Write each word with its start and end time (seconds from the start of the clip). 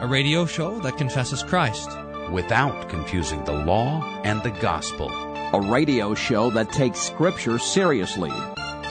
a 0.00 0.06
radio 0.06 0.46
show 0.46 0.78
that 0.78 0.96
confesses 0.96 1.42
Christ 1.42 1.90
without 2.30 2.88
confusing 2.88 3.42
the 3.44 3.52
law 3.52 4.00
and 4.22 4.40
the 4.44 4.52
gospel. 4.52 5.10
A 5.52 5.60
radio 5.60 6.14
show 6.14 6.50
that 6.50 6.70
takes 6.70 7.00
Scripture 7.00 7.58
seriously 7.58 8.30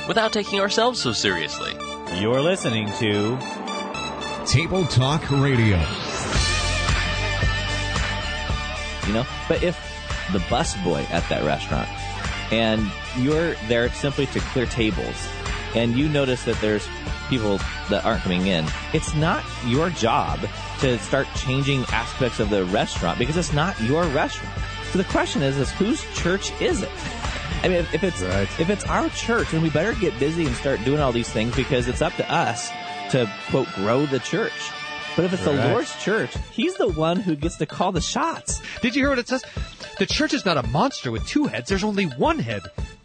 without 0.09 0.33
taking 0.33 0.59
ourselves 0.59 1.01
so 1.01 1.13
seriously. 1.13 1.71
You're 2.19 2.41
listening 2.41 2.91
to 2.97 3.37
Table 4.45 4.83
Talk 4.87 5.31
Radio. 5.31 5.81
You 9.07 9.13
know, 9.13 9.25
but 9.47 9.63
if 9.63 9.79
the 10.33 10.39
busboy 10.39 11.09
at 11.09 11.27
that 11.29 11.45
restaurant 11.45 11.87
and 12.51 12.91
you're 13.17 13.53
there 13.69 13.89
simply 13.91 14.25
to 14.25 14.41
clear 14.41 14.65
tables 14.65 15.25
and 15.73 15.95
you 15.95 16.09
notice 16.09 16.43
that 16.43 16.59
there's 16.59 16.85
people 17.29 17.59
that 17.89 18.03
aren't 18.03 18.23
coming 18.23 18.47
in, 18.47 18.65
it's 18.91 19.15
not 19.15 19.41
your 19.65 19.89
job 19.89 20.39
to 20.81 20.99
start 20.99 21.27
changing 21.35 21.83
aspects 21.91 22.39
of 22.39 22.49
the 22.49 22.65
restaurant 22.65 23.19
because 23.19 23.37
it's 23.37 23.53
not 23.53 23.79
your 23.81 24.03
restaurant. 24.05 24.53
So 24.91 24.97
the 24.97 25.03
question 25.05 25.41
is, 25.41 25.57
is 25.57 25.71
whose 25.71 26.01
church 26.15 26.51
is 26.61 26.81
it? 26.81 26.89
I 27.63 27.67
mean, 27.67 27.77
if, 27.77 27.93
if 27.95 28.03
it's 28.03 28.21
right. 28.21 28.59
if 28.59 28.69
it's 28.69 28.85
our 28.85 29.09
church, 29.09 29.51
then 29.51 29.61
we 29.61 29.69
better 29.69 29.93
get 29.93 30.17
busy 30.19 30.45
and 30.45 30.55
start 30.55 30.83
doing 30.85 30.99
all 30.99 31.11
these 31.11 31.29
things 31.29 31.55
because 31.55 31.87
it's 31.87 32.01
up 32.01 32.13
to 32.15 32.31
us 32.31 32.69
to 33.11 33.31
quote 33.49 33.67
grow 33.73 34.05
the 34.05 34.19
church. 34.19 34.53
But 35.15 35.25
if 35.25 35.33
it's 35.33 35.43
right. 35.43 35.55
the 35.55 35.69
Lord's 35.69 35.95
church, 36.03 36.35
He's 36.51 36.75
the 36.75 36.87
one 36.87 37.19
who 37.19 37.35
gets 37.35 37.57
to 37.57 37.65
call 37.65 37.91
the 37.91 38.01
shots. 38.01 38.61
Did 38.81 38.95
you 38.95 39.01
hear 39.01 39.09
what 39.09 39.19
it 39.19 39.27
says? 39.27 39.43
The 39.97 40.05
church 40.05 40.33
is 40.33 40.45
not 40.45 40.57
a 40.57 40.63
monster 40.67 41.11
with 41.11 41.25
two 41.27 41.45
heads. 41.45 41.69
There's 41.69 41.83
only 41.83 42.05
one 42.05 42.37
head, 42.37 42.61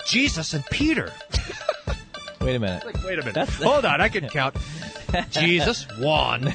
Jesus 0.06 0.52
and 0.52 0.64
Peter. 0.66 1.10
Wait 2.42 2.56
a 2.56 2.58
minute. 2.58 2.84
Like, 2.84 3.02
wait 3.04 3.18
a 3.18 3.22
minute. 3.22 3.34
That's... 3.34 3.54
Hold 3.62 3.84
on, 3.84 4.00
I 4.00 4.08
can 4.08 4.28
count. 4.28 4.56
Jesus 5.30 5.86
one, 5.98 6.54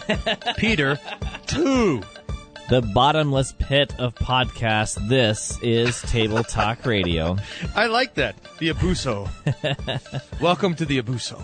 Peter 0.57 0.99
two. 1.45 2.01
The 2.69 2.81
bottomless 2.81 3.53
pit 3.53 3.93
of 3.97 4.13
podcasts. 4.15 4.95
This 5.07 5.57
is 5.61 6.01
Table 6.01 6.43
Talk 6.43 6.85
Radio. 6.85 7.37
I 7.75 7.87
like 7.87 8.15
that. 8.15 8.35
The 8.57 8.69
Abuso. 8.69 9.29
Welcome 10.41 10.75
to 10.75 10.85
the 10.85 11.01
Abuso. 11.01 11.41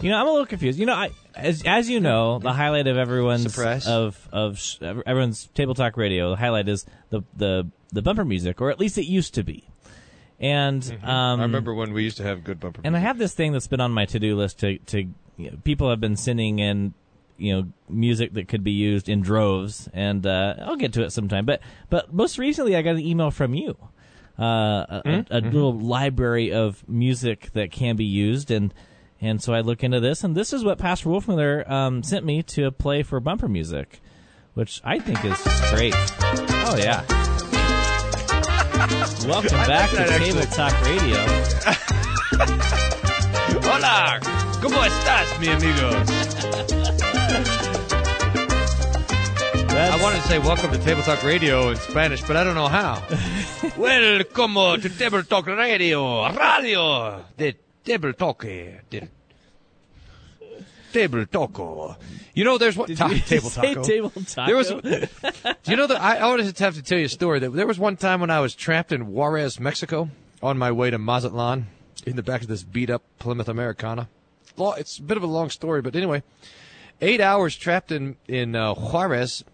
You 0.00 0.10
know, 0.10 0.16
I'm 0.16 0.26
a 0.26 0.30
little 0.30 0.46
confused. 0.46 0.78
You 0.78 0.86
know, 0.86 0.94
I 0.94 1.10
as 1.34 1.62
as 1.64 1.88
you 1.88 2.00
know, 2.00 2.38
the 2.38 2.52
highlight 2.52 2.86
of 2.86 2.96
everyone's 2.96 3.52
Surprise. 3.52 3.86
of 3.86 4.28
of 4.32 4.60
everyone's 4.82 5.46
Table 5.54 5.74
Talk 5.74 5.96
Radio. 5.96 6.30
The 6.30 6.36
highlight 6.36 6.68
is 6.68 6.86
the 7.10 7.22
the 7.36 7.70
the 7.92 8.02
bumper 8.02 8.24
music, 8.24 8.60
or 8.60 8.70
at 8.70 8.80
least 8.80 8.98
it 8.98 9.04
used 9.04 9.34
to 9.34 9.42
be. 9.42 9.68
And 10.40 10.82
mm-hmm. 10.82 11.08
um, 11.08 11.40
I 11.40 11.44
remember 11.44 11.74
when 11.74 11.92
we 11.92 12.02
used 12.02 12.16
to 12.16 12.24
have 12.24 12.42
good 12.42 12.58
bumper. 12.58 12.80
And 12.84 12.94
music. 12.94 13.04
I 13.04 13.08
have 13.08 13.18
this 13.18 13.34
thing 13.34 13.52
that's 13.52 13.68
been 13.68 13.80
on 13.80 13.92
my 13.92 14.06
to 14.06 14.18
do 14.18 14.36
list 14.36 14.58
to 14.60 14.78
to 14.78 15.08
you 15.36 15.50
know, 15.50 15.56
people 15.64 15.90
have 15.90 16.00
been 16.00 16.16
sending 16.16 16.58
in 16.58 16.94
you 17.36 17.54
know 17.54 17.68
music 17.88 18.34
that 18.34 18.48
could 18.48 18.62
be 18.64 18.72
used 18.72 19.08
in 19.08 19.20
droves, 19.20 19.88
and 19.92 20.26
uh, 20.26 20.54
I'll 20.60 20.76
get 20.76 20.92
to 20.94 21.02
it 21.02 21.10
sometime. 21.10 21.44
But 21.44 21.60
but 21.90 22.12
most 22.12 22.38
recently, 22.38 22.76
I 22.76 22.82
got 22.82 22.96
an 22.96 23.00
email 23.00 23.30
from 23.30 23.54
you, 23.54 23.76
uh, 24.38 24.42
a, 24.44 25.02
mm-hmm. 25.04 25.32
a, 25.34 25.38
a 25.38 25.40
little 25.40 25.78
library 25.78 26.52
of 26.52 26.88
music 26.88 27.50
that 27.54 27.70
can 27.70 27.96
be 27.96 28.04
used, 28.04 28.50
and 28.50 28.72
and 29.20 29.42
so 29.42 29.52
I 29.52 29.60
look 29.60 29.82
into 29.82 30.00
this, 30.00 30.22
and 30.24 30.36
this 30.36 30.52
is 30.52 30.64
what 30.64 30.78
Pastor 30.78 31.08
Wolfmueller 31.08 31.68
um, 31.68 32.02
sent 32.02 32.24
me 32.24 32.42
to 32.42 32.70
play 32.70 33.02
for 33.02 33.20
bumper 33.20 33.48
music, 33.48 34.00
which 34.54 34.80
I 34.84 34.98
think 34.98 35.24
is 35.24 35.40
great. 35.70 35.94
Oh 36.66 36.76
yeah. 36.78 37.04
Welcome 39.26 39.58
back 39.66 39.90
to 39.90 40.04
Table 40.18 40.42
Talk 40.42 40.72
Radio. 40.84 41.16
Hola, 43.62 44.20
¿cómo 44.64 44.82
estás, 44.82 45.38
mi 45.40 45.48
amigos? 45.48 45.94
I 49.76 49.98
wanted 50.02 50.22
to 50.22 50.28
say 50.28 50.38
welcome 50.38 50.70
to 50.70 50.78
Table 50.78 51.02
Talk 51.02 51.22
Radio 51.22 51.68
in 51.68 51.76
Spanish, 51.76 52.22
but 52.22 52.36
I 52.36 52.44
don't 52.44 52.54
know 52.54 52.68
how. 52.68 53.02
welcome 53.76 54.80
to 54.80 54.88
Table 54.88 55.22
Talk 55.22 55.46
Radio, 55.48 56.32
radio 56.32 57.24
de 57.36 57.54
Table 57.84 58.14
Talk. 58.14 58.42
De 58.42 59.08
table 60.92 61.26
Taco. 61.26 61.96
You 62.34 62.44
know, 62.44 62.56
there's 62.56 62.76
what 62.76 62.86
Did 62.86 62.96
ta- 62.96 63.08
you 63.08 63.18
table 63.26 63.50
taco. 63.50 63.82
Table 63.82 64.10
taco. 64.10 64.46
There 64.46 64.56
was. 64.56 64.68
do 64.70 65.70
you 65.70 65.76
know 65.76 65.88
that 65.88 66.00
I, 66.00 66.16
I 66.16 66.20
always 66.20 66.56
have 66.58 66.76
to 66.76 66.82
tell 66.82 66.98
you 66.98 67.06
a 67.06 67.08
story. 67.08 67.40
That 67.40 67.52
there 67.52 67.66
was 67.66 67.78
one 67.78 67.96
time 67.96 68.20
when 68.20 68.30
I 68.30 68.40
was 68.40 68.54
trapped 68.54 68.92
in 68.92 69.08
Juarez, 69.08 69.60
Mexico, 69.60 70.08
on 70.42 70.56
my 70.56 70.70
way 70.72 70.90
to 70.90 70.98
Mazatlan, 70.98 71.66
in 72.06 72.16
the 72.16 72.22
back 72.22 72.42
of 72.42 72.48
this 72.48 72.62
beat 72.62 72.88
up 72.90 73.02
Plymouth 73.18 73.48
Americana. 73.48 74.08
It's 74.58 74.98
a 74.98 75.02
bit 75.02 75.16
of 75.16 75.22
a 75.22 75.26
long 75.26 75.50
story, 75.50 75.82
but 75.82 75.96
anyway, 75.96 76.22
eight 77.00 77.20
hours 77.20 77.56
trapped 77.56 77.92
in 77.92 78.16
in 78.28 78.54
uh, 78.54 78.74
Juarez 78.74 79.44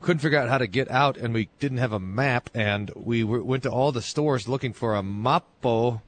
couldn't 0.00 0.20
figure 0.20 0.38
out 0.38 0.48
how 0.48 0.58
to 0.58 0.66
get 0.66 0.90
out, 0.90 1.16
and 1.16 1.34
we 1.34 1.48
didn't 1.58 1.78
have 1.78 1.92
a 1.92 2.00
map, 2.00 2.50
and 2.54 2.90
we 2.94 3.22
were, 3.22 3.42
went 3.42 3.62
to 3.64 3.70
all 3.70 3.92
the 3.92 4.02
stores 4.02 4.48
looking 4.48 4.72
for 4.72 4.96
a 4.96 5.02
mapo. 5.02 6.00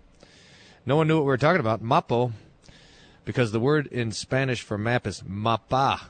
No 0.87 0.97
one 0.97 1.09
knew 1.09 1.16
what 1.16 1.25
we 1.25 1.28
were 1.28 1.38
talking 1.38 1.60
about, 1.60 1.83
mapo, 1.83 2.33
because 3.25 3.53
the 3.53 3.60
word 3.60 3.87
in 3.88 4.10
Spanish 4.10 4.62
for 4.62 4.78
map 4.78 5.06
is 5.06 5.22
mapa. 5.27 6.00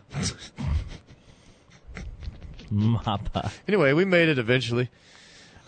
mapa. 2.70 3.50
Anyway, 3.66 3.92
we 3.92 4.04
made 4.04 4.28
it 4.28 4.38
eventually. 4.38 4.88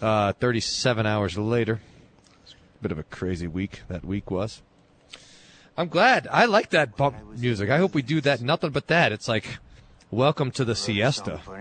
Uh, 0.00 0.32
37 0.34 1.06
hours 1.06 1.36
later. 1.36 1.80
Bit 2.80 2.92
of 2.92 2.98
a 2.98 3.04
crazy 3.04 3.46
week 3.46 3.82
that 3.88 4.04
week 4.04 4.30
was. 4.30 4.62
I'm 5.76 5.88
glad. 5.88 6.28
I 6.30 6.44
like 6.44 6.70
that 6.70 6.96
bump 6.96 7.16
music. 7.36 7.70
I 7.70 7.78
hope 7.78 7.94
we 7.94 8.02
do 8.02 8.20
that. 8.20 8.40
Nothing 8.40 8.70
but 8.70 8.86
that. 8.88 9.12
It's 9.12 9.28
like 9.28 9.58
Welcome 10.14 10.52
to 10.52 10.64
the 10.64 10.76
siesta. 10.76 11.40
In 11.50 11.58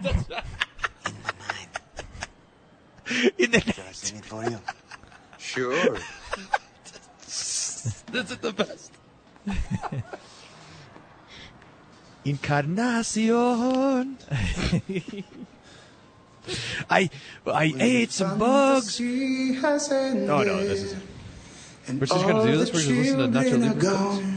the 0.00 0.14
night. 0.30 1.68
In 3.36 3.50
the 3.50 3.58
night. 3.58 4.24
for 4.24 4.42
you? 4.44 4.58
Sure. 5.36 5.98
this 7.20 8.02
is 8.14 8.38
the 8.38 8.52
best. 8.52 8.92
Encarnacion. 12.24 14.16
I 16.88 17.10
I 17.46 17.74
ate 17.78 18.12
some 18.12 18.38
bugs. 18.38 18.98
Oh 18.98 19.04
no, 19.04 20.42
this 20.44 20.84
is. 20.84 20.96
We're 21.88 22.06
just 22.06 22.26
gonna 22.26 22.50
do 22.50 22.56
this. 22.58 22.72
We're 22.72 22.80
just 22.80 22.90
listening 22.90 23.32
to 23.32 23.38
Nacho 23.38 23.60
Libre. 23.60 24.32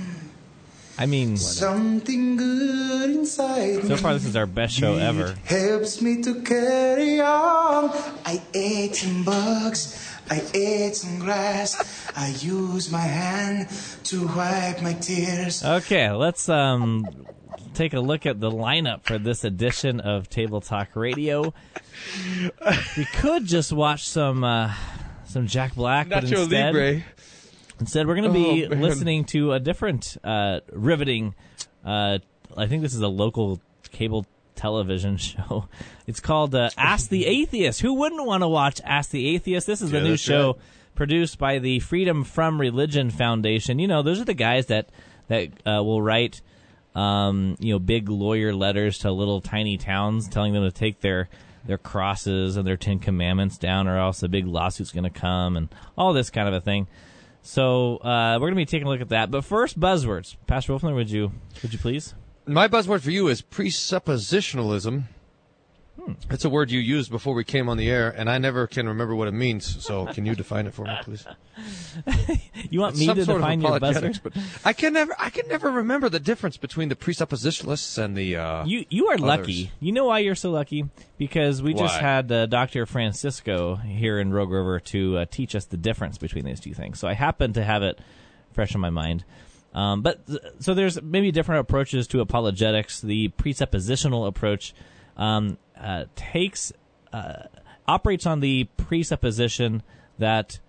I 0.98 1.06
mean, 1.06 1.38
something 1.38 2.36
good 2.36 3.10
inside. 3.12 3.86
So 3.86 3.96
far, 3.96 4.14
this 4.14 4.26
is 4.26 4.36
our 4.36 4.46
best 4.46 4.74
show 4.74 4.96
ever. 4.96 5.34
Helps 5.46 6.02
me 6.02 6.22
to 6.24 6.42
carry 6.42 7.22
on. 7.22 7.92
I 8.26 8.42
ate 8.54 8.96
some 8.96 9.24
bugs. 9.24 10.06
I 10.30 10.44
ate 10.54 10.96
some 10.96 11.20
grass. 11.20 12.12
I 12.16 12.30
use 12.40 12.92
my 12.92 13.00
hand 13.00 13.70
to 14.06 14.28
wipe 14.28 14.82
my 14.82 14.94
tears. 14.94 15.64
Okay, 15.64 16.12
let's 16.12 16.50
um 16.50 17.08
take 17.74 17.94
a 17.94 18.00
look 18.02 18.26
at 18.26 18.42
the 18.42 18.52
lineup 18.52 19.06
for 19.06 19.18
this 19.18 19.46
edition 19.46 20.02
of 20.02 20.30
Table 20.30 20.60
Talk 20.60 20.96
Radio. 20.96 21.54
we 22.98 23.06
could 23.06 23.46
just 23.46 23.72
watch 23.72 24.08
some 24.08 24.44
uh, 24.44 24.74
some 25.26 25.48
Jack 25.48 25.76
Black, 25.76 26.08
Nacho 26.08 26.12
but 26.12 26.24
instead, 26.26 26.76
Libre. 26.76 27.04
Instead, 27.80 28.08
we're 28.08 28.16
going 28.16 28.32
to 28.32 28.34
be 28.34 28.66
oh, 28.66 28.76
listening 28.76 29.24
to 29.26 29.54
a 29.54 29.60
different 29.60 30.18
uh, 30.24 30.60
riveting. 30.72 31.34
Uh, 31.86 32.20
I 32.58 32.68
think 32.68 32.82
this 32.82 32.94
is 32.94 33.02
a 33.02 33.08
local 33.08 33.62
cable 33.92 34.26
television 34.56 35.18
show. 35.18 35.68
It's 36.06 36.20
called 36.20 36.54
uh, 36.54 36.70
Ask 36.78 37.10
the 37.10 37.26
Atheist. 37.26 37.82
Who 37.82 37.94
wouldn't 37.96 38.26
want 38.26 38.44
to 38.44 38.48
watch 38.48 38.82
Ask 38.84 39.12
the 39.12 39.28
Atheist? 39.28 39.66
This 39.66 39.82
is 39.82 39.92
the 39.92 40.02
new 40.02 40.18
show 40.18 40.54
right. 40.54 40.62
produced 40.96 41.40
by 41.40 41.60
the 41.60 41.80
Freedom 41.80 42.24
from 42.24 42.60
Religion 42.60 43.10
Foundation. 43.10 43.80
You 43.80 43.88
know, 43.88 44.02
those 44.02 44.20
are 44.20 44.26
the 44.26 44.34
guys 44.34 44.68
that 44.68 44.90
that 45.30 45.50
uh, 45.66 45.84
will 45.84 46.02
write, 46.02 46.42
um, 46.96 47.56
you 47.60 47.74
know, 47.74 47.80
big 47.80 48.10
lawyer 48.10 48.54
letters 48.54 48.98
to 49.00 49.12
little 49.12 49.42
tiny 49.42 49.78
towns, 49.78 50.28
telling 50.28 50.54
them 50.54 50.64
to 50.64 50.72
take 50.72 51.00
their 51.00 51.30
their 51.66 51.78
crosses 51.78 52.58
and 52.58 52.68
their 52.68 52.78
Ten 52.78 53.00
Commandments 53.00 53.58
down, 53.58 53.88
or 53.88 53.98
else 53.98 54.24
a 54.24 54.28
big 54.28 54.48
lawsuit's 54.48 54.92
going 54.92 55.04
to 55.04 55.10
come, 55.10 55.56
and 55.56 55.70
all 55.98 56.14
this 56.14 56.30
kind 56.30 56.48
of 56.48 56.54
a 56.54 56.62
thing. 56.62 56.88
So 57.50 57.98
uh, 57.98 58.38
we're 58.40 58.50
going 58.50 58.54
to 58.54 58.58
be 58.58 58.66
taking 58.68 58.86
a 58.86 58.92
look 58.92 59.02
at 59.02 59.10
that. 59.10 59.32
But 59.32 59.44
first, 59.44 59.80
buzzwords. 59.80 60.36
Pastor 60.46 60.74
Wolfner, 60.74 60.94
would 60.94 61.10
you 61.10 61.32
would 61.64 61.74
you 61.74 61.80
please? 61.80 62.14
My 62.46 62.68
buzzword 62.68 63.02
for 63.02 63.10
you 63.10 63.28
is 63.28 63.42
presuppositionalism. 63.42 65.06
Hmm. 66.00 66.14
It's 66.30 66.46
a 66.46 66.50
word 66.50 66.72
you 66.72 66.80
used 66.80 67.12
before 67.12 67.34
we 67.34 67.44
came 67.44 67.68
on 67.68 67.76
the 67.76 67.90
air, 67.90 68.10
and 68.10 68.30
I 68.30 68.38
never 68.38 68.68
can 68.68 68.88
remember 68.88 69.16
what 69.16 69.28
it 69.28 69.34
means. 69.34 69.84
So, 69.84 70.06
can 70.06 70.26
you 70.26 70.34
define 70.34 70.66
it 70.66 70.74
for 70.74 70.86
me, 70.86 70.94
please? 71.02 71.26
you 72.70 72.80
want 72.80 72.96
me 72.96 73.08
Some 73.08 73.18
to 73.18 73.26
define 73.26 73.60
your 73.60 73.80
buzzword? 73.80 74.22
But 74.24 74.34
I 74.64 74.72
can 74.72 74.94
never, 74.94 75.14
I 75.20 75.30
can 75.30 75.50
never 75.50 75.70
remember 75.70 76.08
the 76.08 76.22
difference 76.22 76.56
between 76.56 76.88
the 76.88 76.96
presuppositionalists 76.96 77.98
and 77.98 78.16
the. 78.16 78.38
Uh, 78.38 78.66
you, 78.66 78.86
you 78.90 79.08
are 79.08 79.16
others. 79.16 79.26
lucky. 79.26 79.72
You 79.82 79.92
know 79.92 80.06
why 80.06 80.20
you're 80.20 80.36
so 80.36 80.52
lucky? 80.52 80.86
Because 81.18 81.62
we 81.62 81.74
why? 81.74 81.82
just 81.82 82.00
had 82.00 82.32
uh, 82.32 82.46
Dr. 82.46 82.86
Francisco 82.86 83.76
here 83.76 84.20
in 84.20 84.32
Rogue 84.32 84.52
River 84.52 84.80
to 84.80 85.18
uh, 85.18 85.26
teach 85.30 85.54
us 85.54 85.66
the 85.66 85.78
difference 85.78 86.18
between 86.18 86.46
these 86.46 86.62
two 86.62 86.74
things. 86.74 86.98
So 87.00 87.10
I 87.10 87.14
happen 87.14 87.52
to 87.54 87.64
have 87.64 87.84
it 87.84 88.00
fresh 88.54 88.74
in 88.74 88.80
my 88.80 88.90
mind. 88.90 89.26
Um, 89.74 90.02
but 90.02 90.22
so 90.60 90.74
there's 90.74 91.02
maybe 91.02 91.32
different 91.32 91.60
approaches 91.60 92.08
to 92.08 92.22
apologetics. 92.22 93.02
The 93.02 93.30
presuppositional 93.38 94.28
approach 94.28 94.74
um, 95.20 95.58
uh, 95.80 96.06
takes 96.16 96.72
uh, 97.14 97.44
operates 97.88 98.26
on 98.26 98.40
the 98.40 98.66
presupposition 98.78 99.82
that 100.20 100.60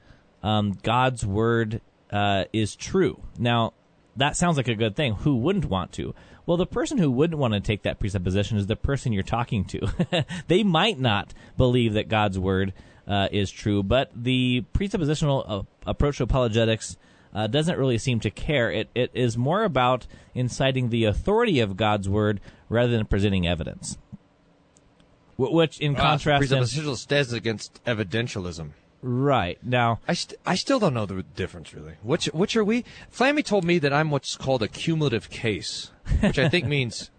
um, 0.42 0.78
God's 0.82 1.26
word 1.26 1.80
uh, 2.10 2.44
is 2.52 2.74
true. 2.76 3.20
Now, 3.38 3.74
that 4.16 4.36
sounds 4.36 4.56
like 4.56 4.68
a 4.68 4.74
good 4.74 4.96
thing. 4.96 5.14
Who 5.14 5.36
wouldn't 5.36 5.66
want 5.66 5.92
to? 5.92 6.14
Well, 6.46 6.56
the 6.56 6.66
person 6.66 6.98
who 6.98 7.10
wouldn't 7.10 7.38
want 7.38 7.54
to 7.54 7.60
take 7.60 7.82
that 7.82 8.00
presupposition 8.00 8.56
is 8.56 8.66
the 8.66 8.76
person 8.76 9.12
you're 9.12 9.22
talking 9.22 9.64
to. 9.66 10.24
they 10.48 10.62
might 10.62 10.98
not 10.98 11.32
believe 11.56 11.92
that 11.94 12.08
God's 12.08 12.38
word 12.38 12.72
uh, 13.06 13.28
is 13.30 13.50
true, 13.50 13.82
but 13.82 14.10
the 14.14 14.64
presuppositional 14.74 15.44
uh, 15.46 15.62
approach 15.86 16.18
to 16.18 16.24
apologetics 16.24 16.96
uh, 17.34 17.46
doesn't 17.46 17.78
really 17.78 17.98
seem 17.98 18.20
to 18.20 18.30
care. 18.30 18.70
It 18.70 18.88
it 18.94 19.10
is 19.14 19.38
more 19.38 19.62
about 19.62 20.06
inciting 20.34 20.90
the 20.90 21.04
authority 21.04 21.60
of 21.60 21.76
God's 21.76 22.08
word 22.08 22.40
rather 22.68 22.90
than 22.90 23.06
presenting 23.06 23.46
evidence. 23.46 23.98
Wh- 25.48 25.52
Which, 25.52 25.78
in 25.80 25.96
Ah, 25.96 26.00
contrast, 26.00 26.42
presuppositional 26.50 26.96
stands 26.96 27.32
against 27.32 27.82
evidentialism. 27.84 28.70
right 29.02 29.58
now, 29.64 30.00
I, 30.06 30.14
st- 30.14 30.38
I 30.44 30.54
still 30.56 30.78
don't 30.78 30.94
know 30.94 31.06
the 31.06 31.22
difference 31.22 31.72
really. 31.74 31.94
Which 32.02 32.26
which 32.26 32.56
are 32.56 32.64
we? 32.64 32.84
Flammy 33.12 33.44
told 33.44 33.64
me 33.64 33.78
that 33.78 33.92
I'm 33.92 34.10
what's 34.10 34.36
called 34.36 34.62
a 34.62 34.68
cumulative 34.68 35.30
case, 35.30 35.90
which 36.20 36.38
I 36.38 36.48
think 36.48 36.66
means 36.76 37.10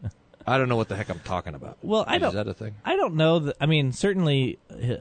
I 0.46 0.58
don't 0.58 0.70
know 0.70 0.76
what 0.76 0.90
the 0.90 0.96
heck 0.96 1.10
I'm 1.10 1.20
talking 1.20 1.54
about. 1.56 1.78
Well, 1.82 2.04
I 2.08 2.16
Is 2.16 2.22
don't. 2.22 2.30
Is 2.30 2.36
that 2.36 2.48
a 2.48 2.54
thing? 2.54 2.76
I 2.86 2.96
don't 2.96 3.16
know. 3.16 3.40
That, 3.40 3.58
I 3.62 3.66
mean, 3.68 3.92
certainly, 3.92 4.58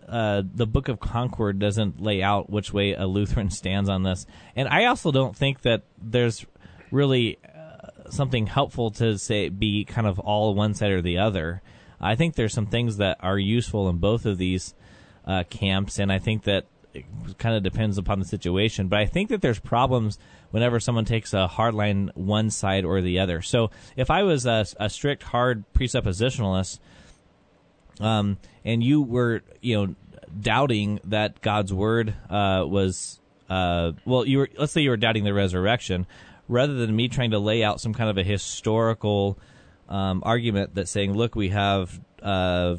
uh, 0.08 0.43
the 0.55 0.67
Book 0.67 0.88
of 0.88 1.00
Concord 1.00 1.58
doesn't 1.58 2.00
lay 2.00 2.22
out 2.22 2.50
which 2.50 2.72
way 2.72 2.93
a 2.94 3.06
Lutheran 3.06 3.50
stands 3.50 3.88
on 3.88 4.02
this, 4.02 4.26
and 4.56 4.69
I 4.69 4.84
also 4.87 5.11
don't 5.12 5.34
think 5.37 5.62
that 5.62 5.82
there's 6.00 6.44
really 6.90 7.38
uh, 7.44 8.11
something 8.11 8.46
helpful 8.49 8.90
to 8.93 9.19
say 9.19 9.49
be 9.49 9.84
kind 9.84 10.06
of 10.06 10.19
all 10.19 10.55
one 10.55 10.75
side 10.75 10.90
or 10.93 11.00
the 11.02 11.19
other. 11.19 11.62
I 12.00 12.14
think 12.14 12.35
there's 12.35 12.55
some 12.55 12.67
things 12.67 12.97
that 12.97 13.19
are 13.20 13.38
useful 13.38 13.88
in 13.88 13.99
both 13.99 14.26
of 14.26 14.38
these 14.38 14.75
uh, 15.26 15.44
camps, 15.50 15.99
and 15.99 16.12
I 16.12 16.19
think 16.19 16.44
that 16.44 16.67
it 16.93 17.05
kind 17.38 17.55
of 17.55 17.62
depends 17.62 17.99
upon 17.99 18.19
the 18.19 18.25
situation. 18.25 18.88
But 18.88 18.99
I 18.99 19.06
think 19.06 19.29
that 19.29 19.43
there's 19.43 19.61
problems 19.61 20.19
whenever 20.50 20.81
someone 20.81 21.05
takes 21.05 21.32
a 21.32 21.47
hard 21.47 21.75
line 21.75 22.11
one 22.14 22.50
side 22.50 22.85
or 22.85 23.00
the 23.00 23.20
other. 23.20 23.43
So 23.43 23.70
if 23.97 24.11
I 24.11 24.23
was 24.23 24.47
a, 24.47 24.67
a 24.79 24.91
strict 24.91 25.23
hard 25.23 25.64
presuppositionalist, 25.73 26.81
um, 28.00 28.38
and 28.64 28.82
you 28.82 29.03
were, 29.03 29.43
you 29.61 29.76
know, 29.76 29.94
doubting 30.41 31.00
that 31.05 31.41
God's 31.43 31.73
word 31.73 32.14
uh, 32.29 32.64
was, 32.67 33.20
uh, 33.49 33.93
well, 34.05 34.26
you 34.26 34.38
were, 34.38 34.49
let's 34.58 34.73
say 34.73 34.81
you 34.81 34.91
were 34.91 34.96
doubting 34.96 35.25
the 35.25 35.35
resurrection, 35.35 36.06
rather 36.49 36.75
than 36.75 36.94
me 36.96 37.08
trying 37.08 37.31
to 37.31 37.38
lay 37.38 37.62
out 37.62 37.81
some 37.81 37.94
kind 37.94 38.11
of 38.11 38.19
a 38.19 38.25
historical 38.25 39.38
um, 39.91 40.23
argument 40.25 40.75
that 40.77 40.89
saying, 40.89 41.15
look, 41.15 41.35
we 41.35 41.51
have 41.51 42.01
uh, 42.23 42.77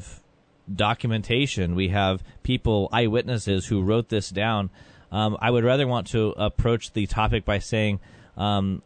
documentation, 0.74 1.74
we 1.74 1.88
have 1.88 2.22
people, 2.42 2.88
eyewitnesses 2.92 3.66
who 3.66 3.82
wrote 3.82 4.08
this 4.08 4.30
down. 4.30 4.70
Um, 5.10 5.36
I 5.40 5.50
would 5.50 5.64
rather 5.64 5.86
want 5.86 6.06
to 6.08 6.30
approach 6.30 6.92
the 6.92 7.06
topic 7.06 7.44
by 7.44 7.58
saying, 7.58 8.00
um, 8.36 8.82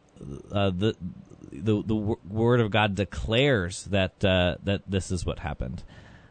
uh, 0.50 0.70
the 0.70 0.96
the 1.52 1.82
the 1.82 1.94
word 1.94 2.60
of 2.60 2.70
God 2.70 2.94
declares 2.94 3.84
that 3.84 4.24
uh, 4.24 4.56
that 4.64 4.82
this 4.88 5.10
is 5.10 5.24
what 5.24 5.38
happened. 5.38 5.82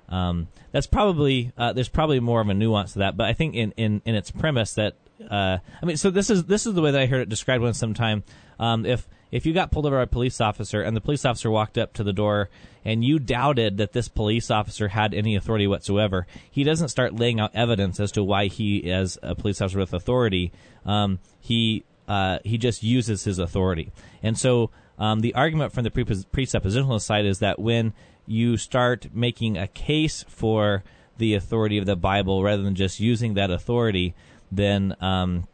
Um, 0.10 0.50
that's 0.72 0.88
probably 0.88 1.52
uh, 1.58 1.74
there's 1.74 1.90
probably 1.90 2.20
more 2.20 2.42
of 2.42 2.50
a 2.50 2.54
nuance 2.54 2.94
to 2.94 3.00
that, 3.00 3.18
but 3.18 3.26
I 3.26 3.34
think 3.34 3.56
in, 3.56 3.72
in, 3.78 4.02
in 4.06 4.16
its 4.16 4.30
premise 4.30 4.74
that 4.74 4.96
uh, 5.30 5.58
I 5.82 5.86
mean, 5.86 5.98
so 5.98 6.12
this 6.12 6.30
is 6.30 6.44
this 6.46 6.66
is 6.66 6.74
the 6.74 6.82
way 6.82 6.92
that 6.92 7.02
I 7.02 7.06
heard 7.06 7.22
it 7.22 7.30
described 7.30 7.64
once 7.64 7.78
sometime. 7.78 8.24
Um, 8.60 8.86
if 8.86 9.08
if 9.36 9.46
you 9.46 9.52
got 9.52 9.70
pulled 9.70 9.86
over 9.86 9.98
by 9.98 10.04
a 10.04 10.08
police 10.08 10.40
officer 10.40 10.82
and 10.82 10.96
the 10.96 11.02
police 11.02 11.26
officer 11.26 11.52
walked 11.52 11.78
up 11.78 11.92
to 11.92 12.06
the 12.06 12.14
door 12.14 12.50
and 12.86 13.04
you 13.04 13.20
doubted 13.20 13.76
that 13.76 13.92
this 13.92 14.08
police 14.08 14.50
officer 14.50 14.88
had 14.88 15.14
any 15.14 15.36
authority 15.36 15.68
whatsoever, 15.68 16.26
he 16.50 16.64
doesn't 16.64 16.88
start 16.88 17.14
laying 17.14 17.42
out 17.42 17.52
evidence 17.54 18.00
as 18.00 18.14
to 18.14 18.24
why 18.24 18.46
he, 18.46 18.78
is 18.78 19.20
a 19.22 19.36
police 19.36 19.60
officer 19.60 19.80
with 19.80 19.94
authority, 19.94 20.54
um, 20.86 21.20
he 21.42 21.84
uh, 22.08 22.40
he 22.46 22.58
just 22.58 22.82
uses 22.82 23.26
his 23.26 23.38
authority. 23.38 23.92
And 24.24 24.38
so 24.38 24.72
um, 24.98 25.20
the 25.20 25.36
argument 25.36 25.74
from 25.74 25.84
the 25.84 25.92
pre- 25.92 26.06
presuppositional 26.06 27.02
side 27.02 27.26
is 27.26 27.40
that 27.40 27.60
when 27.60 27.94
you 28.26 28.56
start 28.56 29.08
making 29.14 29.58
a 29.58 29.68
case 29.68 30.24
for 30.30 30.86
the 31.18 31.34
authority 31.34 31.78
of 31.78 31.86
the 31.86 31.98
Bible 31.98 32.42
rather 32.42 32.64
than 32.64 32.76
just 32.76 33.02
using 33.02 33.34
that 33.34 33.52
authority, 33.52 34.16
then 34.50 34.96
um, 35.02 35.46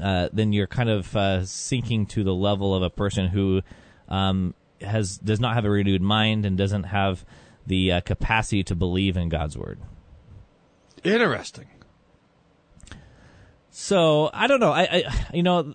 uh, 0.00 0.28
then 0.32 0.52
you're 0.52 0.66
kind 0.66 0.90
of 0.90 1.16
uh, 1.16 1.44
sinking 1.44 2.06
to 2.06 2.24
the 2.24 2.34
level 2.34 2.74
of 2.74 2.82
a 2.82 2.90
person 2.90 3.28
who 3.28 3.62
um, 4.08 4.54
has 4.80 5.18
does 5.18 5.40
not 5.40 5.54
have 5.54 5.64
a 5.64 5.70
renewed 5.70 6.02
mind 6.02 6.44
and 6.44 6.58
doesn't 6.58 6.84
have 6.84 7.24
the 7.66 7.92
uh, 7.92 8.00
capacity 8.02 8.62
to 8.64 8.74
believe 8.74 9.16
in 9.16 9.28
God's 9.28 9.56
word. 9.56 9.80
Interesting. 11.02 11.66
So 13.70 14.30
I 14.32 14.46
don't 14.46 14.60
know. 14.60 14.72
I, 14.72 14.82
I 14.82 15.26
you 15.34 15.42
know 15.42 15.74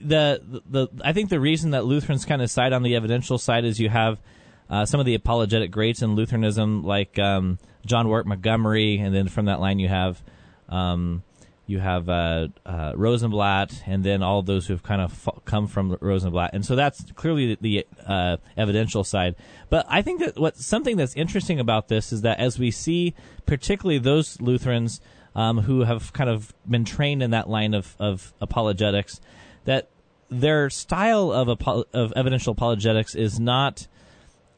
the, 0.00 0.40
the 0.42 0.62
the 0.68 0.88
I 1.04 1.12
think 1.12 1.30
the 1.30 1.40
reason 1.40 1.72
that 1.72 1.84
Lutherans 1.84 2.24
kind 2.24 2.42
of 2.42 2.50
side 2.50 2.72
on 2.72 2.82
the 2.82 2.96
evidential 2.96 3.38
side 3.38 3.64
is 3.64 3.78
you 3.78 3.88
have 3.88 4.20
uh, 4.68 4.84
some 4.84 5.00
of 5.00 5.06
the 5.06 5.14
apologetic 5.14 5.70
greats 5.70 6.00
in 6.02 6.14
Lutheranism, 6.14 6.84
like 6.84 7.18
um, 7.18 7.58
John 7.84 8.08
Warwick 8.08 8.26
Montgomery, 8.26 8.98
and 8.98 9.14
then 9.14 9.28
from 9.28 9.46
that 9.46 9.60
line 9.60 9.78
you 9.78 9.88
have 9.88 10.22
um, 10.68 11.22
you 11.70 11.78
have 11.78 12.08
uh, 12.08 12.48
uh, 12.66 12.92
Rosenbladt, 12.94 13.82
and 13.86 14.02
then 14.02 14.22
all 14.22 14.42
those 14.42 14.66
who 14.66 14.74
have 14.74 14.82
kind 14.82 15.00
of 15.00 15.28
come 15.44 15.66
from 15.66 15.96
Rosenbladt, 15.96 16.50
and 16.52 16.66
so 16.66 16.74
that's 16.74 17.10
clearly 17.12 17.54
the, 17.54 17.58
the 17.60 17.86
uh, 18.06 18.36
evidential 18.56 19.04
side. 19.04 19.36
But 19.68 19.86
I 19.88 20.02
think 20.02 20.20
that 20.20 20.36
what 20.36 20.56
something 20.56 20.96
that's 20.96 21.14
interesting 21.14 21.60
about 21.60 21.88
this 21.88 22.12
is 22.12 22.22
that 22.22 22.40
as 22.40 22.58
we 22.58 22.70
see, 22.70 23.14
particularly 23.46 23.98
those 23.98 24.40
Lutherans 24.40 25.00
um, 25.34 25.58
who 25.58 25.84
have 25.84 26.12
kind 26.12 26.28
of 26.28 26.52
been 26.68 26.84
trained 26.84 27.22
in 27.22 27.30
that 27.30 27.48
line 27.48 27.72
of, 27.72 27.94
of 28.00 28.34
apologetics, 28.40 29.20
that 29.64 29.88
their 30.28 30.70
style 30.70 31.32
of 31.32 31.48
apo- 31.48 31.84
of 31.92 32.12
evidential 32.16 32.52
apologetics 32.52 33.14
is 33.14 33.38
not 33.38 33.86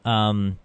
um, 0.05 0.57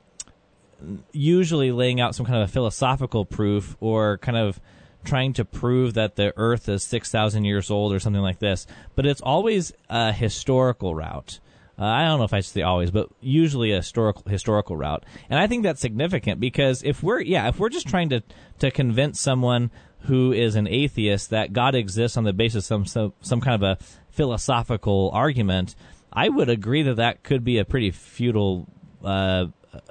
usually 1.13 1.73
laying 1.73 2.01
out 2.01 2.15
some 2.15 2.25
kind 2.25 2.43
of 2.43 2.49
a 2.49 2.53
philosophical 2.53 3.25
proof 3.25 3.77
or 3.81 4.19
kind 4.19 4.39
of 4.39 4.61
trying 5.05 5.33
to 5.35 5.45
prove 5.45 5.95
that 5.95 6.17
the 6.17 6.33
earth 6.37 6.69
is 6.69 6.85
6,000 6.85 7.45
years 7.45 7.71
old 7.71 7.93
or 7.93 8.01
something 8.01 8.23
like 8.23 8.39
this, 8.39 8.67
but 8.95 9.07
it's 9.07 9.21
always 9.21 9.73
a 9.89 10.13
historical 10.13 10.95
route. 10.95 11.41
Uh, 11.79 11.85
I 11.85 12.05
don't 12.07 12.19
know 12.19 12.25
if 12.25 12.35
I 12.35 12.41
say 12.41 12.63
always, 12.63 12.91
but 12.91 13.09
usually 13.21 13.73
a 13.73 13.77
historical 13.77 14.25
historical 14.29 14.77
route, 14.77 15.05
and 15.31 15.39
I 15.39 15.47
think 15.47 15.63
that's 15.63 15.81
significant 15.81 16.41
because 16.41 16.83
if 16.83 17.05
we're 17.05 17.21
yeah 17.21 17.47
if 17.49 17.61
we're 17.61 17.69
just 17.69 17.87
trying 17.87 18.09
to 18.09 18.21
to 18.59 18.73
convince 18.73 19.21
someone 19.21 19.71
who 20.03 20.33
is 20.33 20.57
an 20.57 20.67
atheist 20.67 21.31
that 21.31 21.53
God 21.53 21.77
exists 21.77 22.17
on 22.17 22.25
the 22.25 22.33
basis 22.33 22.65
of 22.65 22.67
some 22.67 22.87
some, 22.87 23.13
some 23.21 23.41
kind 23.41 23.55
of 23.55 23.63
a 23.63 23.85
philosophical 24.11 25.13
argument, 25.15 25.77
I 26.13 26.29
would 26.29 26.49
agree 26.49 26.83
that 26.83 26.97
that 26.97 27.23
could 27.23 27.45
be 27.45 27.59
a 27.59 27.65
pretty 27.65 27.93
futile 27.93 28.67
uh, 29.05 29.47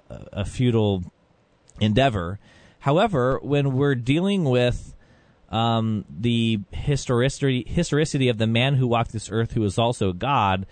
a 0.10 0.44
futile 0.44 1.06
endeavor. 1.80 2.38
However, 2.80 3.40
when 3.42 3.74
we're 3.74 3.96
dealing 3.96 4.44
with 4.44 4.94
um, 5.50 6.06
the 6.10 6.60
historicity 6.72 7.63
historicity 7.68 8.30
of 8.30 8.38
the 8.38 8.48
man 8.48 8.75
who 8.75 8.88
walked 8.88 9.12
this 9.13 9.30
earth, 9.32 9.54
who 9.54 9.63
is 9.63 9.77
also 9.77 10.12
God, 10.13 10.66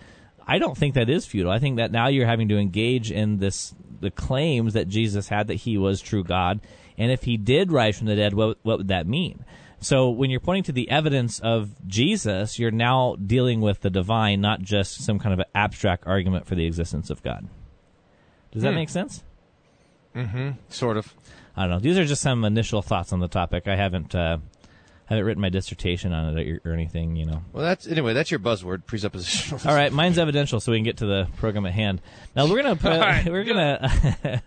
I 0.46 0.58
don't 0.58 0.76
think 0.76 0.94
that 0.94 1.08
is 1.10 1.26
futile. 1.26 1.50
I 1.50 1.58
think 1.58 1.76
that 1.76 1.90
now 1.92 2.08
you're 2.08 2.26
having 2.26 2.48
to 2.48 2.58
engage 2.58 3.10
in 3.10 3.38
this 3.38 3.74
the 4.00 4.10
claims 4.10 4.74
that 4.74 4.88
Jesus 4.88 5.28
had 5.28 5.46
that 5.48 5.54
he 5.54 5.78
was 5.78 6.00
true 6.02 6.22
God, 6.22 6.60
and 6.98 7.10
if 7.10 7.22
he 7.22 7.36
did 7.36 7.72
rise 7.72 7.96
from 7.96 8.06
the 8.06 8.16
dead, 8.16 8.34
what 8.34 8.58
what 8.62 8.78
would 8.78 8.88
that 8.88 9.06
mean? 9.06 9.44
So 9.78 10.08
when 10.10 10.30
you're 10.30 10.40
pointing 10.40 10.64
to 10.64 10.72
the 10.72 10.90
evidence 10.90 11.38
of 11.40 11.70
Jesus, 11.86 12.58
you're 12.58 12.70
now 12.70 13.16
dealing 13.16 13.60
with 13.60 13.80
the 13.82 13.90
divine, 13.90 14.40
not 14.40 14.62
just 14.62 15.04
some 15.04 15.18
kind 15.18 15.38
of 15.38 15.46
abstract 15.54 16.06
argument 16.06 16.46
for 16.46 16.54
the 16.54 16.64
existence 16.66 17.10
of 17.10 17.22
God. 17.22 17.48
Does 18.52 18.62
that 18.62 18.70
Hmm. 18.70 18.76
make 18.76 18.88
sense? 18.88 19.22
Sort 20.70 20.96
of. 20.96 21.14
I 21.56 21.62
don't 21.62 21.70
know. 21.70 21.78
These 21.78 21.98
are 21.98 22.04
just 22.06 22.22
some 22.22 22.44
initial 22.44 22.80
thoughts 22.82 23.12
on 23.12 23.20
the 23.20 23.28
topic. 23.28 23.68
I 23.68 23.76
haven't 23.76 24.14
uh, 24.14 24.38
haven't 25.06 25.24
written 25.24 25.40
my 25.40 25.48
dissertation 25.48 26.12
on 26.12 26.36
it 26.36 26.60
or, 26.64 26.70
or 26.70 26.72
anything. 26.72 27.16
You 27.16 27.26
know. 27.26 27.42
Well, 27.52 27.64
that's 27.64 27.86
anyway. 27.86 28.12
That's 28.12 28.30
your 28.30 28.40
buzzword, 28.40 28.84
presuppositional. 28.84 29.66
All 29.66 29.74
right, 29.74 29.92
mine's 29.92 30.18
evidential, 30.18 30.60
so 30.60 30.72
we 30.72 30.78
can 30.78 30.84
get 30.84 30.98
to 30.98 31.06
the 31.06 31.28
program 31.36 31.66
at 31.66 31.72
hand. 31.72 32.00
Now 32.34 32.48
we're 32.48 32.62
gonna 32.62 32.76
put, 32.76 32.92
All 32.94 33.00
right, 33.00 33.24
we're 33.26 33.44
gonna 33.44 34.44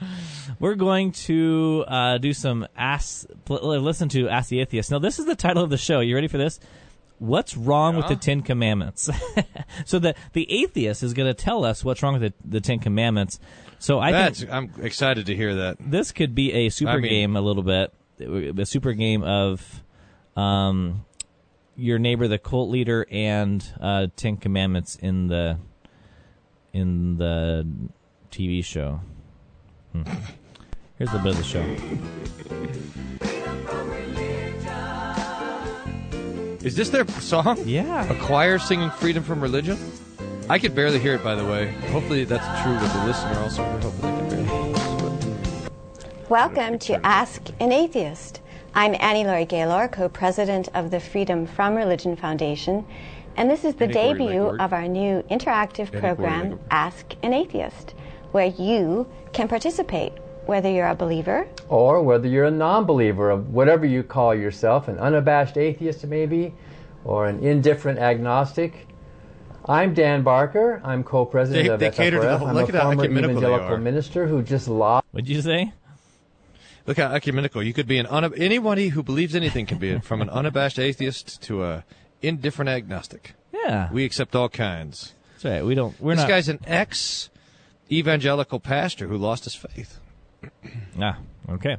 we're 0.58 0.74
going 0.74 1.12
to 1.12 1.84
uh, 1.86 2.18
do 2.18 2.32
some 2.32 2.66
ask 2.76 3.26
listen 3.48 4.08
to 4.10 4.28
ask 4.28 4.48
the 4.48 4.60
atheist. 4.60 4.90
Now 4.90 4.98
this 4.98 5.18
is 5.18 5.26
the 5.26 5.36
title 5.36 5.62
of 5.62 5.70
the 5.70 5.78
show. 5.78 6.00
You 6.00 6.14
ready 6.14 6.28
for 6.28 6.38
this? 6.38 6.60
What's 7.18 7.56
wrong 7.56 7.96
with 7.96 8.08
the 8.08 8.16
Ten 8.16 8.42
Commandments? 8.42 9.08
so 9.86 9.98
the 9.98 10.14
the 10.34 10.52
atheist 10.52 11.02
is 11.02 11.14
going 11.14 11.28
to 11.28 11.34
tell 11.34 11.64
us 11.64 11.82
what's 11.82 12.02
wrong 12.02 12.20
with 12.20 12.22
the, 12.22 12.34
the 12.44 12.60
Ten 12.60 12.78
Commandments. 12.78 13.40
So 13.78 13.98
I 13.98 14.12
That's. 14.12 14.40
think 14.40 14.52
I'm 14.52 14.70
excited 14.82 15.26
to 15.26 15.34
hear 15.34 15.54
that. 15.54 15.76
this 15.80 16.12
could 16.12 16.34
be 16.34 16.52
a 16.52 16.68
super 16.68 16.92
I 16.92 16.96
mean- 16.98 17.10
game 17.10 17.36
a 17.36 17.40
little 17.40 17.62
bit 17.62 17.92
a 18.20 18.66
super 18.66 18.92
game 18.92 19.22
of 19.22 19.82
um 20.36 21.04
your 21.76 21.98
neighbor, 21.98 22.26
the 22.26 22.38
cult 22.38 22.70
leader, 22.70 23.06
and 23.10 23.64
uh, 23.80 24.06
Ten 24.16 24.36
Commandments 24.36 24.96
in 24.96 25.28
the 25.28 25.58
in 26.72 27.18
the 27.18 27.66
TV 28.30 28.64
show. 28.64 29.00
Hmm. 29.92 30.02
Here's 30.98 31.12
a 31.12 31.18
bit 31.18 31.32
of 31.32 31.36
the 31.36 31.44
show. 31.44 31.62
Is 36.64 36.74
this 36.74 36.88
their 36.88 37.06
song? 37.06 37.58
Yeah. 37.64 38.10
A 38.10 38.18
choir 38.24 38.58
singing 38.58 38.90
freedom 38.90 39.22
from 39.22 39.40
religion? 39.40 39.78
I 40.48 40.58
could 40.58 40.74
barely 40.74 40.98
hear 40.98 41.14
it, 41.14 41.22
by 41.22 41.34
the 41.34 41.44
way. 41.44 41.68
Hopefully 41.92 42.24
that's 42.24 42.62
true 42.62 42.74
with 42.74 42.92
the 42.92 43.04
listener 43.04 43.38
also. 43.40 43.62
Hopefully 43.80 44.12
they 44.12 44.18
can 44.18 44.46
barely. 44.46 44.65
Welcome 46.28 46.80
to 46.80 47.06
Ask 47.06 47.40
an 47.60 47.70
Atheist. 47.70 48.40
I'm 48.74 48.96
Annie 48.98 49.24
Laurie 49.24 49.44
Gaylor, 49.44 49.86
co-president 49.86 50.68
of 50.74 50.90
the 50.90 50.98
Freedom 50.98 51.46
from 51.46 51.76
Religion 51.76 52.16
Foundation, 52.16 52.84
and 53.36 53.48
this 53.48 53.64
is 53.64 53.76
the 53.76 53.84
Annie 53.84 53.94
Corey 53.94 54.12
debut 54.12 54.42
Legord. 54.42 54.60
of 54.60 54.72
our 54.72 54.88
new 54.88 55.22
interactive 55.30 55.78
Annie 55.78 55.90
Corey 55.90 56.00
program, 56.00 56.42
Legord. 56.42 56.60
Ask 56.72 57.14
an 57.22 57.32
Atheist, 57.32 57.94
where 58.32 58.46
you 58.46 59.06
can 59.32 59.46
participate, 59.46 60.14
whether 60.46 60.68
you're 60.68 60.88
a 60.88 60.96
believer 60.96 61.46
or 61.68 62.02
whether 62.02 62.26
you're 62.26 62.46
a 62.46 62.50
non-believer 62.50 63.30
of 63.30 63.54
whatever 63.54 63.86
you 63.86 64.02
call 64.02 64.34
yourself, 64.34 64.88
an 64.88 64.98
unabashed 64.98 65.56
atheist 65.56 66.04
maybe, 66.06 66.52
or 67.04 67.26
an 67.28 67.38
indifferent 67.38 68.00
agnostic. 68.00 68.88
I'm 69.64 69.94
Dan 69.94 70.22
Barker. 70.22 70.80
I'm 70.84 71.04
co-president 71.04 71.66
They- 71.66 71.72
of 71.72 71.80
they 71.80 71.90
the 71.90 71.96
FFRF. 72.18 72.42
I'm 72.42 72.56
a 72.56 72.66
former 72.66 73.04
evangelical 73.04 73.78
minister 73.78 74.26
who 74.26 74.42
just 74.42 74.66
lost. 74.66 75.06
What'd 75.12 75.28
you 75.28 75.40
say? 75.40 75.72
Look 76.86 76.96
how 76.98 77.12
ecumenical. 77.12 77.62
You 77.62 77.72
could 77.72 77.86
be 77.88 77.98
an 77.98 78.06
unab- 78.06 78.38
anybody 78.38 78.88
who 78.88 79.02
believes 79.02 79.34
anything 79.34 79.66
can 79.66 79.78
be 79.78 79.98
from 80.00 80.22
an 80.22 80.30
unabashed 80.30 80.78
atheist 80.78 81.42
to 81.42 81.64
a 81.64 81.84
indifferent 82.22 82.68
agnostic. 82.68 83.34
Yeah, 83.52 83.90
We 83.92 84.04
accept 84.04 84.36
all 84.36 84.48
kinds. 84.48 85.12
that's 85.32 85.44
right. 85.44 85.64
We 85.64 85.74
don't. 85.74 86.00
We're 86.00 86.14
this 86.14 86.22
not. 86.22 86.28
guy's 86.28 86.48
an 86.48 86.60
ex 86.66 87.30
evangelical 87.90 88.60
pastor 88.60 89.06
who 89.08 89.16
lost 89.16 89.44
his 89.44 89.54
faith. 89.54 89.98
Ah, 91.00 91.18
okay. 91.50 91.76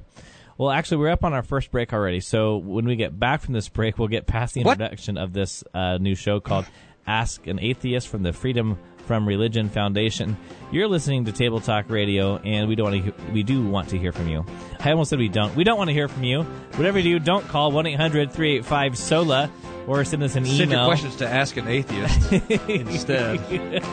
Well, 0.58 0.70
actually, 0.72 0.98
we're 0.98 1.10
up 1.10 1.24
on 1.24 1.34
our 1.34 1.42
first 1.44 1.72
break 1.72 1.92
already. 1.94 2.20
So 2.20 2.58
when 2.58 2.86
we 2.86 2.96
get 2.96 3.18
back 3.20 3.42
from 3.42 3.54
this 3.54 3.68
break, 3.70 3.98
we'll 3.98 4.08
get 4.10 4.28
past 4.28 4.54
the 4.56 4.64
What? 4.64 4.74
introduction 4.80 5.18
of 5.18 5.34
this 5.34 5.64
uh, 5.74 5.98
new 5.98 6.14
show 6.16 6.40
called 6.40 6.66
Ask 7.08 7.48
an 7.48 7.60
Atheist 7.60 8.08
from 8.08 8.24
the 8.24 8.34
Freedom 8.34 8.78
from 9.08 9.28
Religion 9.28 9.70
Foundation. 9.70 10.38
You're 10.72 10.88
listening 10.88 11.26
to 11.26 11.32
Table 11.32 11.62
Talk 11.62 11.90
Radio, 11.90 12.38
and 12.38 12.68
we 12.68 12.76
don't 12.76 12.92
want 12.92 13.06
to. 13.06 13.32
We 13.32 13.42
do 13.42 13.66
want 13.66 13.90
to 13.90 13.98
hear 13.98 14.12
from 14.12 14.28
you. 14.28 14.46
I 14.82 14.92
almost 14.92 15.10
said 15.10 15.18
we 15.18 15.30
don't. 15.30 15.56
We 15.56 15.64
don't 15.64 15.78
want 15.78 15.90
to 15.90 15.94
hear 15.94 16.10
from 16.10 16.24
you. 16.24 16.44
Whatever 16.76 17.00
you 17.00 17.18
do, 17.18 17.26
don't 17.26 17.48
call 17.48 17.72
one 17.72 17.86
385 17.86 18.98
sola 18.98 19.50
or 19.88 20.04
send 20.04 20.22
us 20.22 20.36
an 20.36 20.46
email. 20.46 20.58
Send 20.58 20.72
your 20.72 20.86
questions 20.86 21.16
to 21.16 21.28
Ask 21.28 21.58
an 21.58 21.68
Atheist 21.68 22.32
instead. 22.70 23.84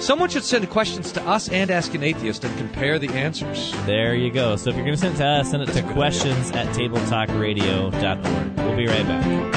Someone 0.00 0.28
should 0.28 0.44
send 0.44 0.70
questions 0.70 1.10
to 1.12 1.22
us 1.24 1.48
and 1.48 1.70
Ask 1.70 1.94
an 1.94 2.04
Atheist 2.04 2.44
and 2.44 2.56
compare 2.56 2.98
the 2.98 3.08
answers. 3.08 3.72
There 3.84 4.14
you 4.14 4.30
go. 4.30 4.56
So 4.56 4.70
if 4.70 4.76
you're 4.76 4.84
going 4.84 4.96
to 4.96 5.00
send 5.00 5.16
it 5.16 5.18
to 5.18 5.26
us, 5.26 5.50
send 5.50 5.62
it 5.64 5.72
to 5.72 5.82
questions 5.92 6.52
at 6.52 6.68
tabletalkradio.org. 6.68 8.56
We'll 8.56 8.76
be 8.76 8.86
right 8.86 9.06
back. 9.06 9.55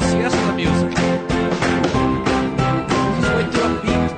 Man, 0.00 0.18
where's 0.18 0.32
that 0.32 0.40
siesta 0.40 0.52
music? 0.54 0.90
This 3.16 3.24
is 3.24 3.30
way 3.34 3.44
too 3.50 3.60
upbeat. 3.60 4.10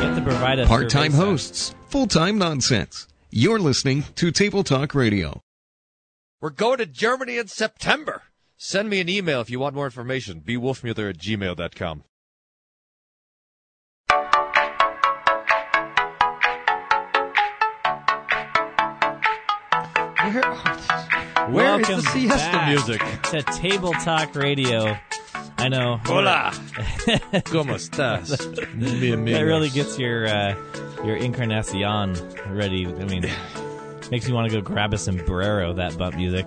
You 0.00 0.04
have 0.04 0.56
to 0.56 0.66
Part 0.66 0.90
time 0.90 1.12
hosts, 1.12 1.74
full 1.88 2.06
time 2.06 2.38
nonsense. 2.38 3.06
You're 3.30 3.58
listening 3.58 4.04
to 4.16 4.30
Table 4.30 4.62
Talk 4.62 4.94
Radio. 4.94 5.40
We're 6.40 6.50
going 6.50 6.78
to 6.78 6.86
Germany 6.86 7.38
in 7.38 7.48
September. 7.48 8.22
Send 8.56 8.88
me 8.88 9.00
an 9.00 9.08
email 9.08 9.40
if 9.40 9.50
you 9.50 9.58
want 9.58 9.74
more 9.74 9.86
information. 9.86 10.40
bewolfmuller 10.40 11.10
at 11.10 11.18
gmail.com. 11.18 12.04
Where, 20.24 21.13
where 21.50 21.80
is 21.80 21.88
Welcome 21.88 22.04
the 22.04 22.10
siesta 22.10 22.36
back 22.36 22.68
music? 22.68 23.00
to 23.30 23.42
Table 23.58 23.92
Talk 23.92 24.34
Radio. 24.34 24.96
I 25.58 25.68
know. 25.68 26.00
Hola. 26.04 26.50
¿Cómo 27.44 27.74
estás? 27.74 28.30
Mi 28.74 29.32
That 29.32 29.42
really 29.42 29.68
gets 29.70 29.98
your 29.98 30.26
uh, 30.26 30.54
your 31.04 31.16
incarnacion 31.16 32.14
ready. 32.48 32.86
I 32.86 33.04
mean, 33.04 33.30
makes 34.10 34.28
you 34.28 34.34
want 34.34 34.50
to 34.50 34.60
go 34.60 34.62
grab 34.62 34.94
a 34.94 34.98
sombrero. 34.98 35.72
That 35.74 35.96
bump 35.96 36.16
music. 36.16 36.46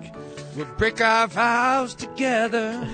We'll 0.56 0.66
break 0.76 1.00
our 1.00 1.28
vows 1.28 1.94
together. 1.94 2.86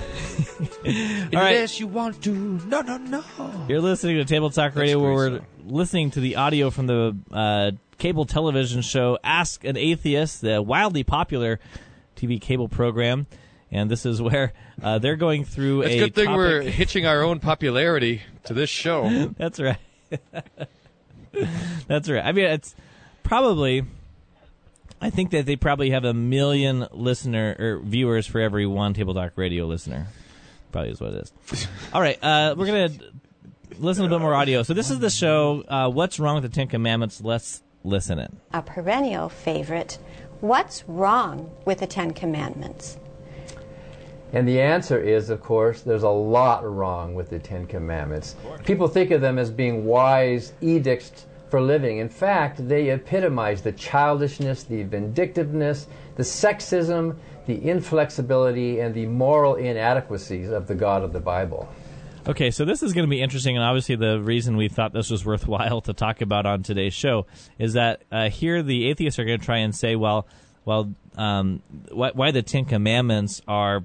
Unless 0.84 1.80
you 1.80 1.86
want 1.86 2.22
to. 2.24 2.32
No, 2.32 2.82
no, 2.82 2.98
no. 2.98 3.24
You're 3.68 3.80
listening 3.80 4.16
to 4.16 4.24
Table 4.24 4.50
Talk 4.50 4.74
Radio, 4.76 4.98
where 4.98 5.12
we're 5.14 5.40
listening 5.64 6.10
to 6.12 6.20
the 6.20 6.36
audio 6.36 6.68
from 6.70 6.86
the 6.86 7.16
uh, 7.32 7.70
cable 7.96 8.26
television 8.26 8.82
show 8.82 9.18
Ask 9.24 9.64
an 9.64 9.76
Atheist, 9.78 10.42
the 10.42 10.60
wildly 10.60 11.04
popular 11.04 11.58
TV 12.16 12.40
cable 12.40 12.68
program. 12.68 13.26
And 13.70 13.90
this 13.90 14.06
is 14.06 14.22
where 14.22 14.52
uh, 14.82 14.98
they're 14.98 15.16
going 15.16 15.44
through 15.44 15.82
It's 15.82 15.94
a 15.94 15.96
a 15.98 16.00
good 16.04 16.14
thing 16.14 16.24
topic- 16.26 16.36
we're 16.36 16.62
hitching 16.62 17.06
our 17.06 17.22
own 17.22 17.40
popularity 17.40 18.22
to 18.44 18.54
this 18.54 18.70
show. 18.70 19.28
That's 19.38 19.58
right. 19.58 19.78
That's 21.88 22.08
right. 22.08 22.24
I 22.24 22.32
mean, 22.32 22.44
it's 22.46 22.74
probably. 23.22 23.84
I 25.00 25.10
think 25.10 25.32
that 25.32 25.44
they 25.44 25.56
probably 25.56 25.90
have 25.90 26.04
a 26.04 26.14
million 26.14 26.86
listener 26.92 27.56
or 27.58 27.78
viewers 27.80 28.26
for 28.26 28.40
every 28.40 28.64
one 28.66 28.94
Table 28.94 29.12
Talk 29.12 29.32
Radio 29.36 29.66
listener. 29.66 30.06
Probably 30.72 30.90
is 30.92 31.00
what 31.00 31.12
it 31.12 31.30
is. 31.52 31.66
All 31.92 32.00
right, 32.00 32.18
uh, 32.22 32.54
we're 32.56 32.66
gonna 32.66 32.90
listen 33.78 34.04
to 34.04 34.14
a 34.14 34.18
bit 34.18 34.22
more 34.22 34.34
audio. 34.34 34.62
So 34.62 34.72
this 34.72 34.90
is 34.90 35.00
the 35.00 35.10
show. 35.10 35.62
Uh, 35.68 35.90
What's 35.90 36.18
wrong 36.18 36.36
with 36.36 36.44
the 36.44 36.48
Ten 36.48 36.68
Commandments? 36.68 37.20
Let's 37.20 37.62
listen 37.82 38.18
in. 38.18 38.36
a 38.52 38.62
perennial 38.62 39.28
favorite. 39.28 39.98
What's 40.44 40.86
wrong 40.86 41.50
with 41.64 41.78
the 41.78 41.86
Ten 41.86 42.12
Commandments? 42.12 42.98
And 44.34 44.46
the 44.46 44.60
answer 44.60 45.00
is, 45.00 45.30
of 45.30 45.40
course, 45.40 45.80
there's 45.80 46.02
a 46.02 46.10
lot 46.10 46.70
wrong 46.70 47.14
with 47.14 47.30
the 47.30 47.38
Ten 47.38 47.66
Commandments. 47.66 48.36
People 48.66 48.86
think 48.86 49.10
of 49.10 49.22
them 49.22 49.38
as 49.38 49.50
being 49.50 49.86
wise 49.86 50.52
edicts 50.60 51.24
for 51.48 51.62
living. 51.62 51.96
In 51.96 52.10
fact, 52.10 52.68
they 52.68 52.90
epitomize 52.90 53.62
the 53.62 53.72
childishness, 53.72 54.64
the 54.64 54.82
vindictiveness, 54.82 55.86
the 56.16 56.22
sexism, 56.22 57.16
the 57.46 57.66
inflexibility, 57.66 58.80
and 58.80 58.94
the 58.94 59.06
moral 59.06 59.54
inadequacies 59.54 60.50
of 60.50 60.66
the 60.66 60.74
God 60.74 61.02
of 61.02 61.14
the 61.14 61.20
Bible. 61.20 61.66
Okay, 62.26 62.50
so 62.50 62.64
this 62.64 62.82
is 62.82 62.94
going 62.94 63.04
to 63.04 63.10
be 63.10 63.20
interesting, 63.20 63.54
and 63.54 63.62
obviously 63.62 63.96
the 63.96 64.18
reason 64.18 64.56
we 64.56 64.68
thought 64.68 64.94
this 64.94 65.10
was 65.10 65.26
worthwhile 65.26 65.82
to 65.82 65.92
talk 65.92 66.22
about 66.22 66.46
on 66.46 66.62
today's 66.62 66.94
show 66.94 67.26
is 67.58 67.74
that 67.74 68.02
uh, 68.10 68.30
here 68.30 68.62
the 68.62 68.88
atheists 68.88 69.18
are 69.18 69.26
going 69.26 69.38
to 69.38 69.44
try 69.44 69.58
and 69.58 69.74
say, 69.74 69.94
well, 69.94 70.26
well, 70.64 70.94
um, 71.18 71.62
why, 71.92 72.12
why 72.14 72.30
the 72.30 72.42
Ten 72.42 72.64
Commandments 72.64 73.42
are 73.46 73.84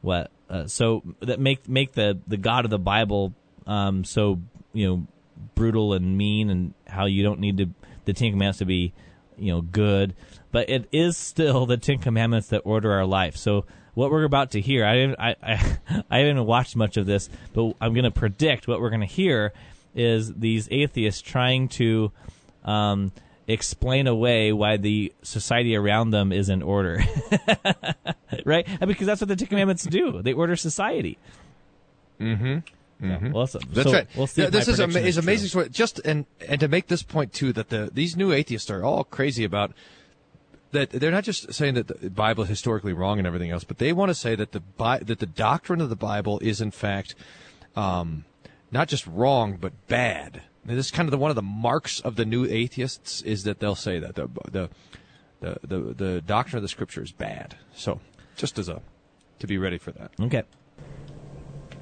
what 0.00 0.30
uh, 0.48 0.66
so 0.66 1.02
that 1.20 1.38
make 1.38 1.68
make 1.68 1.92
the 1.92 2.18
the 2.26 2.38
God 2.38 2.64
of 2.64 2.70
the 2.70 2.78
Bible 2.78 3.34
um, 3.66 4.04
so 4.04 4.40
you 4.72 4.88
know 4.88 5.06
brutal 5.54 5.92
and 5.92 6.16
mean, 6.16 6.48
and 6.48 6.72
how 6.86 7.04
you 7.04 7.22
don't 7.22 7.40
need 7.40 7.58
to 7.58 7.68
the 8.06 8.14
Ten 8.14 8.30
Commandments 8.30 8.60
to 8.60 8.64
be 8.64 8.94
you 9.36 9.52
know 9.52 9.60
good, 9.60 10.14
but 10.50 10.70
it 10.70 10.88
is 10.92 11.18
still 11.18 11.66
the 11.66 11.76
Ten 11.76 11.98
Commandments 11.98 12.48
that 12.48 12.62
order 12.64 12.92
our 12.92 13.04
life. 13.04 13.36
So 13.36 13.66
what 13.96 14.10
we're 14.10 14.24
about 14.24 14.50
to 14.50 14.60
hear, 14.60 14.84
I 14.84 14.94
didn't, 14.94 15.18
I, 15.18 15.36
I, 15.42 15.78
I 16.10 16.18
haven't 16.18 16.44
watched 16.44 16.76
much 16.76 16.98
of 16.98 17.06
this, 17.06 17.30
but 17.54 17.72
I'm 17.80 17.94
going 17.94 18.04
to 18.04 18.10
predict 18.10 18.68
what 18.68 18.78
we're 18.80 18.90
going 18.90 19.00
to 19.00 19.06
hear 19.06 19.54
is 19.94 20.34
these 20.34 20.68
atheists 20.70 21.22
trying 21.22 21.68
to 21.68 22.12
um, 22.66 23.10
explain 23.48 24.06
away 24.06 24.52
why 24.52 24.76
the 24.76 25.14
society 25.22 25.74
around 25.74 26.10
them 26.10 26.30
is 26.30 26.50
in 26.50 26.62
order, 26.62 27.02
right? 28.44 28.66
Because 28.86 29.06
that's 29.06 29.22
what 29.22 29.28
the 29.28 29.36
Ten 29.36 29.48
Commandments 29.48 29.84
do. 29.84 30.20
They 30.20 30.34
order 30.34 30.56
society. 30.56 31.16
Mm-hmm. 32.20 32.58
Yeah, 33.06 33.28
well, 33.28 33.46
so- 33.46 33.60
That's 33.70 33.88
so 33.90 33.94
right. 33.94 34.06
We'll 34.14 34.26
see. 34.26 34.42
Yeah, 34.42 34.50
this 34.50 34.68
is, 34.68 34.78
ama- 34.78 34.98
is 34.98 35.16
amazing. 35.16 35.48
story. 35.48 35.68
Just 35.70 35.98
and 36.00 36.26
and 36.46 36.60
to 36.60 36.68
make 36.68 36.86
this 36.88 37.02
point 37.02 37.32
too, 37.32 37.52
that 37.54 37.68
the 37.70 37.90
these 37.92 38.16
new 38.16 38.32
atheists 38.32 38.70
are 38.70 38.82
all 38.84 39.04
crazy 39.04 39.44
about 39.44 39.72
that. 40.72 40.90
They're 40.90 41.10
not 41.10 41.24
just 41.24 41.52
saying 41.52 41.74
that 41.74 41.88
the 41.88 42.10
Bible 42.10 42.44
is 42.44 42.48
historically 42.48 42.92
wrong 42.92 43.18
and 43.18 43.26
everything 43.26 43.50
else, 43.50 43.64
but 43.64 43.78
they 43.78 43.92
want 43.92 44.10
to 44.10 44.14
say 44.14 44.34
that 44.34 44.52
the 44.52 44.60
Bi- 44.60 44.98
that 45.00 45.18
the 45.18 45.26
doctrine 45.26 45.80
of 45.80 45.88
the 45.88 45.96
Bible 45.96 46.38
is 46.40 46.60
in 46.60 46.70
fact 46.70 47.14
um, 47.74 48.24
not 48.70 48.88
just 48.88 49.06
wrong 49.06 49.56
but 49.60 49.72
bad. 49.88 50.42
And 50.66 50.76
this 50.76 50.86
is 50.86 50.92
kind 50.92 51.06
of 51.06 51.12
the, 51.12 51.18
one 51.18 51.30
of 51.30 51.36
the 51.36 51.42
marks 51.42 52.00
of 52.00 52.16
the 52.16 52.24
new 52.24 52.44
atheists 52.44 53.22
is 53.22 53.44
that 53.44 53.60
they'll 53.60 53.74
say 53.74 53.98
that 53.98 54.14
the 54.16 54.28
the 54.50 54.68
the 55.40 55.58
the, 55.62 55.78
the 55.94 56.20
doctrine 56.22 56.58
of 56.58 56.62
the 56.62 56.68
Scripture 56.68 57.02
is 57.02 57.12
bad. 57.12 57.56
So 57.74 58.00
just 58.36 58.58
as 58.58 58.68
a 58.68 58.82
to 59.38 59.46
be 59.46 59.58
ready 59.58 59.78
for 59.78 59.92
that. 59.92 60.10
Okay. 60.20 60.42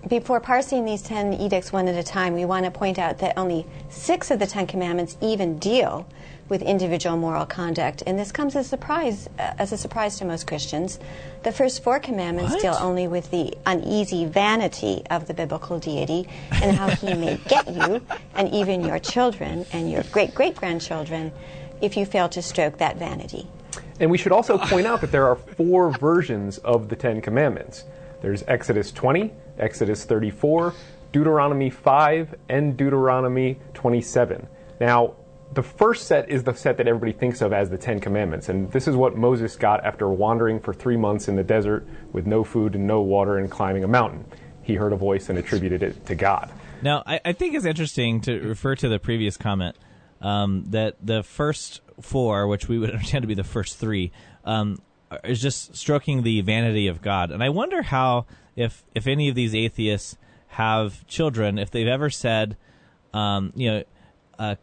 before 0.09 0.41
parsing 0.41 0.85
these 0.85 1.01
10 1.03 1.35
edicts 1.35 1.73
one 1.73 1.89
at 1.89 1.95
a 1.95 2.03
time, 2.03 2.35
we 2.35 2.45
want 2.45 2.65
to 2.65 2.71
point 2.71 2.99
out 2.99 3.19
that 3.19 3.39
only 3.39 3.65
six 3.89 4.31
of 4.31 4.39
the 4.39 4.47
10 4.47 4.67
commandments 4.67 5.17
even 5.21 5.59
deal 5.59 6.07
with 6.49 6.63
individual 6.63 7.17
moral 7.17 7.47
conduct, 7.47 8.03
and 8.07 8.19
this 8.19 8.31
comes 8.31 8.55
as 8.57 8.67
a 8.67 8.69
surprise 8.69 9.29
uh, 9.39 9.55
as 9.59 9.73
a 9.73 9.79
surprise 9.79 10.19
to 10.19 10.25
most 10.25 10.47
Christians. 10.47 10.99
The 11.43 11.53
first 11.53 11.83
four 11.83 11.99
commandments 11.99 12.53
What? 12.53 12.63
deal 12.63 12.77
only 12.81 13.09
with 13.09 13.31
the 13.31 13.55
uneasy 13.67 14.27
vanity 14.27 15.03
of 15.11 15.27
the 15.27 15.35
biblical 15.35 15.79
deity 15.79 16.29
and 16.51 16.77
how 16.77 16.89
he 16.91 17.15
may 17.15 17.39
get 17.49 17.67
you 17.69 18.05
and 18.35 18.53
even 18.53 18.85
your 18.85 18.99
children 18.99 19.67
and 19.73 19.91
your 19.91 20.03
great 20.13 20.35
great 20.35 20.57
grandchildren 20.57 21.33
if 21.81 21.97
you 21.97 22.07
fail 22.07 22.29
to 22.31 22.43
stroke 22.43 22.79
that 22.79 22.97
vanity. 22.97 23.47
And 24.01 24.11
we 24.11 24.19
should 24.19 24.33
also 24.33 24.59
point 24.59 24.87
out 24.87 25.01
that 25.01 25.13
there 25.13 25.27
are 25.27 25.37
four 25.37 25.91
versions 25.91 26.59
of 26.59 26.89
the 26.89 26.97
Ten 26.97 27.21
Commandments. 27.21 27.85
There's 28.23 28.43
Exodus 28.49 28.91
20, 28.91 29.31
Exodus 29.59 30.05
34, 30.05 30.75
Deuteronomy 31.13 31.71
5, 31.71 32.35
and 32.49 32.77
Deuteronomy 32.77 33.59
27. 33.75 34.47
Now, 34.81 35.15
the 35.55 35.63
first 35.63 36.07
set 36.07 36.29
is 36.29 36.43
the 36.43 36.55
set 36.55 36.77
that 36.79 36.89
everybody 36.89 37.13
thinks 37.13 37.41
of 37.41 37.53
as 37.53 37.71
the 37.71 37.79
Ten 37.79 38.01
Commandments, 38.01 38.49
and 38.49 38.71
this 38.73 38.89
is 38.89 38.97
what 38.97 39.17
Moses 39.17 39.57
got 39.57 39.85
after 39.85 40.09
wandering 40.09 40.61
for 40.61 40.75
three 40.75 40.97
months 40.97 41.29
in 41.29 41.37
the 41.37 41.45
desert 41.45 41.87
with 42.13 42.27
no 42.27 42.45
food 42.45 42.75
and 42.75 42.87
no 42.87 43.01
water 43.01 43.39
and 43.39 43.51
climbing 43.51 43.85
a 43.85 43.89
mountain. 43.89 44.25
He 44.63 44.75
heard 44.75 44.93
a 44.93 44.97
voice 44.97 45.29
and 45.29 45.39
attributed 45.39 45.83
it 45.83 46.07
to 46.07 46.15
God. 46.15 46.51
Now, 46.83 47.03
I, 47.07 47.21
I 47.25 47.33
think 47.33 47.55
it's 47.55 47.65
interesting 47.65 48.21
to 48.23 48.41
refer 48.41 48.75
to 48.77 48.89
the 48.89 48.99
previous 48.99 49.37
comment 49.37 49.77
um, 50.21 50.65
that 50.71 50.97
the 51.01 51.23
first 51.23 51.81
four, 52.01 52.47
which 52.49 52.69
we 52.69 52.79
would 52.79 52.91
understand 52.93 53.23
to 53.23 53.29
be 53.29 53.35
the 53.35 53.45
first 53.45 53.79
three, 53.79 54.11
um, 54.45 54.79
is 55.23 55.41
just 55.41 55.77
stroking 55.77 56.23
the 56.23 56.41
vanity 56.41 56.89
of 56.89 57.01
God. 57.01 57.31
And 57.31 57.43
I 57.43 57.51
wonder 57.51 57.83
how, 57.83 58.27
if 58.57 58.85
if 58.95 59.07
any 59.07 59.29
of 59.29 59.35
these 59.35 59.55
atheists 59.55 60.17
have 60.49 61.07
children, 61.07 61.59
if 61.59 61.71
they've 61.71 61.87
ever 61.87 62.11
said, 62.11 62.57
um, 63.13 63.53
you 63.55 63.71
know, 63.71 63.83
uh, 64.39 64.55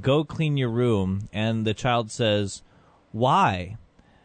go 0.00 0.24
clean 0.24 0.56
your 0.56 0.70
room, 0.70 1.28
and 1.32 1.66
the 1.66 1.74
child 1.74 2.10
says, 2.10 2.62
why? 3.12 3.76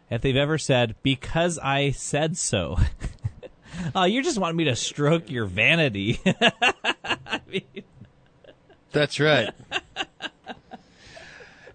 If 0.09 0.21
they've 0.21 0.35
ever 0.35 0.57
said, 0.57 0.95
because 1.03 1.59
I 1.59 1.91
said 1.91 2.37
so. 2.37 2.77
oh, 3.95 4.05
you 4.05 4.23
just 4.23 4.37
want 4.37 4.55
me 4.55 4.63
to 4.65 4.75
stroke 4.75 5.29
your 5.29 5.45
vanity. 5.45 6.19
I 6.25 7.41
mean, 7.47 7.83
That's 8.91 9.19
right. 9.19 9.53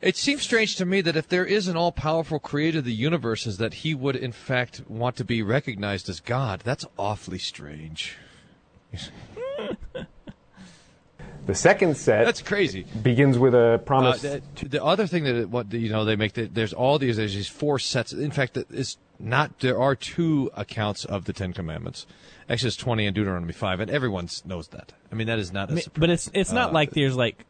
It 0.03 0.17
seems 0.17 0.43
strange 0.43 0.75
to 0.77 0.85
me 0.85 1.01
that 1.01 1.15
if 1.15 1.29
there 1.29 1.47
is 1.47 1.69
an 1.69 1.77
all 1.77 1.93
powerful 1.93 2.41
creator 2.41 2.81
of 2.81 2.85
the 2.85 2.93
universes, 2.93 3.59
that 3.59 3.73
he 3.73 3.95
would 3.95 4.17
in 4.17 4.33
fact 4.33 4.83
want 4.89 5.15
to 5.15 5.25
be 5.25 5.43
recognized 5.43 6.09
as 6.09 6.19
God. 6.19 6.63
That's 6.65 6.85
awfully 6.99 7.39
strange. 7.39 8.17
The 11.47 11.55
second 11.55 11.97
set 11.97 12.25
That's 12.25 12.41
crazy. 12.43 12.85
begins 13.03 13.37
with 13.39 13.55
a 13.55 13.75
Uh, 13.75 13.79
promise. 13.79 14.23
the, 14.23 14.41
the 14.63 14.83
other 14.85 15.07
thing 15.09 15.25
that 15.25 15.35
it- 15.35 15.51
what 15.51 15.73
you 15.73 15.89
know 15.91 16.05
they 16.05 16.15
make 16.17 16.35
that 16.35 16.55
there's 16.55 16.73
all 16.73 16.99
these 16.99 17.17
there's 17.17 17.35
these 17.35 17.49
four 17.49 17.79
sets. 17.79 18.13
In 18.13 18.31
fact, 18.31 18.57
it's 18.57 18.97
not 19.19 19.59
there 19.61 19.79
are 19.81 19.95
two 19.97 20.51
accounts 20.55 21.05
of 21.05 21.25
the 21.25 21.33
Ten 21.33 21.53
Commandments, 21.53 22.07
Exodus 22.49 22.77
20 22.77 23.07
and 23.07 23.15
Deuteronomy 23.15 23.53
5, 23.53 23.81
and 23.81 23.91
everyone 23.91 24.29
knows 24.45 24.69
that. 24.69 24.93
I 25.11 25.15
mean, 25.17 25.27
that 25.27 25.39
is 25.41 25.53
not 25.53 25.69
a 25.71 25.73
mean, 25.75 25.83
surprise. 25.83 26.01
but 26.01 26.11
it's 26.11 26.31
it's 26.33 26.53
not 26.53 26.71
Uh, 26.71 26.75
like 26.75 26.91
there's 26.93 27.17
like 27.17 27.45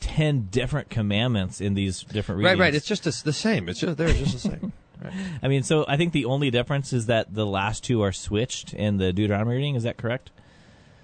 ten 0.00 0.48
different 0.50 0.90
commandments 0.90 1.60
in 1.60 1.74
these 1.74 2.02
different 2.02 2.38
right, 2.42 2.50
readings. 2.50 2.60
right. 2.60 2.66
Right. 2.66 2.74
It's 2.74 2.86
just 2.86 3.04
the 3.04 3.20
the 3.24 3.32
same. 3.32 3.68
It's 3.68 3.80
just 3.80 3.96
they're 3.96 4.08
just 4.12 4.32
the 4.34 4.38
same. 4.50 4.72
Right. 5.00 5.12
I 5.44 5.46
mean, 5.46 5.62
so 5.62 5.84
I 5.86 5.96
think 5.96 6.12
the 6.12 6.24
only 6.24 6.50
difference 6.50 6.92
is 6.92 7.06
that 7.06 7.32
the 7.32 7.46
last 7.46 7.84
two 7.84 8.02
are 8.02 8.10
switched 8.10 8.74
in 8.74 8.96
the 8.96 9.12
Deuteronomy 9.12 9.54
reading. 9.54 9.76
Is 9.76 9.84
that 9.84 9.96
correct? 9.96 10.32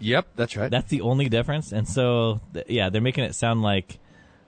Yep, 0.01 0.29
that's 0.37 0.57
right. 0.57 0.71
That's 0.71 0.91
the 0.91 1.01
only 1.01 1.29
difference. 1.29 1.73
And 1.73 1.89
so, 1.89 2.41
th- 2.53 2.67
yeah, 2.69 2.91
they're 2.91 3.01
making 3.01 3.25
it 3.25 3.35
sound 3.35 3.63
like, 3.63 3.99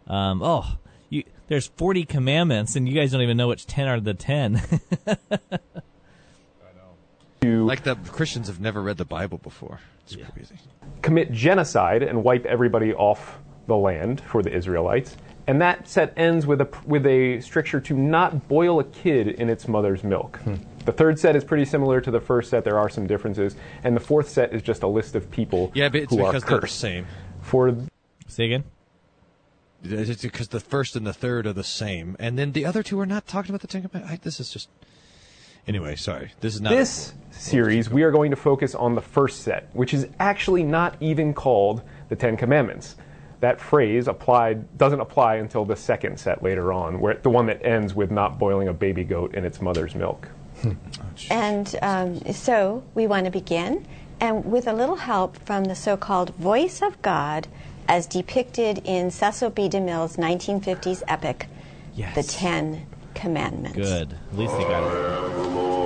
um, 0.07 0.43
oh, 0.43 0.76
you, 1.09 1.25
there's 1.49 1.69
40 1.69 2.05
commandments, 2.05 2.76
and 2.76 2.88
you 2.88 2.95
guys 2.95 3.12
don't 3.12 3.23
even 3.23 3.37
know 3.37 3.49
which 3.49 3.67
10 3.67 3.88
are 3.88 4.00
the 4.00 4.15
10. 4.15 4.62
like 7.67 7.83
the 7.83 7.97
Christians 7.97 8.49
have 8.49 8.61
never 8.61 8.83
read 8.83 8.97
the 8.97 9.05
Bible 9.05 9.39
before. 9.39 9.80
It's 10.04 10.17
crazy. 10.17 10.54
commit 11.02 11.32
genocide 11.32 12.02
and 12.02 12.23
wipe 12.23 12.47
everybody 12.47 12.95
off 12.95 13.39
the 13.67 13.76
land 13.76 14.21
for 14.21 14.43
the 14.43 14.54
Israelites. 14.54 15.17
And 15.49 15.61
that 15.61 15.89
set 15.89 16.13
ends 16.17 16.47
with 16.47 16.61
a 16.61 16.69
with 16.87 17.06
a 17.06 17.41
stricture 17.41 17.80
to 17.80 17.95
not 17.95 18.49
boil 18.49 18.80
a 18.80 18.85
kid 18.85 19.28
in 19.28 19.49
its 19.49 19.69
mother's 19.69 20.02
milk. 20.02 20.41
The 20.86 20.92
third 20.92 21.18
set 21.18 21.36
is 21.36 21.44
pretty 21.44 21.64
similar 21.66 22.00
to 22.00 22.10
the 22.10 22.20
first 22.20 22.49
set. 22.50 22.64
There 22.64 22.78
are 22.78 22.88
some 22.88 23.06
differences, 23.06 23.56
and 23.84 23.94
the 23.94 24.00
fourth 24.00 24.28
set 24.28 24.54
is 24.54 24.62
just 24.62 24.82
a 24.82 24.86
list 24.86 25.14
of 25.14 25.30
people 25.30 25.70
Yeah, 25.75 25.88
but 25.90 26.02
it's 26.02 26.14
who 26.14 26.25
are 26.25 26.32
because 26.32 26.44
they're 26.44 26.56
the 26.56 26.60
cursed. 26.62 26.78
same. 26.80 27.06
For 27.42 27.76
Say 28.28 28.46
again? 28.46 28.64
It's 29.84 30.22
because 30.22 30.49
the 30.49 30.58
first 30.60 30.96
and 30.96 31.06
the 31.06 31.12
third 31.12 31.46
are 31.46 31.52
the 31.52 31.62
same, 31.62 32.16
and 32.18 32.38
then 32.38 32.52
the 32.52 32.64
other 32.64 32.82
two 32.82 32.99
are 32.99 33.06
not 33.06 33.26
talking 33.26 33.50
about 33.50 33.60
the 33.60 33.66
Ten 33.68 33.82
Commandments. 33.82 34.12
I- 34.20 34.25
This 34.25 34.40
is 34.40 34.50
just. 34.50 34.68
Anyway, 35.68 35.96
sorry. 35.96 36.30
This 36.40 36.54
is 36.54 36.60
not. 36.60 36.70
this 36.70 37.12
series, 37.30 37.90
we 37.90 38.02
are 38.04 38.10
going 38.12 38.30
to 38.30 38.36
focus 38.36 38.75
on 38.75 38.94
the 38.94 39.00
first 39.02 39.42
set, 39.42 39.68
which 39.75 39.92
is 39.92 40.06
actually 40.20 40.62
not 40.62 40.96
even 41.00 41.34
called 41.34 41.82
the 42.08 42.16
Ten 42.16 42.36
Commandments. 42.36 42.96
That 43.40 43.60
phrase 43.60 44.06
applied 44.08 44.78
doesn't 44.78 45.00
apply 45.00 45.36
until 45.36 45.64
the 45.64 45.76
second 45.76 46.18
set 46.18 46.42
later 46.42 46.72
on, 46.72 47.00
where 47.00 47.14
the 47.14 47.30
one 47.30 47.46
that 47.46 47.64
ends 47.64 47.94
with 47.94 48.10
not 48.10 48.38
boiling 48.38 48.68
a 48.68 48.72
baby 48.72 49.04
goat 49.04 49.34
in 49.34 49.44
its 49.44 49.60
mother's 49.60 49.94
milk. 49.94 50.28
And 51.30 51.76
um, 51.82 52.21
so 52.32 52.82
we 52.95 53.06
want 53.06 53.25
to 53.26 53.30
begin, 53.30 53.86
and 54.21 54.45
with 54.45 54.66
a 54.66 54.73
little 54.73 54.97
help 54.97 55.36
from 55.45 55.64
the 55.64 55.75
so 55.75 55.97
called 55.97 56.34
voice 56.36 56.82
of 56.82 57.00
God 57.02 57.49
as 57.88 58.06
depicted 58.06 58.78
in 58.84 59.10
Cecil 59.10 59.50
B. 59.50 59.69
DeMille's 59.69 60.16
1950s 60.16 61.02
epic, 61.08 61.47
Yes. 61.95 62.14
The 62.14 62.23
Ten 62.23 62.86
Commandments. 63.14 63.78
Good. 63.78 64.12
At 64.32 64.38
least 64.38 64.56
they 64.58 64.64
got 64.64 64.82
it. 64.84 65.85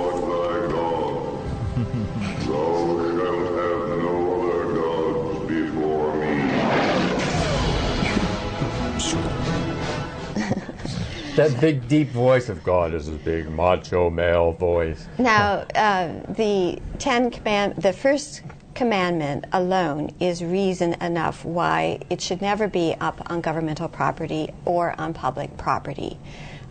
That 11.49 11.59
big, 11.61 11.87
deep 11.87 12.09
voice 12.09 12.49
of 12.49 12.63
God 12.63 12.93
is 12.93 13.05
his 13.07 13.17
big 13.17 13.49
macho 13.49 14.09
male 14.09 14.51
voice. 14.51 15.07
Now, 15.17 15.65
uh, 15.75 16.13
the 16.29 16.79
Ten 16.99 17.31
Command, 17.31 17.75
the 17.77 17.93
first 17.93 18.41
commandment 18.75 19.45
alone 19.51 20.11
is 20.19 20.43
reason 20.43 20.93
enough 21.01 21.43
why 21.43 21.99
it 22.09 22.21
should 22.21 22.41
never 22.41 22.67
be 22.67 22.95
up 23.01 23.21
on 23.29 23.41
governmental 23.41 23.89
property 23.89 24.49
or 24.65 24.99
on 24.99 25.13
public 25.13 25.57
property. 25.57 26.17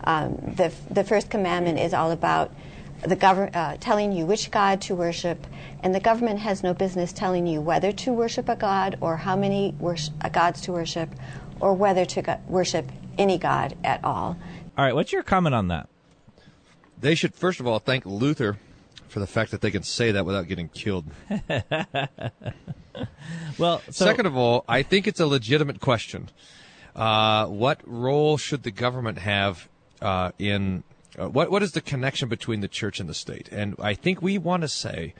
Um, 0.05 0.35
the 0.55 0.73
the 0.89 1.03
first 1.03 1.29
commandment 1.29 1.77
is 1.77 1.93
all 1.93 2.11
about 2.11 2.51
the 3.03 3.15
government 3.15 3.55
uh, 3.55 3.77
telling 3.79 4.11
you 4.11 4.25
which 4.25 4.51
God 4.51 4.79
to 4.81 4.95
worship, 4.95 5.45
and 5.83 5.93
the 5.93 5.99
government 5.99 6.39
has 6.39 6.63
no 6.63 6.73
business 6.73 7.11
telling 7.13 7.45
you 7.45 7.59
whether 7.61 7.91
to 7.91 8.13
worship 8.13 8.47
a 8.49 8.55
God 8.55 8.97
or 9.01 9.17
how 9.17 9.35
many 9.35 9.75
wors- 9.79 10.11
uh, 10.21 10.29
gods 10.29 10.61
to 10.61 10.71
worship, 10.71 11.09
or 11.59 11.73
whether 11.73 12.05
to 12.05 12.21
go- 12.21 12.39
worship 12.47 12.91
any 13.17 13.37
God 13.37 13.75
at 13.83 14.03
all. 14.03 14.37
All 14.77 14.85
right, 14.85 14.95
what's 14.95 15.11
your 15.11 15.23
comment 15.23 15.55
on 15.55 15.67
that? 15.67 15.89
They 16.99 17.15
should 17.15 17.35
first 17.35 17.59
of 17.59 17.67
all 17.67 17.79
thank 17.79 18.05
Luther 18.05 18.57
for 19.07 19.19
the 19.19 19.27
fact 19.27 19.51
that 19.51 19.61
they 19.61 19.71
can 19.71 19.83
say 19.83 20.11
that 20.11 20.25
without 20.25 20.47
getting 20.47 20.69
killed. 20.69 21.05
Well, 23.57 23.81
so, 23.89 24.05
Second 24.05 24.25
of 24.25 24.35
all, 24.35 24.65
I 24.67 24.83
think 24.83 25.07
it's 25.07 25.19
a 25.19 25.27
legitimate 25.27 25.79
question. 25.79 26.29
Uh, 26.95 27.45
what 27.47 27.81
role 27.85 28.37
should 28.37 28.63
the 28.63 28.71
government 28.71 29.19
have 29.19 29.69
uh, 30.01 30.31
in 30.39 30.83
uh, 31.17 31.29
what? 31.29 31.51
What 31.51 31.63
is 31.63 31.71
the 31.71 31.81
connection 31.81 32.27
between 32.27 32.61
the 32.61 32.67
church 32.67 32.99
and 32.99 33.07
the 33.07 33.13
state? 33.13 33.49
And 33.51 33.75
I 33.79 33.93
think 33.93 34.21
we 34.21 34.37
want 34.37 34.61
to 34.63 34.67
say, 34.67 35.13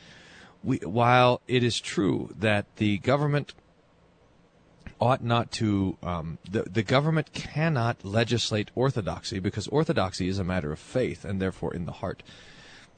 we, 0.63 0.77
while 0.77 1.41
it 1.47 1.63
is 1.63 1.79
true 1.79 2.33
that 2.37 2.65
the 2.77 2.97
government 2.99 3.53
ought 5.01 5.23
not 5.23 5.51
to, 5.51 5.97
um, 6.03 6.37
the 6.49 6.63
the 6.63 6.83
government 6.83 7.33
cannot 7.33 8.05
legislate 8.05 8.71
orthodoxy 8.75 9.39
because 9.39 9.67
orthodoxy 9.67 10.27
is 10.27 10.39
a 10.39 10.43
matter 10.43 10.71
of 10.71 10.79
faith 10.79 11.25
and 11.25 11.41
therefore 11.41 11.73
in 11.73 11.85
the 11.85 11.91
heart 11.91 12.23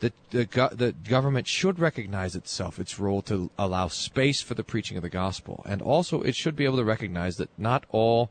the 0.04 0.12
the, 0.32 0.46
go- 0.46 0.70
the 0.70 0.92
government 0.92 1.48
should 1.48 1.80
recognize 1.80 2.36
itself 2.36 2.78
its 2.78 3.00
role 3.00 3.22
to 3.22 3.50
allow 3.58 3.88
space 3.88 4.42
for 4.42 4.54
the 4.54 4.64
preaching 4.64 4.98
of 4.98 5.04
the 5.04 5.10
gospel, 5.10 5.64
and 5.66 5.82
also 5.82 6.22
it 6.22 6.36
should 6.36 6.56
be 6.56 6.66
able 6.66 6.78
to 6.78 6.84
recognize 6.84 7.38
that 7.38 7.50
not 7.58 7.86
all 7.90 8.30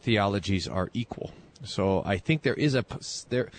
theologies 0.00 0.66
are 0.66 0.90
equal. 0.94 1.32
So 1.64 2.02
I 2.04 2.16
think 2.16 2.42
there 2.42 2.54
is 2.54 2.74
a 2.74 2.84
there. 3.28 3.50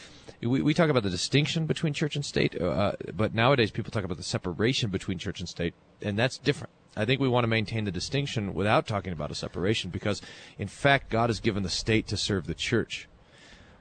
We, 0.41 0.61
we 0.61 0.73
talk 0.73 0.89
about 0.89 1.03
the 1.03 1.09
distinction 1.09 1.67
between 1.67 1.93
church 1.93 2.15
and 2.15 2.25
state, 2.25 2.59
uh, 2.59 2.93
but 3.13 3.33
nowadays 3.33 3.71
people 3.71 3.91
talk 3.91 4.03
about 4.03 4.17
the 4.17 4.23
separation 4.23 4.89
between 4.89 5.19
church 5.19 5.39
and 5.39 5.47
state, 5.47 5.73
and 6.01 6.17
that's 6.17 6.37
different. 6.37 6.73
I 6.95 7.05
think 7.05 7.19
we 7.19 7.27
want 7.27 7.43
to 7.43 7.47
maintain 7.47 7.85
the 7.85 7.91
distinction 7.91 8.53
without 8.53 8.85
talking 8.87 9.13
about 9.13 9.31
a 9.31 9.35
separation, 9.35 9.89
because 9.89 10.21
in 10.57 10.67
fact 10.67 11.09
God 11.09 11.29
has 11.29 11.39
given 11.39 11.63
the 11.63 11.69
state 11.69 12.07
to 12.07 12.17
serve 12.17 12.45
the 12.47 12.53
church. 12.53 13.07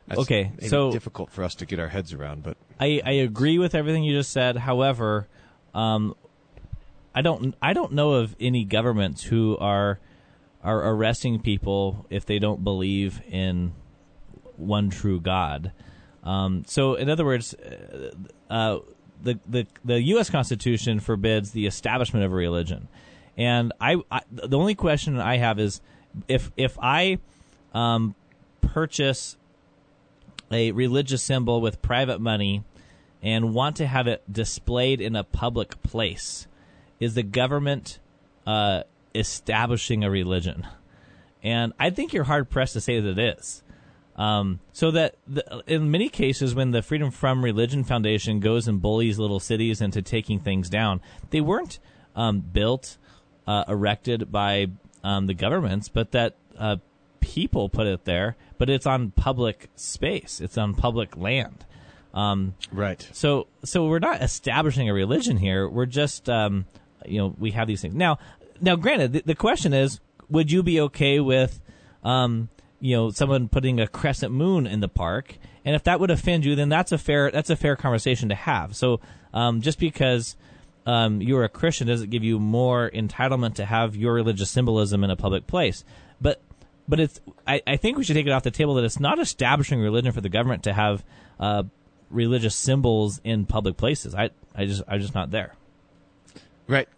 That's 0.09 0.21
Okay, 0.23 0.53
so- 0.67 0.91
difficult 0.91 1.31
for 1.31 1.45
us 1.45 1.55
to 1.57 1.67
get 1.67 1.79
our 1.79 1.89
heads 1.89 2.13
around, 2.13 2.43
but 2.43 2.57
I, 2.81 3.01
I 3.05 3.13
agree 3.13 3.59
with 3.59 3.75
everything 3.75 4.03
you 4.03 4.17
just 4.17 4.33
said. 4.33 4.57
However, 4.57 5.29
um, 5.75 6.17
I 7.15 7.23
don't 7.23 7.55
I 7.63 7.73
don't 7.73 7.93
know 7.93 8.15
of 8.15 8.35
any 8.41 8.65
governments 8.65 9.23
who 9.25 9.57
are 9.59 10.01
are 10.65 10.91
arresting 10.91 11.41
people 11.41 12.07
if 12.11 12.25
they 12.25 12.39
don't 12.39 12.65
believe 12.65 13.21
in 13.29 13.73
one 14.57 14.91
true 14.91 15.21
God. 15.21 15.73
Um, 16.25 16.65
so, 16.67 16.95
in 16.95 17.11
other 17.11 17.25
words, 17.25 17.53
uh, 17.55 18.13
uh, 18.49 18.79
the 19.23 19.39
the 19.49 19.67
the 19.85 20.03
U.S. 20.03 20.31
Constitution 20.31 21.01
forbids 21.01 21.53
the 21.53 21.67
establishment 21.67 22.25
of 22.25 22.33
a 22.33 22.35
religion, 22.35 22.89
and 23.37 23.73
I, 23.81 23.97
I 24.11 24.21
the 24.31 24.59
only 24.59 24.75
question 24.75 25.19
I 25.19 25.37
have 25.37 25.59
is 25.59 25.81
if 26.29 26.51
if 26.57 26.79
I 26.81 27.19
um, 27.73 28.15
purchase 28.61 29.37
a 30.51 30.73
religious 30.73 31.23
symbol 31.23 31.61
with 31.61 31.81
private 31.83 32.21
money 32.21 32.63
and 33.23 33.55
want 33.55 33.77
to 33.77 33.87
have 33.87 34.07
it 34.07 34.23
displayed 34.31 35.01
in 35.01 35.17
a 35.17 35.25
public 35.25 35.83
place, 35.83 36.47
is 37.01 37.15
the 37.15 37.23
government 37.23 37.99
uh, 38.47 38.83
establishing 39.15 40.05
a 40.05 40.11
religion? 40.11 40.67
And 41.43 41.73
I 41.79 41.91
think 41.91 42.13
you're 42.13 42.25
hard 42.25 42.51
pressed 42.51 42.75
to 42.75 42.81
say 42.81 43.01
that 43.01 43.19
it 43.19 43.39
is. 43.39 43.63
Um, 44.23 44.61
so 44.73 44.93
that 44.93 45.17
the, 45.27 45.65
in 45.67 45.91
many 45.91 46.09
cases, 46.09 46.55
when 46.55 46.71
the 46.71 46.81
Freedom 46.81 47.11
from 47.11 47.45
Religion 47.45 47.83
Foundation 47.83 48.39
goes 48.39 48.69
and 48.69 48.81
bullies 48.81 49.19
little 49.19 49.41
cities 49.41 49.81
into 49.81 50.01
taking 50.01 50.39
things 50.39 50.71
down, 50.71 51.01
they 51.31 51.41
weren't 51.41 51.81
um, 52.15 52.39
built, 52.39 52.99
uh, 53.49 53.65
erected 53.67 54.31
by 54.31 54.69
um, 55.03 55.27
the 55.27 55.35
governments, 55.35 55.89
but 55.89 56.13
that 56.13 56.37
uh, 56.57 56.77
people 57.19 57.69
put 57.69 57.89
it 57.89 58.05
there. 58.05 58.37
But 58.59 58.71
it's 58.71 58.87
on 58.87 59.11
public 59.11 59.69
space. 59.75 60.41
It's 60.41 60.57
on 60.57 60.75
public 60.75 61.17
land. 61.17 61.65
Um, 62.15 62.55
right. 62.71 63.05
So, 63.11 63.49
so 63.65 63.87
we're 63.87 63.99
not 63.99 64.23
establishing 64.23 64.89
a 64.89 64.95
religion 64.95 65.37
here. 65.37 65.69
We're 65.69 65.87
just, 65.87 66.29
um, 66.29 66.67
you 67.05 67.19
know, 67.19 67.35
we 67.41 67.51
have 67.53 67.67
these 67.67 67.81
things 67.81 67.97
now. 67.97 68.21
Now, 68.61 68.77
granted, 68.77 69.15
the, 69.15 69.23
the 69.27 69.35
question 69.35 69.73
is, 69.73 69.99
would 70.31 70.53
you 70.53 70.63
be 70.63 70.81
okay 70.83 71.19
with, 71.19 71.61
um, 72.05 72.51
you 72.83 72.97
know, 72.97 73.11
someone 73.11 73.49
putting 73.49 73.79
a 73.79 73.87
crescent 73.87 74.33
moon 74.33 74.67
in 74.67 74.81
the 74.81 74.89
park? 74.89 75.39
And 75.65 75.77
if 75.77 75.85
that 75.85 76.01
would 76.01 76.11
offend 76.11 76.45
you, 76.45 76.57
then 76.57 76.69
that's 76.69 76.91
a 76.91 76.99
fair 76.99 77.31
that's 77.31 77.49
a 77.49 77.57
fair 77.57 77.77
conversation 77.77 78.29
to 78.31 78.35
have. 78.35 78.75
So, 78.75 79.01
um, 79.33 79.61
just 79.61 79.79
because 79.79 80.37
um, 80.85 81.23
you're 81.23 81.45
a 81.45 81.49
Christian 81.49 81.87
doesn't 81.87 82.11
give 82.11 82.25
you 82.25 82.41
more 82.41 82.91
entitlement 82.91 83.55
to 83.55 83.65
have 83.65 83.95
your 83.95 84.13
religious 84.13 84.51
symbolism 84.51 85.05
in 85.05 85.11
a 85.11 85.17
public 85.17 85.47
place. 85.47 85.85
But 86.21 86.43
but 86.89 86.99
it's 86.99 87.21
I, 87.47 87.63
I 87.67 87.77
think 87.77 87.99
we 87.99 88.05
should 88.05 88.15
take 88.15 88.27
it 88.27 88.33
off 88.33 88.43
the 88.43 88.51
table 88.51 88.75
that 88.75 88.85
it's 88.85 88.99
not 88.99 89.21
establishing 89.21 89.81
religion 89.81 90.11
for 90.11 90.21
the 90.21 90.29
government 90.29 90.65
to 90.65 90.73
have 90.73 91.05
uh, 91.39 91.63
religious 92.11 92.57
symbols 92.57 93.21
in 93.23 93.47
public 93.47 93.77
places. 93.77 94.13
I 94.13 94.31
I 94.57 94.65
just 94.65 94.83
I'm 94.89 95.01
just 95.01 95.15
not 95.15 95.31
there. 95.31 95.55
Right. 96.67 96.89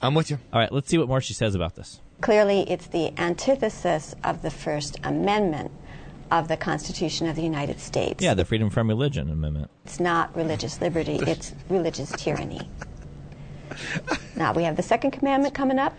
I'm 0.00 0.14
with 0.14 0.30
you. 0.30 0.38
All 0.52 0.58
right, 0.58 0.72
let's 0.72 0.88
see 0.88 0.98
what 0.98 1.06
more 1.06 1.20
she 1.20 1.34
says 1.34 1.54
about 1.54 1.76
this. 1.76 2.00
Clearly, 2.22 2.60
it's 2.70 2.86
the 2.86 3.12
antithesis 3.18 4.14
of 4.22 4.42
the 4.42 4.50
First 4.50 4.96
Amendment 5.02 5.72
of 6.30 6.46
the 6.46 6.56
Constitution 6.56 7.26
of 7.26 7.34
the 7.34 7.42
United 7.42 7.80
States. 7.80 8.22
Yeah, 8.22 8.32
the 8.32 8.44
Freedom 8.44 8.70
from 8.70 8.86
Religion 8.86 9.28
Amendment. 9.28 9.72
It's 9.84 9.98
not 9.98 10.34
religious 10.36 10.80
liberty, 10.80 11.18
it's 11.26 11.52
religious 11.68 12.12
tyranny. 12.12 12.60
now, 14.36 14.52
we 14.52 14.62
have 14.62 14.76
the 14.76 14.84
second 14.84 15.10
commandment 15.10 15.52
coming 15.52 15.80
up. 15.80 15.98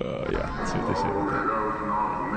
Uh, 0.00 0.28
yeah, 0.32 0.56
let's 0.58 0.72
see 0.72 0.78
what 0.78 0.88
they 0.88 1.00
say 1.00 1.08
about 1.08 1.30
that. 1.30 2.33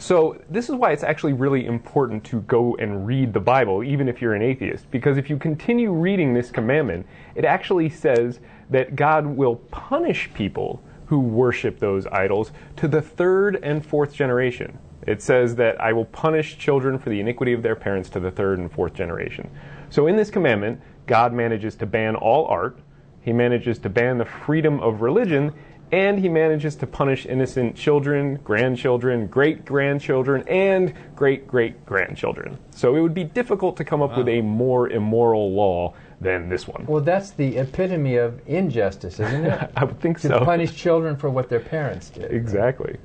So, 0.00 0.40
this 0.48 0.68
is 0.68 0.76
why 0.76 0.92
it's 0.92 1.02
actually 1.02 1.32
really 1.32 1.66
important 1.66 2.22
to 2.26 2.40
go 2.42 2.76
and 2.76 3.04
read 3.04 3.32
the 3.32 3.40
Bible, 3.40 3.82
even 3.82 4.08
if 4.08 4.22
you're 4.22 4.34
an 4.34 4.42
atheist. 4.42 4.88
Because 4.92 5.18
if 5.18 5.28
you 5.28 5.36
continue 5.36 5.90
reading 5.90 6.34
this 6.34 6.52
commandment, 6.52 7.04
it 7.34 7.44
actually 7.44 7.88
says 7.88 8.38
that 8.70 8.94
God 8.94 9.26
will 9.26 9.56
punish 9.56 10.30
people 10.34 10.80
who 11.06 11.18
worship 11.18 11.80
those 11.80 12.06
idols 12.06 12.52
to 12.76 12.86
the 12.86 13.02
third 13.02 13.58
and 13.62 13.84
fourth 13.84 14.14
generation. 14.14 14.78
It 15.06 15.20
says 15.20 15.56
that 15.56 15.80
I 15.80 15.92
will 15.92 16.04
punish 16.04 16.58
children 16.58 16.98
for 16.98 17.10
the 17.10 17.18
iniquity 17.18 17.52
of 17.52 17.62
their 17.62 17.74
parents 17.74 18.08
to 18.10 18.20
the 18.20 18.30
third 18.30 18.58
and 18.58 18.70
fourth 18.70 18.94
generation. 18.94 19.50
So, 19.90 20.06
in 20.06 20.14
this 20.14 20.30
commandment, 20.30 20.80
God 21.06 21.32
manages 21.32 21.74
to 21.76 21.86
ban 21.86 22.14
all 22.14 22.46
art, 22.46 22.78
He 23.22 23.32
manages 23.32 23.78
to 23.80 23.88
ban 23.88 24.18
the 24.18 24.26
freedom 24.26 24.78
of 24.80 25.00
religion, 25.00 25.52
and 25.92 26.18
he 26.18 26.28
manages 26.28 26.76
to 26.76 26.86
punish 26.86 27.26
innocent 27.26 27.76
children, 27.76 28.36
grandchildren, 28.44 29.26
great 29.26 29.64
grandchildren, 29.64 30.44
and 30.48 30.92
great 31.16 31.46
great 31.48 31.84
grandchildren. 31.86 32.58
So 32.70 32.96
it 32.96 33.00
would 33.00 33.14
be 33.14 33.24
difficult 33.24 33.76
to 33.78 33.84
come 33.84 34.02
up 34.02 34.16
with 34.16 34.28
a 34.28 34.40
more 34.42 34.88
immoral 34.90 35.52
law 35.52 35.94
than 36.20 36.48
this 36.48 36.66
one. 36.66 36.84
Well, 36.86 37.02
that's 37.02 37.30
the 37.30 37.56
epitome 37.58 38.16
of 38.16 38.40
injustice, 38.46 39.20
isn't 39.20 39.44
it? 39.46 39.70
I 39.76 39.84
would 39.84 40.00
think 40.00 40.20
to 40.20 40.28
so. 40.28 40.44
punish 40.44 40.74
children 40.74 41.16
for 41.16 41.30
what 41.30 41.48
their 41.48 41.60
parents 41.60 42.10
did. 42.10 42.30
Exactly. 42.32 42.96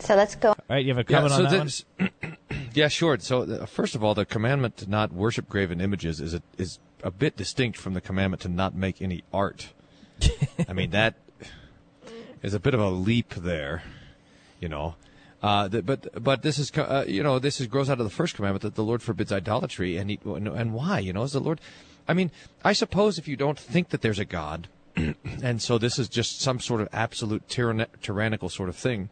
So 0.00 0.16
let's 0.16 0.34
go. 0.34 0.50
All 0.50 0.56
right, 0.68 0.84
you 0.84 0.94
have 0.94 1.06
a 1.08 1.10
Yeah, 1.10 1.18
comment 1.20 1.32
so 1.34 1.44
on 1.46 1.50
that 1.50 1.64
this- 1.64 1.84
yeah, 2.74 2.88
sure. 2.88 3.18
So 3.18 3.42
uh, 3.42 3.66
first 3.66 3.94
of 3.94 4.04
all, 4.04 4.14
the 4.14 4.26
commandment 4.26 4.76
to 4.78 4.90
not 4.90 5.12
worship 5.12 5.48
graven 5.48 5.80
images 5.80 6.20
is 6.20 6.34
a, 6.34 6.42
is 6.58 6.78
a 7.02 7.10
bit 7.10 7.36
distinct 7.36 7.78
from 7.78 7.94
the 7.94 8.00
commandment 8.02 8.42
to 8.42 8.48
not 8.48 8.74
make 8.74 9.00
any 9.00 9.24
art. 9.32 9.72
I 10.68 10.72
mean 10.74 10.90
that 10.90 11.14
is 12.44 12.54
a 12.54 12.60
bit 12.60 12.74
of 12.74 12.80
a 12.80 12.90
leap 12.90 13.34
there, 13.34 13.82
you 14.60 14.68
know. 14.68 14.94
Uh, 15.42 15.68
th- 15.68 15.84
but 15.84 16.22
but 16.22 16.42
this 16.42 16.58
is 16.58 16.70
uh, 16.76 17.04
you 17.08 17.22
know 17.22 17.38
this 17.38 17.60
is 17.60 17.66
grows 17.66 17.90
out 17.90 17.98
of 17.98 18.04
the 18.04 18.10
first 18.10 18.34
commandment 18.34 18.62
that 18.62 18.74
the 18.76 18.84
Lord 18.84 19.02
forbids 19.02 19.32
idolatry 19.32 19.96
and 19.96 20.10
he, 20.10 20.20
and 20.24 20.74
why 20.74 20.98
you 20.98 21.12
know 21.12 21.22
is 21.22 21.32
the 21.32 21.40
Lord. 21.40 21.60
I 22.06 22.12
mean, 22.12 22.30
I 22.62 22.74
suppose 22.74 23.18
if 23.18 23.26
you 23.26 23.36
don't 23.36 23.58
think 23.58 23.88
that 23.88 24.02
there's 24.02 24.18
a 24.18 24.26
God, 24.26 24.68
and 25.42 25.60
so 25.60 25.78
this 25.78 25.98
is 25.98 26.08
just 26.08 26.40
some 26.40 26.60
sort 26.60 26.82
of 26.82 26.88
absolute 26.92 27.48
tyrann- 27.48 27.86
tyrannical 28.02 28.50
sort 28.50 28.68
of 28.68 28.76
thing, 28.76 29.08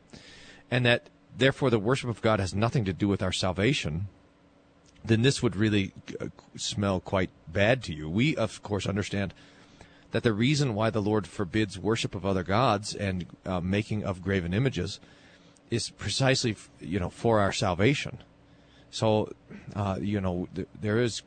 and 0.71 0.85
that 0.85 1.09
therefore 1.37 1.71
the 1.71 1.79
worship 1.79 2.11
of 2.11 2.21
God 2.21 2.39
has 2.39 2.55
nothing 2.55 2.85
to 2.85 2.93
do 2.93 3.09
with 3.09 3.23
our 3.23 3.33
salvation, 3.33 4.09
then 5.03 5.23
this 5.23 5.43
would 5.43 5.57
really 5.57 5.93
uh, 6.21 6.27
smell 6.55 7.01
quite 7.01 7.31
bad 7.49 7.83
to 7.85 7.95
you. 7.95 8.11
We, 8.11 8.37
of 8.37 8.63
course, 8.63 8.87
understand 8.87 9.33
that 10.13 10.23
the 10.23 10.33
reason 10.33 10.75
why 10.75 10.91
the 10.91 11.03
Lord 11.03 11.27
forbids 11.27 11.79
worship 11.79 12.15
of 12.15 12.25
other 12.25 12.43
gods 12.43 12.95
and 12.95 13.27
uh, 13.45 13.61
making 13.61 14.05
of 14.05 14.23
graven 14.23 14.55
images 14.55 15.01
is 15.71 15.91
precisely, 15.91 16.55
you 16.81 17.01
know, 17.01 17.11
for 17.11 17.41
our 17.41 17.53
salvation. 17.53 18.19
So, 18.91 19.33
uh, 19.75 19.99
you 20.01 20.21
know, 20.21 20.49
th- 20.55 20.69
there 20.79 20.99
is 20.99 21.23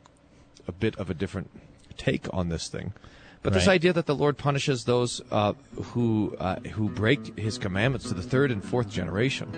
a 0.67 0.71
bit 0.71 0.95
of 0.97 1.09
a 1.09 1.13
different 1.13 1.49
take 1.97 2.31
on 2.31 2.49
this 2.49 2.67
thing. 2.67 2.93
But 3.41 3.53
this 3.53 3.67
idea 3.67 3.93
that 3.93 4.07
the 4.07 4.15
Lord 4.15 4.39
punishes 4.39 4.85
those 4.85 5.21
uh, 5.29 5.53
who 5.75 6.35
uh, 6.39 6.59
who 6.61 6.89
break 6.89 7.37
His 7.37 7.59
commandments 7.59 8.07
to 8.07 8.15
the 8.15 8.23
third 8.23 8.49
and 8.49 8.63
fourth 8.63 8.89
generation, 8.89 9.51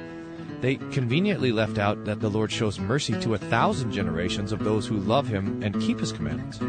they 0.62 0.76
conveniently 0.92 1.52
left 1.52 1.78
out 1.78 2.06
that 2.06 2.20
the 2.20 2.30
Lord 2.30 2.52
shows 2.52 2.80
mercy 2.80 3.20
to 3.22 3.34
a 3.34 3.38
thousand 3.38 3.92
generations 3.92 4.52
of 4.52 4.64
those 4.64 4.88
who 4.88 4.98
love 4.98 5.28
Him 5.28 5.62
and 5.64 5.80
keep 5.82 6.00
His 6.00 6.12
commandments. 6.12 6.60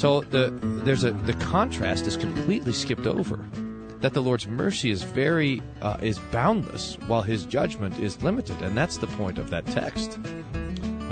So 0.00 0.22
the 0.22 0.50
there's 0.84 1.04
a 1.04 1.12
the 1.12 1.34
contrast 1.34 2.06
is 2.06 2.16
completely 2.16 2.72
skipped 2.72 3.06
over. 3.06 3.44
That 4.00 4.14
the 4.14 4.22
Lord's 4.22 4.48
mercy 4.48 4.90
is 4.90 5.04
very 5.04 5.62
uh, 5.80 5.98
is 6.02 6.18
boundless, 6.18 6.96
while 7.06 7.22
His 7.22 7.44
judgment 7.44 7.98
is 8.00 8.22
limited, 8.22 8.60
and 8.62 8.76
that's 8.76 8.96
the 8.96 9.06
point 9.08 9.38
of 9.38 9.50
that 9.50 9.66
text. 9.66 10.18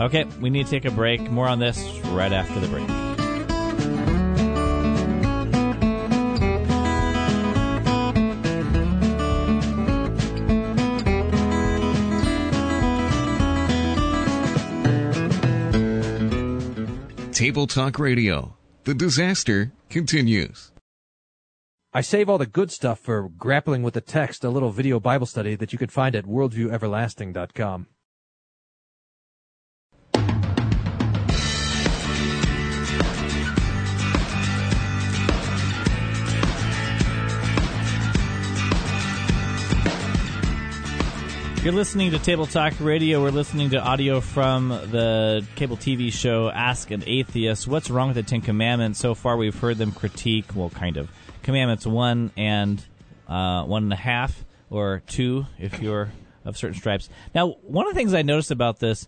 Okay, 0.01 0.25
we 0.41 0.51
need 0.51 0.65
to 0.65 0.71
take 0.71 0.87
a 0.87 0.91
break. 0.91 1.21
More 1.31 1.47
on 1.47 1.59
this 1.59 1.79
right 2.07 2.33
after 2.33 2.59
the 2.59 2.69
break. 2.69 3.10
Table 17.41 17.67
Talk 17.67 17.99
Radio. 17.99 18.55
The 18.85 18.93
disaster 18.93 19.73
continues. 19.89 20.73
I 21.95 22.03
save 22.03 22.29
all 22.29 22.37
the 22.37 22.45
good 22.45 22.71
stuff 22.71 23.01
for 23.01 23.31
grappling 23.31 23.83
with 23.83 23.95
the 23.95 24.03
text, 24.03 24.45
a 24.45 24.51
little 24.51 24.71
video 24.71 25.01
Bible 25.01 25.25
study 25.25 25.55
that 25.55 25.73
you 25.73 25.79
can 25.79 25.89
find 25.89 26.15
at 26.15 26.27
worldvieweverlasting.com. 26.27 27.87
You're 41.63 41.75
listening 41.75 42.11
to 42.13 42.19
Table 42.19 42.47
Talk 42.47 42.73
Radio. 42.81 43.21
We're 43.21 43.33
listening 43.33 43.69
to 43.71 43.83
audio 43.83 44.23
from 44.23 44.71
the 44.71 45.45
cable 45.57 45.77
TV 45.77 46.11
show 46.11 46.49
Ask 46.49 46.91
an 46.91 47.05
Atheist. 47.07 47.69
What's 47.69 47.91
wrong 47.91 48.09
with 48.09 48.15
the 48.15 48.23
Ten 48.23 48.41
Commandments? 48.41 48.99
So 48.99 49.15
far, 49.15 49.37
we've 49.37 49.55
heard 49.59 49.77
them 49.77 49.93
critique, 49.93 50.47
well, 50.55 50.71
kind 50.71 50.97
of, 50.97 51.11
Commandments 51.43 51.87
1 51.87 52.33
and 52.39 52.83
uh, 53.29 53.65
1 53.65 53.83
and 53.83 53.93
a 53.93 53.97
half, 53.97 54.43
or 54.71 55.03
2 55.09 55.45
if 55.59 55.83
you're 55.83 56.11
of 56.47 56.57
certain 56.57 56.79
stripes. 56.79 57.11
Now, 57.35 57.49
one 57.61 57.87
of 57.87 57.93
the 57.93 57.99
things 57.99 58.15
I 58.15 58.23
noticed 58.23 58.51
about 58.51 58.79
this 58.79 59.07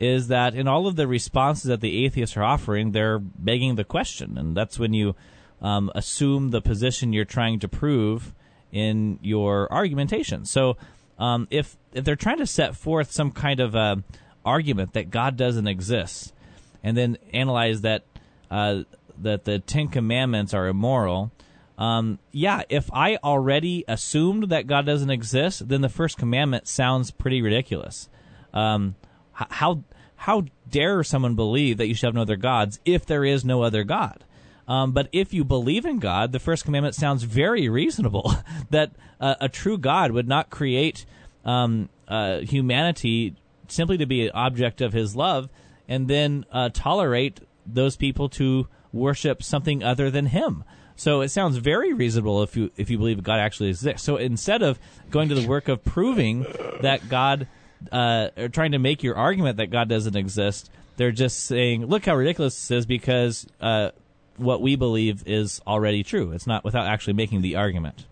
is 0.00 0.26
that 0.26 0.56
in 0.56 0.66
all 0.66 0.88
of 0.88 0.96
the 0.96 1.06
responses 1.06 1.68
that 1.68 1.80
the 1.80 2.04
atheists 2.04 2.36
are 2.36 2.42
offering, 2.42 2.90
they're 2.90 3.20
begging 3.20 3.76
the 3.76 3.84
question, 3.84 4.36
and 4.36 4.56
that's 4.56 4.76
when 4.76 4.92
you 4.92 5.14
um, 5.60 5.88
assume 5.94 6.50
the 6.50 6.60
position 6.60 7.12
you're 7.12 7.24
trying 7.24 7.60
to 7.60 7.68
prove 7.68 8.34
in 8.72 9.20
your 9.22 9.72
argumentation. 9.72 10.44
So, 10.46 10.76
um, 11.22 11.46
if 11.50 11.76
if 11.92 12.04
they're 12.04 12.16
trying 12.16 12.38
to 12.38 12.46
set 12.46 12.74
forth 12.74 13.12
some 13.12 13.30
kind 13.30 13.60
of 13.60 13.76
uh, 13.76 13.96
argument 14.44 14.94
that 14.94 15.08
God 15.08 15.36
doesn't 15.36 15.68
exist, 15.68 16.34
and 16.82 16.96
then 16.96 17.16
analyze 17.32 17.82
that 17.82 18.02
uh, 18.50 18.82
that 19.18 19.44
the 19.44 19.60
Ten 19.60 19.86
Commandments 19.86 20.52
are 20.52 20.66
immoral, 20.66 21.30
um, 21.78 22.18
yeah, 22.32 22.62
if 22.68 22.92
I 22.92 23.18
already 23.22 23.84
assumed 23.86 24.48
that 24.48 24.66
God 24.66 24.84
doesn't 24.84 25.10
exist, 25.10 25.68
then 25.68 25.80
the 25.80 25.88
first 25.88 26.18
commandment 26.18 26.66
sounds 26.66 27.12
pretty 27.12 27.40
ridiculous. 27.40 28.08
Um, 28.52 28.96
how 29.30 29.84
how 30.16 30.46
dare 30.68 31.04
someone 31.04 31.36
believe 31.36 31.76
that 31.76 31.86
you 31.86 31.94
should 31.94 32.06
have 32.06 32.14
no 32.14 32.22
other 32.22 32.36
gods 32.36 32.80
if 32.84 33.06
there 33.06 33.24
is 33.24 33.44
no 33.44 33.62
other 33.62 33.84
God? 33.84 34.24
Um, 34.68 34.92
but 34.92 35.08
if 35.12 35.34
you 35.34 35.44
believe 35.44 35.84
in 35.84 35.98
God, 35.98 36.32
the 36.32 36.38
first 36.38 36.64
commandment 36.64 36.94
sounds 36.94 37.24
very 37.24 37.68
reasonable. 37.68 38.34
that 38.70 38.92
uh, 39.20 39.34
a 39.40 39.48
true 39.48 39.78
God 39.78 40.12
would 40.12 40.28
not 40.28 40.50
create 40.50 41.04
um, 41.44 41.88
uh, 42.08 42.38
humanity 42.38 43.34
simply 43.68 43.98
to 43.98 44.06
be 44.06 44.26
an 44.26 44.32
object 44.34 44.80
of 44.80 44.92
His 44.92 45.16
love, 45.16 45.48
and 45.88 46.08
then 46.08 46.44
uh, 46.52 46.70
tolerate 46.72 47.40
those 47.66 47.96
people 47.96 48.28
to 48.28 48.68
worship 48.92 49.42
something 49.42 49.82
other 49.82 50.10
than 50.10 50.26
Him. 50.26 50.64
So 50.94 51.22
it 51.22 51.30
sounds 51.30 51.56
very 51.56 51.92
reasonable 51.92 52.42
if 52.42 52.56
you 52.56 52.70
if 52.76 52.90
you 52.90 52.98
believe 52.98 53.22
God 53.22 53.40
actually 53.40 53.70
exists. 53.70 54.04
So 54.04 54.16
instead 54.16 54.62
of 54.62 54.78
going 55.10 55.28
to 55.30 55.34
the 55.34 55.48
work 55.48 55.68
of 55.68 55.84
proving 55.84 56.46
that 56.82 57.08
God, 57.08 57.48
uh, 57.90 58.28
or 58.36 58.48
trying 58.48 58.72
to 58.72 58.78
make 58.78 59.02
your 59.02 59.16
argument 59.16 59.56
that 59.56 59.70
God 59.70 59.88
doesn't 59.88 60.14
exist, 60.14 60.70
they're 60.96 61.10
just 61.10 61.44
saying, 61.44 61.86
"Look 61.86 62.04
how 62.04 62.14
ridiculous 62.14 62.54
this 62.54 62.78
is," 62.78 62.86
because 62.86 63.46
uh, 63.60 63.90
what 64.36 64.60
we 64.60 64.76
believe 64.76 65.22
is 65.26 65.60
already 65.66 66.02
true. 66.02 66.32
It's 66.32 66.46
not 66.46 66.64
without 66.64 66.86
actually 66.86 67.14
making 67.14 67.42
the 67.42 67.56
argument. 67.56 68.06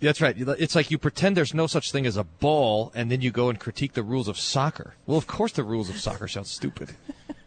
That's 0.00 0.20
right. 0.20 0.36
It's 0.38 0.76
like 0.76 0.90
you 0.90 0.98
pretend 0.98 1.36
there's 1.36 1.54
no 1.54 1.66
such 1.66 1.90
thing 1.90 2.06
as 2.06 2.16
a 2.16 2.24
ball, 2.24 2.92
and 2.94 3.10
then 3.10 3.20
you 3.20 3.32
go 3.32 3.48
and 3.48 3.58
critique 3.58 3.94
the 3.94 4.02
rules 4.02 4.28
of 4.28 4.38
soccer. 4.38 4.94
Well, 5.06 5.18
of 5.18 5.26
course 5.26 5.52
the 5.52 5.64
rules 5.64 5.90
of 5.90 5.98
soccer 5.98 6.28
sound 6.28 6.46
stupid. 6.46 6.90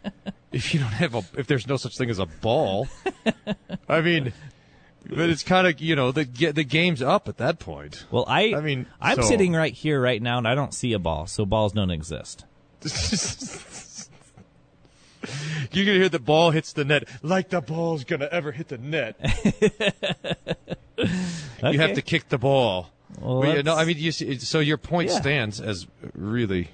if 0.52 0.74
you 0.74 0.80
don't 0.80 0.90
have 0.92 1.14
a, 1.14 1.24
if 1.36 1.46
there's 1.46 1.66
no 1.66 1.78
such 1.78 1.96
thing 1.96 2.10
as 2.10 2.18
a 2.18 2.26
ball, 2.26 2.88
I 3.88 4.02
mean, 4.02 4.34
but 5.06 5.30
it's 5.30 5.42
kind 5.42 5.66
of 5.66 5.80
you 5.80 5.96
know 5.96 6.12
the 6.12 6.24
the 6.24 6.64
game's 6.64 7.00
up 7.00 7.26
at 7.26 7.38
that 7.38 7.58
point. 7.58 8.04
Well, 8.10 8.26
I, 8.28 8.54
I 8.54 8.60
mean, 8.60 8.86
I'm 9.00 9.16
so- 9.16 9.22
sitting 9.22 9.54
right 9.54 9.72
here 9.72 10.00
right 10.00 10.20
now, 10.20 10.36
and 10.36 10.46
I 10.46 10.54
don't 10.54 10.74
see 10.74 10.92
a 10.92 10.98
ball, 10.98 11.26
so 11.26 11.46
balls 11.46 11.72
don't 11.72 11.90
exist. 11.90 12.44
You're 15.72 15.84
gonna 15.86 15.98
hear 15.98 16.08
the 16.08 16.18
ball 16.18 16.50
hits 16.50 16.72
the 16.72 16.84
net 16.84 17.04
like 17.22 17.50
the 17.50 17.60
ball's 17.60 18.04
gonna 18.04 18.28
ever 18.30 18.52
hit 18.52 18.68
the 18.68 18.78
net. 18.78 19.16
You 21.64 21.78
have 21.78 21.94
to 21.94 22.02
kick 22.02 22.28
the 22.28 22.38
ball. 22.38 22.90
Well, 23.20 23.38
Well, 23.40 23.54
yeah, 23.56 23.62
no, 23.62 23.74
I 23.76 23.84
mean, 23.84 23.96
you 23.98 24.10
see, 24.12 24.36
so 24.38 24.58
your 24.60 24.76
point 24.78 25.10
Yeah. 25.10 25.20
stands 25.20 25.60
as 25.60 25.86
really 26.12 26.68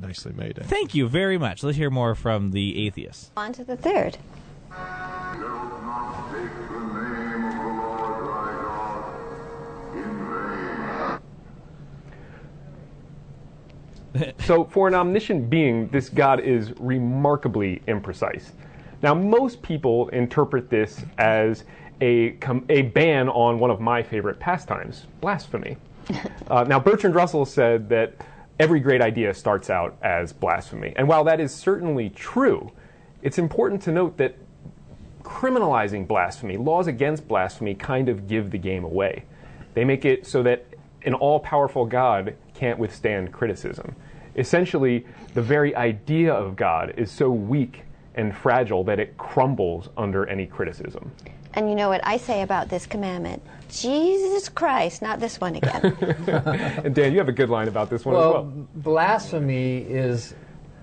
nicely 0.00 0.32
made. 0.32 0.52
I 0.58 0.62
think. 0.62 0.66
Thank 0.68 0.94
you 0.94 1.08
very 1.08 1.36
much. 1.38 1.62
Let's 1.62 1.76
hear 1.78 1.90
more 1.90 2.14
from 2.14 2.50
the 2.52 2.86
atheist. 2.86 3.30
On 3.36 3.52
to 3.54 3.64
the 3.64 3.76
third. 3.76 4.18
So, 14.44 14.64
for 14.64 14.88
an 14.88 14.94
omniscient 14.94 15.48
being, 15.48 15.88
this 15.88 16.08
God 16.08 16.40
is 16.40 16.72
remarkably 16.78 17.82
imprecise. 17.86 18.50
Now, 19.02 19.14
most 19.14 19.62
people 19.62 20.08
interpret 20.08 20.68
this 20.68 21.02
as 21.18 21.64
a, 22.00 22.30
com- 22.32 22.64
a 22.68 22.82
ban 22.82 23.28
on 23.28 23.58
one 23.58 23.70
of 23.70 23.80
my 23.80 24.02
favorite 24.02 24.38
pastimes, 24.38 25.06
blasphemy. 25.20 25.76
Uh, 26.50 26.64
now, 26.64 26.80
Bertrand 26.80 27.14
Russell 27.14 27.44
said 27.44 27.88
that 27.90 28.12
every 28.58 28.80
great 28.80 29.00
idea 29.00 29.32
starts 29.32 29.70
out 29.70 29.96
as 30.02 30.32
blasphemy. 30.32 30.92
And 30.96 31.06
while 31.06 31.22
that 31.22 31.38
is 31.38 31.54
certainly 31.54 32.10
true, 32.10 32.72
it's 33.22 33.38
important 33.38 33.80
to 33.82 33.92
note 33.92 34.16
that 34.16 34.36
criminalizing 35.22 36.08
blasphemy, 36.08 36.56
laws 36.56 36.88
against 36.88 37.28
blasphemy, 37.28 37.76
kind 37.76 38.08
of 38.08 38.26
give 38.26 38.50
the 38.50 38.58
game 38.58 38.82
away. 38.82 39.24
They 39.74 39.84
make 39.84 40.04
it 40.04 40.26
so 40.26 40.42
that 40.42 40.66
an 41.06 41.14
all 41.14 41.38
powerful 41.38 41.86
God 41.86 42.34
can't 42.60 42.78
withstand 42.78 43.32
criticism. 43.32 43.96
Essentially, 44.36 45.06
the 45.32 45.40
very 45.40 45.74
idea 45.74 46.32
of 46.32 46.56
God 46.56 46.92
is 46.98 47.10
so 47.10 47.30
weak 47.30 47.84
and 48.14 48.36
fragile 48.36 48.84
that 48.84 49.00
it 49.00 49.16
crumbles 49.16 49.88
under 49.96 50.26
any 50.28 50.46
criticism. 50.46 51.10
And 51.54 51.70
you 51.70 51.74
know 51.74 51.88
what 51.88 52.02
I 52.06 52.18
say 52.18 52.42
about 52.42 52.68
this 52.68 52.86
commandment? 52.86 53.42
Jesus 53.70 54.48
Christ, 54.50 55.00
not 55.00 55.20
this 55.20 55.40
one 55.40 55.54
again. 55.56 55.96
And 56.84 56.94
Dan, 56.94 57.12
you 57.12 57.18
have 57.18 57.28
a 57.28 57.32
good 57.32 57.48
line 57.48 57.66
about 57.66 57.88
this 57.88 58.04
one 58.04 58.14
as 58.14 58.18
Well, 58.20 58.32
well. 58.32 58.68
blasphemy 58.74 59.78
is 59.78 60.34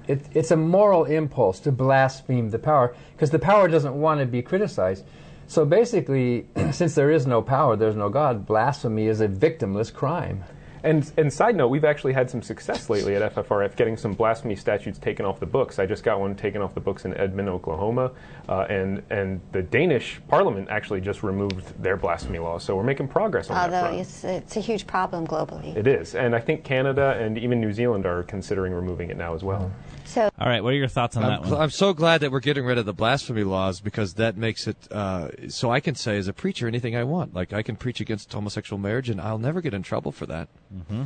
it, 0.08 0.26
it's 0.34 0.52
a 0.52 0.58
moral 0.58 1.06
impulse 1.06 1.60
to 1.62 1.72
blaspheme 1.72 2.50
the 2.50 2.60
power 2.60 2.96
because 3.14 3.30
the 3.30 3.40
power 3.40 3.68
doesn't 3.68 3.94
want 3.94 4.20
to 4.22 4.26
be 4.26 4.42
criticized. 4.42 5.06
So 5.48 5.64
basically, 5.64 6.48
since 6.72 6.96
there 6.96 7.12
is 7.12 7.28
no 7.28 7.42
power, 7.42 7.76
there's 7.76 7.96
no 7.96 8.10
God. 8.10 8.46
Blasphemy 8.48 9.06
is 9.08 9.22
a 9.22 9.28
victimless 9.28 9.94
crime. 9.94 10.44
And, 10.84 11.12
and 11.18 11.32
side 11.32 11.56
note, 11.56 11.70
we've 11.70 11.86
actually 11.86 12.14
had 12.14 12.30
some 12.30 12.42
success 12.42 12.90
lately 12.90 13.16
at 13.16 13.34
FFRF 13.34 13.76
getting 13.76 13.98
some 13.98 14.14
blasphemy 14.14 14.56
statutes 14.56 15.00
taken 15.00 15.26
off 15.26 15.40
the 15.40 15.46
books. 15.46 15.80
I 15.80 15.86
just 15.86 16.04
got 16.04 16.20
one 16.20 16.36
taken 16.36 16.62
off 16.62 16.74
the 16.74 16.80
books 16.80 17.06
in 17.06 17.16
Edmond, 17.16 17.50
Oklahoma, 17.50 18.12
uh, 18.48 18.62
and 18.70 19.02
and 19.10 19.42
the 19.52 19.62
Danish 19.62 20.22
Parliament 20.28 20.70
actually 20.70 21.02
just 21.02 21.24
removed 21.24 21.82
their 21.82 21.98
blasphemy 21.98 22.40
law. 22.40 22.58
So 22.58 22.76
we're 22.76 22.84
making 22.84 23.08
progress 23.08 23.50
on 23.50 23.56
that 23.56 23.66
Although 23.66 23.88
front. 23.88 24.02
it's, 24.02 24.24
it's 24.24 24.58
a 24.58 24.62
huge 24.62 24.88
problem 24.88 25.26
globally. 25.26 25.76
It 25.76 25.88
is, 25.88 26.16
and 26.16 26.36
I 26.36 26.40
think 26.40 26.64
Canada 26.64 27.18
and 27.20 27.38
even 27.38 27.60
New 27.60 27.74
Zealand 27.74 28.06
are 28.06 28.24
considering 28.24 28.74
removing 28.74 29.10
it 29.10 29.18
now 29.18 29.34
as 29.34 29.44
well. 29.44 29.72
So, 30.08 30.30
All 30.40 30.48
right, 30.48 30.64
what 30.64 30.74
are 30.74 30.78
your 30.78 30.88
thoughts 30.88 31.18
on 31.18 31.24
I'm, 31.24 31.30
that 31.30 31.52
one? 31.52 31.62
I'm 31.62 31.70
so 31.70 31.94
glad 31.94 32.22
that 32.22 32.32
we're 32.32 32.40
getting 32.40 32.64
rid 32.64 32.78
of 32.78 32.86
the 32.86 32.94
blasphemy 32.94 33.44
laws 33.44 33.82
because 33.82 34.14
that 34.14 34.38
makes 34.38 34.66
it 34.66 34.78
uh, 34.90 35.30
so 35.50 35.70
I 35.70 35.82
can 35.82 35.96
say 35.96 36.18
as 36.18 36.30
a 36.30 36.34
preacher 36.34 36.66
anything 36.66 36.96
I 36.96 37.04
want. 37.04 37.34
Like 37.34 37.52
I 37.52 37.62
can 37.62 37.76
preach 37.76 38.00
against 38.00 38.32
homosexual 38.32 38.80
marriage 38.80 39.10
and 39.10 39.20
I'll 39.20 39.38
never 39.38 39.60
get 39.60 39.74
in 39.74 39.84
trouble 39.84 40.14
for 40.14 40.26
that. 40.28 40.48
Mm-hmm. 40.74 41.04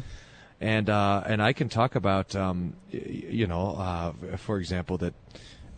And 0.59 0.89
uh, 0.89 1.23
and 1.25 1.41
I 1.41 1.53
can 1.53 1.67
talk 1.67 1.95
about 1.95 2.35
um, 2.35 2.75
you 2.91 3.47
know, 3.47 3.75
uh, 3.75 4.37
for 4.37 4.59
example, 4.59 4.99
that 4.99 5.15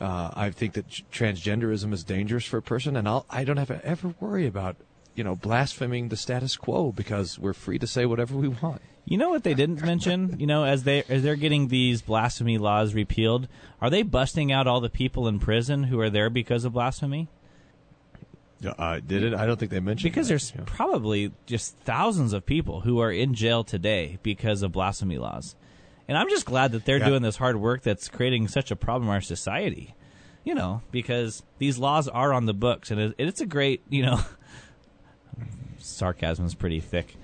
uh, 0.01 0.31
I 0.33 0.49
think 0.49 0.73
that 0.73 0.89
transgenderism 0.89 1.93
is 1.93 2.03
dangerous 2.03 2.45
for 2.45 2.57
a 2.57 2.61
person, 2.61 2.97
and 2.97 3.07
I'll 3.07 3.25
I 3.29 3.45
don't 3.45 3.55
have 3.55 3.69
to 3.69 3.83
ever 3.85 4.13
worry 4.19 4.45
about 4.45 4.75
you 5.15 5.23
know 5.23 5.35
blaspheming 5.37 6.09
the 6.09 6.17
status 6.17 6.57
quo 6.57 6.91
because 6.91 7.39
we're 7.39 7.53
free 7.53 7.79
to 7.79 7.87
say 7.87 8.05
whatever 8.05 8.35
we 8.35 8.49
want. 8.49 8.81
You 9.05 9.17
know 9.17 9.29
what 9.29 9.43
they 9.43 9.53
didn't 9.53 9.83
mention? 9.83 10.37
You 10.39 10.47
know, 10.47 10.63
as 10.63 10.83
they 10.83 11.03
as 11.09 11.23
they're 11.23 11.35
getting 11.35 11.67
these 11.67 12.01
blasphemy 12.01 12.57
laws 12.57 12.93
repealed, 12.93 13.47
are 13.81 13.89
they 13.89 14.01
busting 14.01 14.51
out 14.51 14.65
all 14.65 14.79
the 14.79 14.89
people 14.89 15.27
in 15.27 15.39
prison 15.39 15.83
who 15.83 15.99
are 15.99 16.09
there 16.09 16.29
because 16.29 16.63
of 16.63 16.73
blasphemy? 16.73 17.27
Uh, 18.65 19.01
did 19.05 19.23
it? 19.23 19.33
I 19.33 19.45
don't 19.45 19.59
think 19.59 19.71
they 19.71 19.81
mentioned 19.81 20.09
Because 20.09 20.27
that, 20.27 20.31
there's 20.31 20.53
yeah. 20.55 20.61
probably 20.65 21.33
just 21.45 21.75
thousands 21.79 22.31
of 22.31 22.45
people 22.45 22.79
who 22.81 22.99
are 22.99 23.11
in 23.11 23.33
jail 23.33 23.65
today 23.65 24.19
because 24.23 24.61
of 24.63 24.71
blasphemy 24.71 25.17
laws. 25.17 25.57
And 26.07 26.17
I'm 26.17 26.29
just 26.29 26.45
glad 26.45 26.71
that 26.71 26.85
they're 26.85 26.97
Yeah. 26.99 27.09
doing 27.09 27.23
this 27.23 27.35
hard 27.35 27.57
work 27.57 27.81
that's 27.81 28.07
creating 28.07 28.47
such 28.47 28.71
a 28.71 28.77
problem 28.77 29.09
in 29.09 29.13
our 29.15 29.19
society. 29.21 29.95
You 30.45 30.55
know, 30.55 30.81
because 30.91 31.43
these 31.57 31.77
laws 31.77 32.07
are 32.07 32.31
on 32.33 32.45
the 32.45 32.53
books 32.53 32.89
and 32.91 33.13
it's 33.17 33.41
a 33.41 33.45
great, 33.45 33.81
you 33.89 34.01
know, 34.03 34.19
sarcasm 35.79 36.45
is 36.45 36.55
pretty 36.55 36.79
thick. 36.79 37.15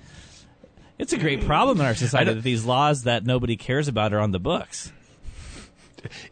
It's 1.00 1.12
a 1.12 1.18
great 1.18 1.44
problem 1.46 1.80
in 1.80 1.86
our 1.86 1.94
society 1.94 2.34
that 2.34 2.42
these 2.42 2.64
laws 2.64 3.02
that 3.04 3.24
nobody 3.24 3.56
cares 3.56 3.88
about 3.88 4.12
are 4.12 4.20
on 4.20 4.32
the 4.32 4.38
books. 4.38 4.92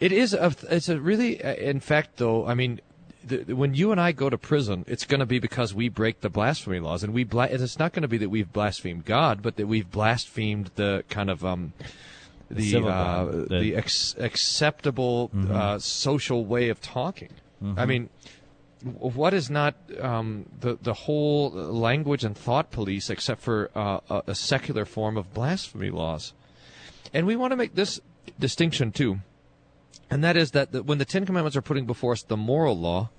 It 0.01 0.13
is. 0.13 0.33
A, 0.35 0.55
it's 0.71 0.89
a 0.89 0.99
really. 1.01 1.43
uh, 1.43 1.55
In 1.55 1.81
fact, 1.81 2.17
though, 2.17 2.47
I 2.47 2.55
mean, 2.55 2.81
the, 3.25 3.55
when 3.55 3.75
you 3.75 3.93
and 3.93 4.01
I 4.01 4.13
go 4.13 4.31
to 4.31 4.39
prison, 4.39 4.85
it's 4.87 5.05
going 5.05 5.21
to 5.21 5.27
be 5.27 5.39
because 5.39 5.75
we 5.75 5.89
break 5.89 6.21
the 6.21 6.31
blasphemy 6.31 6.81
laws, 6.81 7.03
and 7.03 7.13
we. 7.13 7.25
Bla- 7.25 7.49
it's 7.51 7.79
not 7.79 7.93
going 7.93 8.03
to 8.03 8.09
be 8.09 8.19
that 8.19 8.31
we've 8.31 8.51
blasphemed 8.53 9.05
God, 9.05 9.43
but 9.43 9.57
that 9.57 9.67
we've 9.67 9.91
blasphemed 9.91 10.71
the 10.77 11.05
kind 11.11 11.29
of 11.29 11.45
um, 11.45 11.73
the 12.51 12.71
civil 12.71 12.89
uh, 12.91 13.25
the, 13.25 13.59
the- 13.61 13.75
ex- 13.77 14.15
acceptable 14.19 15.31
uh, 15.51 15.79
social 15.79 16.45
way 16.47 16.69
of 16.71 16.81
talking. 16.81 17.31
I 17.77 17.87
mean. 17.87 18.09
What 18.83 19.35
is 19.35 19.51
not 19.51 19.75
um, 20.01 20.47
the 20.61 20.79
the 20.81 20.95
whole 20.95 21.51
language 21.51 22.25
and 22.25 22.37
thought 22.37 22.71
police, 22.71 23.11
except 23.11 23.41
for 23.41 23.71
uh, 23.75 24.01
a, 24.09 24.23
a 24.29 24.35
secular 24.35 24.85
form 24.85 25.17
of 25.17 25.35
blasphemy 25.35 25.91
laws? 25.91 26.33
And 27.13 27.27
we 27.27 27.35
want 27.35 27.53
to 27.53 27.57
make 27.57 27.75
this 27.75 28.01
distinction 28.39 28.93
too 28.93 29.21
and 30.11 30.25
that 30.25 30.37
is 30.37 30.53
that 30.53 30.73
the, 30.73 30.83
when 30.83 30.99
the 30.99 31.05
Ten 31.05 31.27
Commandments 31.27 31.57
are 31.57 31.63
putting 31.63 31.87
before 31.87 32.13
us 32.13 32.23
the 32.23 32.37
moral 32.37 32.79
law, 32.79 33.11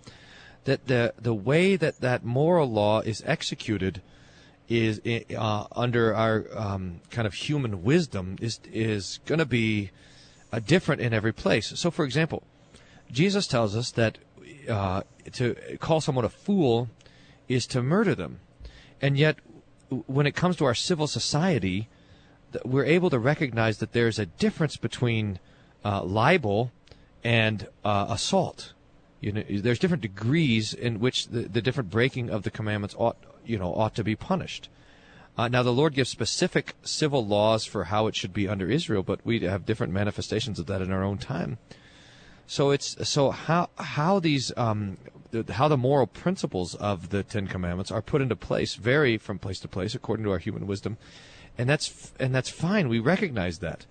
that 0.66 0.88
the 0.88 1.14
the 1.18 1.34
way 1.34 1.76
that 1.76 2.02
that 2.02 2.24
moral 2.24 2.70
law 2.70 3.00
is 3.02 3.24
executed 3.26 4.02
is 4.68 5.02
uh, 5.36 5.66
under 5.72 6.16
our 6.16 6.46
um, 6.56 7.02
kind 7.10 7.26
of 7.26 7.34
human 7.34 7.84
wisdom 7.84 8.38
is 8.42 8.60
is 8.72 9.20
going 9.26 9.40
to 9.40 9.46
be 9.46 9.92
uh, 10.52 10.60
different 10.60 11.02
in 11.02 11.14
every 11.14 11.32
place. 11.32 11.68
So, 11.80 11.92
for 11.92 12.06
example, 12.06 12.44
Jesus 13.12 13.48
tells 13.48 13.76
us 13.76 13.92
that 13.92 14.18
uh, 14.70 15.04
to 15.34 15.56
call 15.80 16.02
someone 16.02 16.26
a 16.26 16.30
fool 16.30 16.90
is 17.48 17.66
to 17.68 17.82
murder 17.82 18.16
them, 18.16 18.40
and 19.02 19.18
yet 19.18 19.38
when 19.90 20.28
it 20.28 20.36
comes 20.36 20.56
to 20.58 20.66
our 20.66 20.76
civil 20.76 21.08
society, 21.08 21.90
we're 22.64 22.86
able 22.86 23.10
to 23.10 23.20
recognize 23.20 23.80
that 23.80 23.94
there's 23.94 24.20
a 24.20 24.26
difference 24.26 24.78
between 24.78 25.40
uh, 25.84 26.04
libel 26.04 26.72
and 27.24 27.68
uh, 27.84 28.08
assault. 28.10 28.74
You 29.22 29.32
know, 29.34 29.44
there's 29.50 29.80
different 29.80 30.02
degrees 30.02 30.74
in 30.74 31.00
which 31.00 31.28
the, 31.28 31.42
the 31.42 31.62
different 31.62 31.90
breaking 31.90 32.30
of 32.30 32.44
the 32.44 32.52
commandments 32.52 32.96
ought, 32.98 33.18
you 33.46 33.58
know, 33.58 33.74
ought 33.74 33.96
to 33.96 34.04
be 34.04 34.16
punished. 34.16 34.70
Uh, 35.38 35.48
now, 35.48 35.64
the 35.64 35.74
Lord 35.74 35.94
gives 35.94 36.10
specific 36.10 36.76
civil 36.84 37.26
laws 37.26 37.66
for 37.66 37.86
how 37.86 38.08
it 38.08 38.16
should 38.16 38.34
be 38.34 38.48
under 38.48 38.70
Israel, 38.70 39.04
but 39.04 39.26
we 39.26 39.40
have 39.42 39.66
different 39.66 39.94
manifestations 39.94 40.60
of 40.60 40.66
that 40.68 40.82
in 40.82 40.92
our 40.92 41.04
own 41.04 41.18
time. 41.18 41.58
So 42.50 42.72
it's 42.72 43.08
so 43.08 43.30
how 43.30 43.70
how 43.78 44.20
these 44.20 44.52
um, 44.58 44.98
the, 45.30 45.54
how 45.54 45.68
the 45.68 45.78
moral 45.78 46.08
principles 46.08 46.74
of 46.74 47.10
the 47.10 47.22
Ten 47.22 47.46
Commandments 47.46 47.92
are 47.92 48.02
put 48.02 48.24
into 48.24 48.36
place 48.36 48.74
vary 48.74 49.20
from 49.20 49.38
place 49.38 49.60
to 49.60 49.68
place 49.68 49.94
according 49.94 50.24
to 50.26 50.32
our 50.32 50.40
human 50.40 50.66
wisdom, 50.66 50.98
and 51.60 51.70
that's 51.70 52.12
and 52.20 52.34
that's 52.34 52.50
fine. 52.50 52.90
We 52.90 52.98
recognize 52.98 53.60
that, 53.60 53.86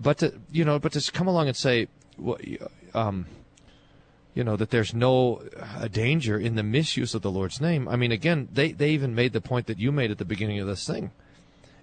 but 0.00 0.16
to 0.18 0.32
you 0.50 0.64
know, 0.64 0.78
but 0.78 0.92
to 0.92 1.12
come 1.12 1.26
along 1.26 1.48
and 1.48 1.56
say, 1.58 1.88
um, 2.94 3.26
you 4.32 4.44
know, 4.44 4.56
that 4.56 4.70
there's 4.70 4.94
no 4.94 5.42
uh, 5.60 5.86
danger 5.88 6.38
in 6.38 6.54
the 6.54 6.62
misuse 6.62 7.14
of 7.14 7.20
the 7.20 7.30
Lord's 7.30 7.60
name. 7.60 7.86
I 7.86 7.96
mean, 7.96 8.12
again, 8.12 8.48
they 8.50 8.72
they 8.72 8.92
even 8.92 9.14
made 9.14 9.34
the 9.34 9.42
point 9.42 9.66
that 9.66 9.78
you 9.78 9.92
made 9.92 10.10
at 10.10 10.16
the 10.16 10.24
beginning 10.24 10.58
of 10.58 10.66
this 10.66 10.86
thing, 10.86 11.10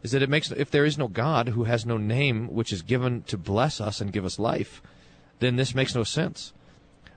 is 0.01 0.13
that 0.13 0.23
it 0.23 0.29
makes 0.29 0.49
if 0.49 0.71
there 0.71 0.83
is 0.83 0.97
no 0.97 1.07
God 1.07 1.49
who 1.49 1.65
has 1.65 1.85
no 1.85 1.97
name 1.97 2.51
which 2.51 2.73
is 2.73 2.81
given 2.81 3.21
to 3.27 3.37
bless 3.37 3.79
us 3.79 4.01
and 4.01 4.11
give 4.11 4.25
us 4.25 4.39
life, 4.39 4.81
then 5.41 5.57
this 5.57 5.75
makes 5.75 5.93
no 5.93 6.03
sense. 6.03 6.53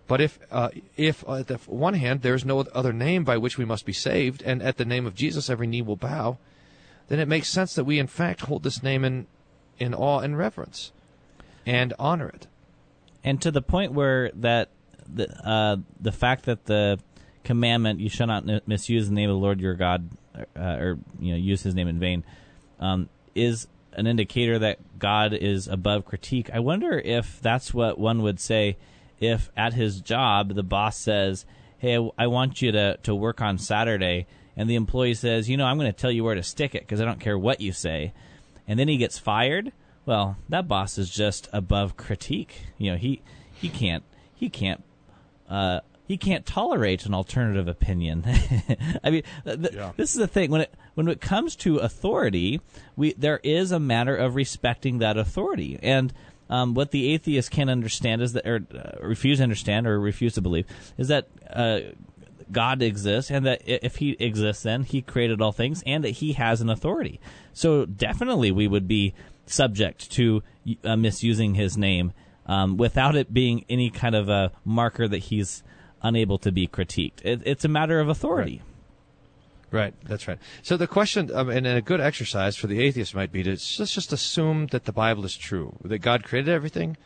But 0.06 0.20
if 0.20 0.38
uh, 0.50 0.70
if 0.96 1.26
uh, 1.26 1.36
at 1.36 1.46
the 1.46 1.56
one 1.66 1.94
hand 1.94 2.22
there 2.22 2.34
is 2.34 2.44
no 2.44 2.60
other 2.74 2.92
name 2.92 3.24
by 3.24 3.38
which 3.38 3.56
we 3.56 3.64
must 3.64 3.86
be 3.86 3.92
saved, 3.92 4.42
and 4.42 4.62
at 4.62 4.76
the 4.76 4.84
name 4.84 5.06
of 5.06 5.14
Jesus 5.14 5.48
every 5.48 5.66
knee 5.66 5.82
will 5.82 5.96
bow, 5.96 6.38
then 7.08 7.20
it 7.20 7.28
makes 7.28 7.48
sense 7.48 7.74
that 7.74 7.84
we 7.84 7.98
in 7.98 8.06
fact 8.06 8.42
hold 8.42 8.64
this 8.64 8.82
name 8.82 9.04
in 9.04 9.26
in 9.78 9.94
awe 9.94 10.18
and 10.18 10.36
reverence, 10.36 10.92
and 11.64 11.94
honor 11.98 12.28
it. 12.28 12.46
And 13.22 13.40
to 13.42 13.50
the 13.50 13.62
point 13.62 13.92
where 13.92 14.30
that 14.34 14.68
the 15.08 15.30
uh, 15.46 15.76
the 16.00 16.12
fact 16.12 16.44
that 16.44 16.66
the 16.66 16.98
commandment 17.42 18.00
you 18.00 18.10
shall 18.10 18.26
not 18.26 18.48
n- 18.48 18.60
misuse 18.66 19.08
the 19.08 19.14
name 19.14 19.30
of 19.30 19.36
the 19.36 19.40
Lord 19.40 19.60
your 19.60 19.74
God, 19.74 20.10
uh, 20.34 20.60
or 20.60 20.98
you 21.18 21.32
know 21.32 21.38
use 21.38 21.62
His 21.62 21.74
name 21.74 21.88
in 21.88 21.98
vain, 21.98 22.24
um, 22.78 23.08
is 23.34 23.68
an 23.96 24.06
indicator 24.06 24.58
that 24.58 24.98
God 24.98 25.32
is 25.32 25.68
above 25.68 26.04
critique. 26.04 26.50
I 26.52 26.60
wonder 26.60 26.98
if 26.98 27.40
that's 27.40 27.72
what 27.74 27.98
one 27.98 28.22
would 28.22 28.40
say 28.40 28.76
if 29.20 29.50
at 29.56 29.74
his 29.74 30.00
job 30.00 30.54
the 30.54 30.62
boss 30.62 30.96
says, 30.96 31.46
"Hey, 31.78 31.98
I 32.18 32.26
want 32.26 32.62
you 32.62 32.72
to 32.72 32.96
to 32.98 33.14
work 33.14 33.40
on 33.40 33.58
Saturday," 33.58 34.26
and 34.56 34.68
the 34.68 34.74
employee 34.74 35.14
says, 35.14 35.48
"You 35.48 35.56
know, 35.56 35.66
I'm 35.66 35.78
going 35.78 35.92
to 35.92 35.98
tell 35.98 36.10
you 36.10 36.24
where 36.24 36.34
to 36.34 36.42
stick 36.42 36.74
it 36.74 36.82
because 36.82 37.00
I 37.00 37.04
don't 37.04 37.20
care 37.20 37.38
what 37.38 37.60
you 37.60 37.72
say," 37.72 38.12
and 38.66 38.78
then 38.78 38.88
he 38.88 38.96
gets 38.96 39.18
fired. 39.18 39.72
Well, 40.06 40.36
that 40.48 40.68
boss 40.68 40.98
is 40.98 41.10
just 41.10 41.48
above 41.52 41.96
critique. 41.96 42.62
You 42.78 42.92
know, 42.92 42.96
he 42.96 43.22
he 43.54 43.68
can't 43.68 44.04
he 44.34 44.48
can't 44.50 44.82
uh, 45.48 45.80
he 46.06 46.16
can't 46.16 46.44
tolerate 46.44 47.06
an 47.06 47.14
alternative 47.14 47.66
opinion. 47.68 48.24
I 49.04 49.10
mean, 49.10 49.22
th- 49.44 49.72
Yeah. 49.72 49.92
this 49.96 50.10
is 50.12 50.16
the 50.18 50.26
thing 50.26 50.50
when 50.50 50.62
it 50.62 50.74
when 50.94 51.08
it 51.08 51.20
comes 51.20 51.56
to 51.56 51.78
authority, 51.78 52.60
we 52.96 53.12
there 53.14 53.40
is 53.42 53.72
a 53.72 53.80
matter 53.80 54.16
of 54.16 54.34
respecting 54.34 54.98
that 54.98 55.16
authority, 55.16 55.78
and 55.82 56.12
um, 56.50 56.74
what 56.74 56.90
the 56.90 57.12
atheist 57.14 57.50
can't 57.50 57.70
understand 57.70 58.20
is 58.22 58.34
that, 58.34 58.46
or 58.46 58.60
uh, 58.74 59.06
refuse 59.06 59.38
to 59.38 59.44
understand, 59.44 59.86
or 59.86 59.98
refuse 59.98 60.34
to 60.34 60.40
believe, 60.42 60.66
is 60.98 61.08
that. 61.08 61.28
Uh, 61.50 61.80
God 62.52 62.82
exists, 62.82 63.30
and 63.30 63.46
that 63.46 63.62
if 63.64 63.96
He 63.96 64.10
exists, 64.20 64.62
then 64.64 64.82
He 64.84 65.00
created 65.00 65.40
all 65.40 65.50
things, 65.50 65.82
and 65.86 66.04
that 66.04 66.10
He 66.10 66.34
has 66.34 66.60
an 66.60 66.68
authority. 66.68 67.18
So 67.54 67.86
definitely, 67.86 68.52
we 68.52 68.68
would 68.68 68.86
be 68.86 69.14
subject 69.46 70.10
to 70.12 70.42
uh, 70.84 70.94
misusing 70.96 71.54
His 71.54 71.78
name 71.78 72.12
um, 72.44 72.76
without 72.76 73.16
it 73.16 73.32
being 73.32 73.64
any 73.70 73.88
kind 73.88 74.14
of 74.14 74.28
a 74.28 74.52
marker 74.62 75.08
that 75.08 75.18
He's 75.18 75.62
unable 76.04 76.38
to 76.38 76.52
be 76.52 76.68
critiqued. 76.68 77.24
It, 77.24 77.42
it's 77.44 77.64
a 77.64 77.68
matter 77.68 77.98
of 77.98 78.08
authority. 78.08 78.62
Right, 79.72 79.92
that's 80.04 80.28
right. 80.28 80.38
So 80.62 80.76
the 80.76 80.86
question, 80.86 81.34
um, 81.34 81.48
and 81.50 81.66
a 81.66 81.82
good 81.82 82.00
exercise 82.00 82.56
for 82.56 82.68
the 82.68 82.80
atheist 82.80 83.12
might 83.12 83.32
be 83.32 83.42
to 83.42 83.56
just, 83.56 83.92
just 83.92 84.12
assume 84.12 84.68
that 84.68 84.84
the 84.84 84.92
Bible 84.92 85.24
is 85.24 85.36
true, 85.36 85.74
that 85.82 85.98
God 85.98 86.22
created 86.22 86.54
everything, 86.54 86.96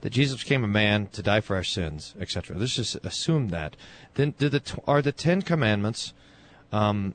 that 0.00 0.10
Jesus 0.10 0.42
became 0.42 0.64
a 0.64 0.68
man 0.68 1.06
to 1.12 1.22
die 1.22 1.40
for 1.40 1.54
our 1.54 1.62
sins, 1.62 2.16
etc. 2.18 2.56
Let's 2.58 2.74
just 2.74 2.96
assume 3.04 3.50
that. 3.50 3.76
Then, 4.14 4.34
the 4.38 4.60
are 4.86 5.00
the 5.00 5.12
Ten 5.12 5.42
Commandments 5.42 6.12
um, 6.72 7.14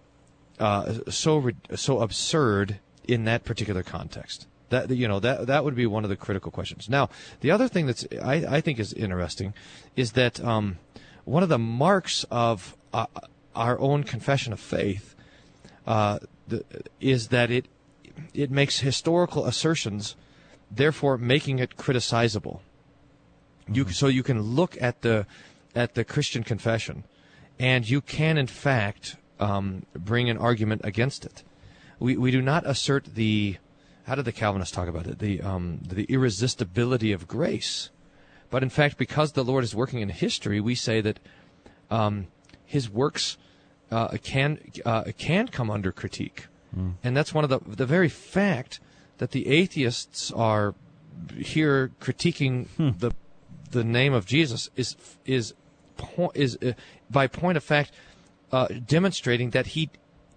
uh, 0.60 0.94
so 1.10 1.52
so 1.76 2.00
absurd 2.00 2.80
in 3.06 3.26
that 3.26 3.44
particular 3.44 3.84
context? 3.84 4.48
That 4.70 4.90
you 4.90 5.08
know 5.10 5.20
that 5.20 5.48
that 5.48 5.66
would 5.66 5.76
be 5.76 5.86
one 5.86 6.04
of 6.04 6.10
the 6.10 6.16
critical 6.16 6.52
questions. 6.52 6.90
Now, 6.90 7.10
the 7.42 7.52
other 7.52 7.68
thing 7.68 7.88
that's 7.88 8.06
I, 8.22 8.46
I 8.58 8.62
think 8.62 8.80
is 8.80 8.94
interesting 8.94 9.54
is 9.96 10.14
that 10.14 10.44
um, 10.44 10.78
one 11.26 11.44
of 11.44 11.50
the 11.50 11.60
marks 11.60 12.26
of 12.30 12.76
uh, 12.94 13.06
our 13.56 13.80
own 13.80 14.04
confession 14.04 14.54
of 14.54 14.60
faith 14.60 15.16
uh, 15.88 16.20
the, 16.48 16.64
is 17.00 17.30
that 17.30 17.52
it 17.52 17.68
it 18.34 18.52
makes 18.52 18.80
historical 18.80 19.46
assertions, 19.46 20.16
therefore 20.70 21.18
making 21.18 21.60
it 21.60 21.78
criticizable. 21.78 22.60
You 23.68 23.90
so 23.90 24.08
you 24.08 24.24
can 24.24 24.42
look 24.42 24.80
at 24.82 25.02
the 25.02 25.26
at 25.74 25.96
the 25.96 26.04
Christian 26.04 26.44
confession, 26.44 27.04
and 27.60 27.90
you 27.90 28.02
can 28.02 28.38
in 28.38 28.48
fact 28.48 29.16
um, 29.40 29.86
bring 29.94 30.30
an 30.30 30.38
argument 30.38 30.82
against 30.84 31.26
it. 31.26 31.44
We 32.00 32.18
we 32.18 32.32
do 32.32 32.42
not 32.42 32.66
assert 32.66 33.16
the 33.16 33.58
how 34.06 34.16
did 34.16 34.26
the 34.26 34.32
Calvinists 34.32 34.76
talk 34.76 34.88
about 34.88 35.08
it 35.08 35.20
the 35.20 35.42
um, 35.42 35.80
the 35.82 36.04
irresistibility 36.06 37.12
of 37.12 37.28
grace, 37.28 37.90
but 38.54 38.62
in 38.62 38.70
fact 38.70 39.00
because 39.00 39.32
the 39.32 39.44
Lord 39.44 39.64
is 39.64 39.74
working 39.74 40.02
in 40.02 40.10
history, 40.10 40.62
we 40.62 40.76
say 40.76 41.02
that 41.02 41.18
um, 41.90 42.28
His 42.64 42.88
works 42.88 43.36
uh, 43.90 44.10
can 44.22 44.60
uh, 44.86 45.06
can 45.18 45.48
come 45.48 45.72
under 45.72 45.92
critique, 45.92 46.46
and 47.04 47.18
that's 47.18 47.34
one 47.34 47.44
of 47.44 47.50
the 47.50 47.60
the 47.66 47.88
very 47.88 48.10
fact 48.10 48.80
that 49.18 49.32
the 49.32 49.48
atheists 49.48 50.32
are 50.32 50.76
here 51.36 51.90
critiquing 52.00 52.68
the 53.00 53.12
the 53.72 53.84
name 53.84 54.14
of 54.14 54.28
Jesus 54.28 54.70
is 54.76 54.98
is 55.26 55.56
is 56.36 56.56
uh, 56.62 56.74
by 57.10 57.26
point 57.26 57.58
of 57.58 57.64
fact 57.64 57.92
uh, 58.52 58.68
demonstrating 58.86 59.50
that 59.50 59.66
he 59.66 59.90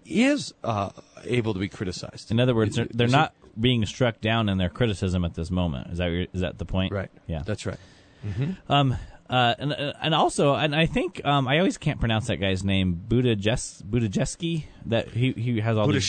is 0.07 0.55
uh, 0.63 0.89
able 1.23 1.53
to 1.53 1.59
be 1.59 1.69
criticized. 1.69 2.31
In 2.31 2.39
other 2.39 2.55
words, 2.55 2.77
they're, 2.77 2.87
they're 2.89 3.07
not 3.07 3.35
being 3.59 3.85
struck 3.85 4.21
down 4.21 4.49
in 4.49 4.57
their 4.57 4.69
criticism 4.69 5.23
at 5.23 5.35
this 5.35 5.51
moment. 5.51 5.91
Is 5.91 5.99
that 5.99 6.27
is 6.33 6.41
that 6.41 6.57
the 6.57 6.65
point? 6.65 6.91
Right. 6.91 7.11
Yeah. 7.27 7.43
That's 7.45 7.67
right. 7.67 7.77
Um. 8.69 8.95
Uh. 9.29 9.55
And 9.59 9.73
and 9.73 10.15
also, 10.15 10.55
and 10.55 10.75
I 10.75 10.85
think 10.85 11.21
um. 11.25 11.47
I 11.47 11.57
always 11.59 11.77
can't 11.77 11.99
pronounce 11.99 12.27
that 12.27 12.37
guy's 12.37 12.63
name. 12.63 13.01
Budajes 13.07 13.83
Budajeski. 13.83 14.65
That 14.85 15.09
he 15.09 15.33
he 15.33 15.59
has 15.59 15.77
all 15.77 15.85
these. 15.95 16.03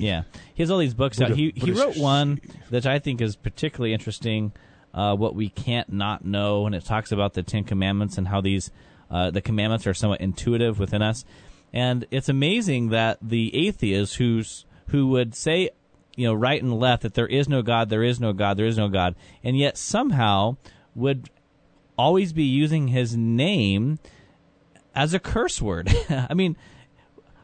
Yeah, 0.00 0.22
he 0.54 0.62
has 0.62 0.70
all 0.70 0.78
these 0.78 0.94
books 0.94 1.20
out. 1.20 1.30
He 1.30 1.52
he 1.56 1.70
wrote 1.72 1.96
one 1.96 2.40
that 2.70 2.86
I 2.86 2.98
think 2.98 3.20
is 3.20 3.36
particularly 3.36 3.92
interesting. 3.92 4.52
Uh, 4.92 5.14
what 5.14 5.36
we 5.36 5.48
can't 5.48 5.92
not 5.92 6.24
know, 6.24 6.66
and 6.66 6.74
it 6.74 6.84
talks 6.84 7.12
about 7.12 7.34
the 7.34 7.44
Ten 7.44 7.62
Commandments 7.62 8.18
and 8.18 8.26
how 8.26 8.40
these 8.40 8.72
uh, 9.10 9.30
the 9.30 9.40
commandments 9.40 9.86
are 9.86 9.94
somewhat 9.94 10.20
intuitive 10.20 10.78
within 10.78 11.02
us. 11.02 11.24
And 11.72 12.06
it's 12.10 12.28
amazing 12.28 12.88
that 12.90 13.18
the 13.22 13.68
atheist 13.68 14.16
who's 14.16 14.64
who 14.88 15.08
would 15.08 15.34
say, 15.34 15.70
you 16.16 16.26
know, 16.26 16.34
right 16.34 16.60
and 16.60 16.78
left 16.78 17.02
that 17.02 17.14
there 17.14 17.26
is 17.26 17.48
no 17.48 17.62
God, 17.62 17.88
there 17.88 18.02
is 18.02 18.18
no 18.18 18.32
God, 18.32 18.56
there 18.56 18.66
is 18.66 18.76
no 18.76 18.88
God, 18.88 19.14
and 19.44 19.56
yet 19.56 19.78
somehow 19.78 20.56
would 20.94 21.30
always 22.00 22.32
be 22.32 22.44
using 22.44 22.88
his 22.88 23.16
name 23.16 23.98
as 24.94 25.12
a 25.14 25.18
curse 25.18 25.60
word. 25.62 25.88
I 26.08 26.34
mean, 26.34 26.56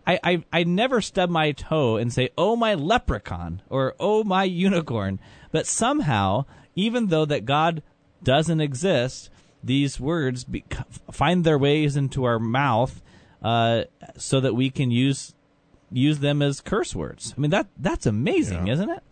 I, 0.07 0.19
I 0.25 0.45
I 0.53 0.65
never 0.65 1.01
stub 1.01 1.31
my 1.31 1.53
toe 1.53 1.97
and 1.97 2.13
say, 2.13 2.31
"Oh 2.39 2.57
my 2.57 2.75
leprechaun" 2.75 3.61
or 3.69 3.95
"Oh 4.01 4.25
my 4.25 4.45
unicorn," 4.45 5.19
but 5.53 5.67
somehow, 5.67 6.45
even 6.75 7.09
though 7.09 7.25
that 7.27 7.45
God 7.45 7.83
doesn't 8.23 8.61
exist, 8.61 9.31
these 9.63 10.01
words 10.01 10.45
be, 10.45 10.65
find 11.11 11.45
their 11.45 11.59
ways 11.59 11.97
into 11.97 12.25
our 12.25 12.39
mouth, 12.39 13.03
uh, 13.43 13.83
so 14.17 14.41
that 14.41 14.55
we 14.55 14.71
can 14.71 14.91
use 14.91 15.35
use 15.91 16.19
them 16.21 16.41
as 16.43 16.61
curse 16.61 16.95
words. 16.95 17.35
I 17.37 17.41
mean 17.41 17.51
that 17.51 17.67
that's 17.77 18.07
amazing, 18.07 18.67
Yeah. 18.67 18.73
isn't 18.75 18.91
it? 18.91 19.03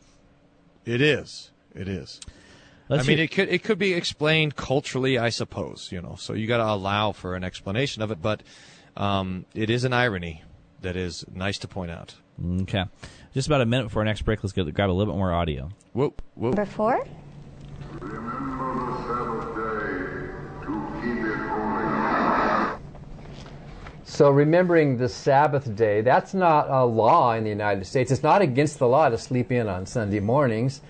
It 0.85 1.01
is. 1.01 1.51
It 1.75 1.89
is. 1.89 2.21
Let's 2.89 3.05
I 3.05 3.07
mean, 3.07 3.17
hear- 3.19 3.25
it 3.25 3.31
could 3.31 3.49
it 3.49 3.63
could 3.63 3.79
be 3.79 3.95
explained 3.95 4.57
culturally, 4.57 5.19
I 5.19 5.31
suppose. 5.31 5.91
You 5.91 6.03
know, 6.03 6.17
so 6.19 6.33
you 6.35 6.47
got 6.47 6.59
to 6.59 6.67
allow 6.67 7.13
for 7.13 7.35
an 7.35 7.45
explanation 7.45 8.03
of 8.03 8.11
it, 8.11 8.21
but 8.21 8.43
um, 8.97 9.47
it 9.55 9.71
is 9.71 9.85
an 9.85 9.93
irony 9.93 10.43
that 10.83 10.97
is 10.97 11.25
nice 11.33 11.59
to 11.59 11.69
point 11.69 11.91
out. 11.91 12.15
Okay, 12.63 12.85
just 13.33 13.47
about 13.47 13.61
a 13.61 13.67
minute 13.67 13.85
before 13.85 14.01
our 14.01 14.05
next 14.05 14.23
break, 14.23 14.43
let's 14.43 14.53
go, 14.53 14.65
grab 14.65 14.91
a 14.91 14.93
little 14.93 15.13
bit 15.13 15.19
more 15.19 15.33
audio. 15.33 15.71
Whoop, 15.93 16.21
whoop. 16.35 16.57
Number 16.57 16.71
four. 16.71 17.07
So 24.07 24.31
remembering 24.31 24.99
the 24.99 25.09
Sabbath 25.09 25.75
day, 25.75 26.01
that's 26.01 26.35
not 26.35 26.71
a 26.71 26.85
law 26.85 27.33
in 27.33 27.43
the 27.43 27.51
United 27.51 27.85
States. 27.87 28.13
It's 28.13 28.23
not 28.23 28.43
against 28.43 28.79
the 28.79 28.87
law 28.87 29.09
to 29.09 29.19
sleep 29.19 29.51
in 29.51 29.69
on 29.69 29.87
Sunday 29.87 30.21
mornings. 30.21 30.83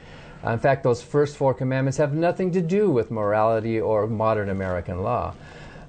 Uh, 0.45 0.51
in 0.51 0.59
fact, 0.59 0.83
those 0.83 1.03
first 1.03 1.37
four 1.37 1.55
commandments 1.55 1.97
have 1.99 2.13
nothing 2.13 2.53
to 2.53 2.61
do 2.61 2.91
with 2.91 3.11
morality 3.11 3.81
or 3.81 4.07
modern 4.07 4.51
American 4.51 5.03
law. 5.03 5.35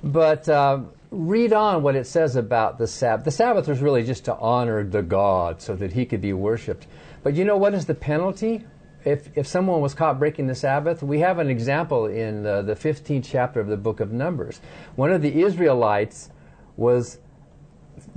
But 0.03 0.47
uh, 0.47 0.81
read 1.11 1.53
on 1.53 1.83
what 1.83 1.95
it 1.95 2.07
says 2.07 2.35
about 2.35 2.77
the 2.77 2.87
Sabbath. 2.87 3.25
The 3.25 3.31
Sabbath 3.31 3.67
was 3.67 3.81
really 3.81 4.03
just 4.03 4.25
to 4.25 4.35
honor 4.35 4.83
the 4.83 5.01
God 5.01 5.61
so 5.61 5.75
that 5.75 5.93
he 5.93 6.05
could 6.05 6.21
be 6.21 6.33
worshiped. 6.33 6.87
But 7.23 7.35
you 7.35 7.43
know 7.43 7.57
what 7.57 7.73
is 7.73 7.85
the 7.85 7.95
penalty? 7.95 8.63
If, 9.03 9.29
if 9.37 9.45
someone 9.45 9.81
was 9.81 9.93
caught 9.93 10.19
breaking 10.19 10.47
the 10.47 10.55
Sabbath, 10.55 11.03
we 11.03 11.19
have 11.19 11.37
an 11.37 11.49
example 11.49 12.05
in 12.07 12.45
uh, 12.45 12.63
the 12.63 12.75
15th 12.75 13.25
chapter 13.29 13.59
of 13.59 13.67
the 13.67 13.77
book 13.77 13.99
of 13.99 14.11
Numbers. 14.11 14.61
One 14.95 15.11
of 15.11 15.21
the 15.21 15.41
Israelites 15.43 16.29
was 16.75 17.19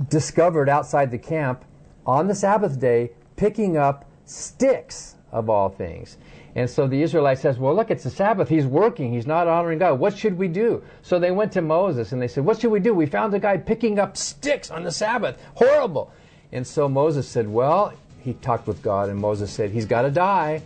discovered 0.09 0.67
outside 0.67 1.11
the 1.11 1.17
camp 1.17 1.63
on 2.05 2.27
the 2.27 2.35
Sabbath 2.35 2.79
day 2.79 3.11
picking 3.35 3.77
up 3.77 4.09
sticks 4.25 5.15
of 5.31 5.49
all 5.49 5.69
things. 5.69 6.17
And 6.55 6.69
so 6.69 6.87
the 6.87 7.01
Israelite 7.01 7.39
says, 7.39 7.57
Well, 7.57 7.75
look, 7.75 7.91
it's 7.91 8.03
the 8.03 8.09
Sabbath. 8.09 8.49
He's 8.49 8.65
working. 8.65 9.13
He's 9.13 9.27
not 9.27 9.47
honoring 9.47 9.79
God. 9.79 9.99
What 9.99 10.17
should 10.17 10.37
we 10.37 10.47
do? 10.47 10.83
So 11.01 11.19
they 11.19 11.31
went 11.31 11.51
to 11.53 11.61
Moses 11.61 12.11
and 12.11 12.21
they 12.21 12.27
said, 12.27 12.45
What 12.45 12.59
should 12.59 12.71
we 12.71 12.79
do? 12.79 12.93
We 12.93 13.05
found 13.05 13.33
a 13.33 13.39
guy 13.39 13.57
picking 13.57 13.99
up 13.99 14.17
sticks 14.17 14.71
on 14.71 14.83
the 14.83 14.91
Sabbath. 14.91 15.41
Horrible. 15.55 16.11
And 16.51 16.65
so 16.65 16.89
Moses 16.89 17.27
said, 17.27 17.47
Well, 17.47 17.93
he 18.21 18.33
talked 18.33 18.67
with 18.67 18.81
God, 18.81 19.09
and 19.09 19.19
Moses 19.19 19.51
said, 19.51 19.71
He's 19.71 19.85
got 19.85 20.01
to 20.01 20.11
die. 20.11 20.61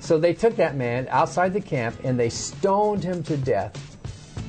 So 0.00 0.18
they 0.18 0.34
took 0.34 0.56
that 0.56 0.76
man 0.76 1.08
outside 1.10 1.54
the 1.54 1.60
camp 1.62 1.96
and 2.04 2.20
they 2.20 2.28
stoned 2.28 3.02
him 3.02 3.22
to 3.22 3.38
death 3.38 3.96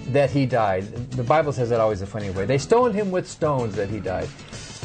that 0.07 0.29
he 0.29 0.45
died. 0.45 0.83
The 1.11 1.23
Bible 1.23 1.53
says 1.53 1.69
that 1.69 1.79
always 1.79 2.01
a 2.01 2.05
funny 2.05 2.29
way. 2.29 2.45
They 2.45 2.57
stoned 2.57 2.93
him 2.93 3.09
with 3.09 3.27
stones 3.27 3.75
that 3.75 3.89
he 3.89 3.99
died. 3.99 4.27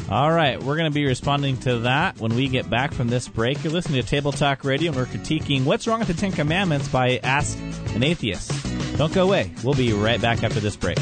All 0.09 0.31
right, 0.31 0.61
we're 0.61 0.75
going 0.75 0.91
to 0.91 0.93
be 0.93 1.05
responding 1.05 1.55
to 1.59 1.79
that 1.79 2.19
when 2.19 2.35
we 2.35 2.49
get 2.49 2.69
back 2.69 2.93
from 2.93 3.07
this 3.07 3.29
break. 3.29 3.63
You're 3.63 3.71
listening 3.71 4.01
to 4.01 4.07
Table 4.07 4.33
Talk 4.33 4.65
Radio, 4.65 4.91
and 4.91 4.97
we're 4.97 5.05
critiquing 5.05 5.63
What's 5.63 5.87
Wrong 5.87 5.99
with 5.99 6.09
the 6.09 6.13
Ten 6.13 6.33
Commandments 6.33 6.89
by 6.89 7.19
Ask 7.23 7.57
an 7.95 8.03
Atheist. 8.03 8.51
Don't 8.97 9.13
go 9.13 9.23
away. 9.23 9.51
We'll 9.63 9.73
be 9.73 9.93
right 9.93 10.21
back 10.21 10.43
after 10.43 10.59
this 10.59 10.75
break. 10.75 10.97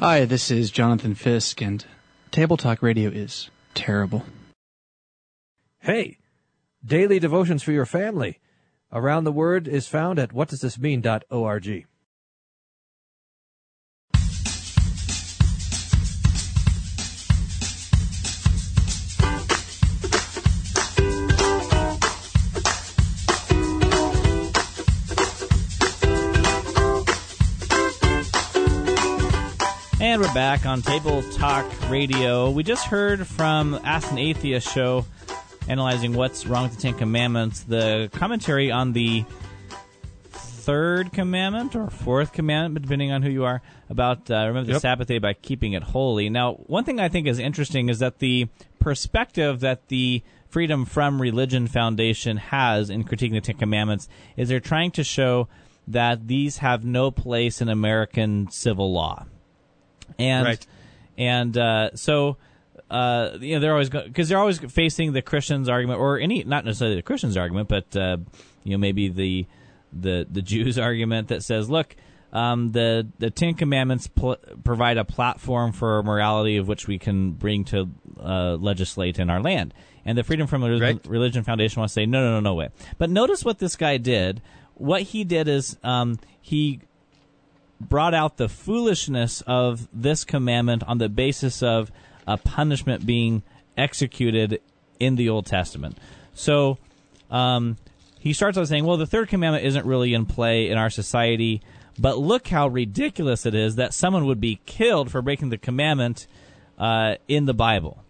Hi, 0.00 0.26
this 0.26 0.50
is 0.50 0.70
Jonathan 0.70 1.14
Fisk, 1.14 1.62
and 1.62 1.82
Table 2.30 2.56
Talk 2.56 2.82
Radio 2.82 3.08
is 3.08 3.48
terrible. 3.74 4.24
Hey, 5.78 6.18
daily 6.84 7.18
devotions 7.18 7.62
for 7.62 7.72
your 7.72 7.86
family. 7.86 8.38
Around 8.96 9.24
the 9.24 9.32
Word 9.32 9.66
is 9.66 9.88
found 9.88 10.20
at 10.20 10.30
whatdoesthismean.org. 10.30 11.86
And 30.00 30.22
we're 30.22 30.32
back 30.32 30.66
on 30.66 30.82
Table 30.82 31.24
Talk 31.32 31.66
Radio. 31.90 32.48
We 32.48 32.62
just 32.62 32.86
heard 32.86 33.26
from 33.26 33.80
Ask 33.82 34.12
an 34.12 34.18
Atheist 34.18 34.72
show 34.72 35.04
analyzing 35.68 36.14
what's 36.14 36.46
wrong 36.46 36.64
with 36.64 36.76
the 36.76 36.82
Ten 36.82 36.94
Commandments, 36.94 37.62
the 37.62 38.10
commentary 38.12 38.70
on 38.70 38.92
the 38.92 39.24
third 40.30 41.12
commandment 41.12 41.76
or 41.76 41.90
fourth 41.90 42.32
commandment, 42.32 42.82
depending 42.84 43.12
on 43.12 43.22
who 43.22 43.30
you 43.30 43.44
are, 43.44 43.60
about 43.90 44.30
uh, 44.30 44.46
remember 44.46 44.64
the 44.64 44.72
Yep. 44.72 44.82
Sabbath 44.82 45.08
day 45.08 45.18
by 45.18 45.34
keeping 45.34 45.74
it 45.74 45.82
holy. 45.82 46.30
Now, 46.30 46.54
one 46.54 46.84
thing 46.84 46.98
I 47.00 47.08
think 47.08 47.26
is 47.26 47.38
interesting 47.38 47.88
is 47.88 47.98
that 47.98 48.18
the 48.18 48.48
perspective 48.78 49.60
that 49.60 49.88
the 49.88 50.22
Freedom 50.48 50.84
from 50.84 51.20
Religion 51.20 51.66
Foundation 51.66 52.36
has 52.36 52.88
in 52.88 53.02
critiquing 53.04 53.32
the 53.32 53.40
Ten 53.40 53.56
Commandments 53.56 54.08
is 54.36 54.48
they're 54.48 54.60
trying 54.60 54.92
to 54.92 55.02
show 55.02 55.48
that 55.88 56.28
these 56.28 56.58
have 56.58 56.84
no 56.84 57.10
place 57.10 57.60
in 57.60 57.68
American 57.68 58.48
civil 58.50 58.92
law. 58.92 59.26
And 60.18 60.46
Right. 60.46 60.66
and 61.18 61.58
uh, 61.58 61.96
so 61.96 62.36
uh, 62.94 63.38
you 63.40 63.54
know 63.54 63.60
they're 63.60 63.72
always 63.72 63.90
because 63.90 64.28
they're 64.28 64.38
always 64.38 64.58
facing 64.60 65.12
the 65.12 65.22
Christians 65.22 65.68
argument 65.68 65.98
or 65.98 66.18
any 66.18 66.44
not 66.44 66.64
necessarily 66.64 66.94
the 66.94 67.02
Christians 67.02 67.36
argument, 67.36 67.68
but 67.68 67.96
uh, 67.96 68.18
you 68.62 68.72
know 68.72 68.78
maybe 68.78 69.08
the 69.08 69.46
the 69.92 70.26
the 70.30 70.42
Jews 70.42 70.78
argument 70.88 71.28
that 71.28 71.42
says, 71.42 71.68
look, 71.68 71.96
um, 72.32 72.70
the 72.70 73.08
the 73.18 73.30
Ten 73.30 73.54
Commandments 73.54 74.06
pl- 74.06 74.38
provide 74.62 74.96
a 74.96 75.04
platform 75.04 75.72
for 75.72 76.04
morality 76.04 76.56
of 76.56 76.68
which 76.68 76.86
we 76.86 77.00
can 77.00 77.32
bring 77.32 77.64
to 77.64 77.90
uh, 78.20 78.54
legislate 78.54 79.18
in 79.18 79.28
our 79.28 79.42
land, 79.42 79.74
and 80.04 80.16
the 80.16 80.22
Freedom 80.22 80.46
from 80.46 80.62
Religion, 80.62 81.00
Religion 81.08 81.42
Foundation 81.42 81.80
wants 81.80 81.94
to 81.94 82.00
say, 82.00 82.06
no, 82.06 82.20
no, 82.20 82.34
no, 82.34 82.40
no 82.40 82.54
way. 82.54 82.68
But 82.98 83.10
notice 83.10 83.44
what 83.44 83.58
this 83.58 83.74
guy 83.74 83.96
did. 83.96 84.40
What 84.74 85.02
he 85.02 85.24
did 85.24 85.48
is 85.48 85.78
um, 85.82 86.18
he 86.40 86.80
brought 87.80 88.14
out 88.14 88.36
the 88.36 88.48
foolishness 88.48 89.42
of 89.46 89.88
this 89.92 90.24
commandment 90.24 90.84
on 90.84 90.98
the 90.98 91.08
basis 91.08 91.62
of 91.62 91.90
a 92.26 92.36
punishment 92.36 93.06
being 93.06 93.42
executed 93.76 94.60
in 95.00 95.16
the 95.16 95.28
Old 95.28 95.46
Testament. 95.46 95.98
So 96.34 96.78
um, 97.30 97.76
he 98.18 98.32
starts 98.32 98.56
out 98.58 98.68
saying, 98.68 98.84
well, 98.84 98.96
the 98.96 99.06
third 99.06 99.28
commandment 99.28 99.64
isn't 99.64 99.86
really 99.86 100.14
in 100.14 100.26
play 100.26 100.68
in 100.68 100.78
our 100.78 100.90
society, 100.90 101.62
but 101.98 102.18
look 102.18 102.48
how 102.48 102.68
ridiculous 102.68 103.46
it 103.46 103.54
is 103.54 103.76
that 103.76 103.94
someone 103.94 104.26
would 104.26 104.40
be 104.40 104.60
killed 104.66 105.10
for 105.10 105.22
breaking 105.22 105.50
the 105.50 105.58
commandment 105.58 106.26
uh, 106.78 107.16
in 107.28 107.44
the 107.44 107.54
Bible. 107.54 108.02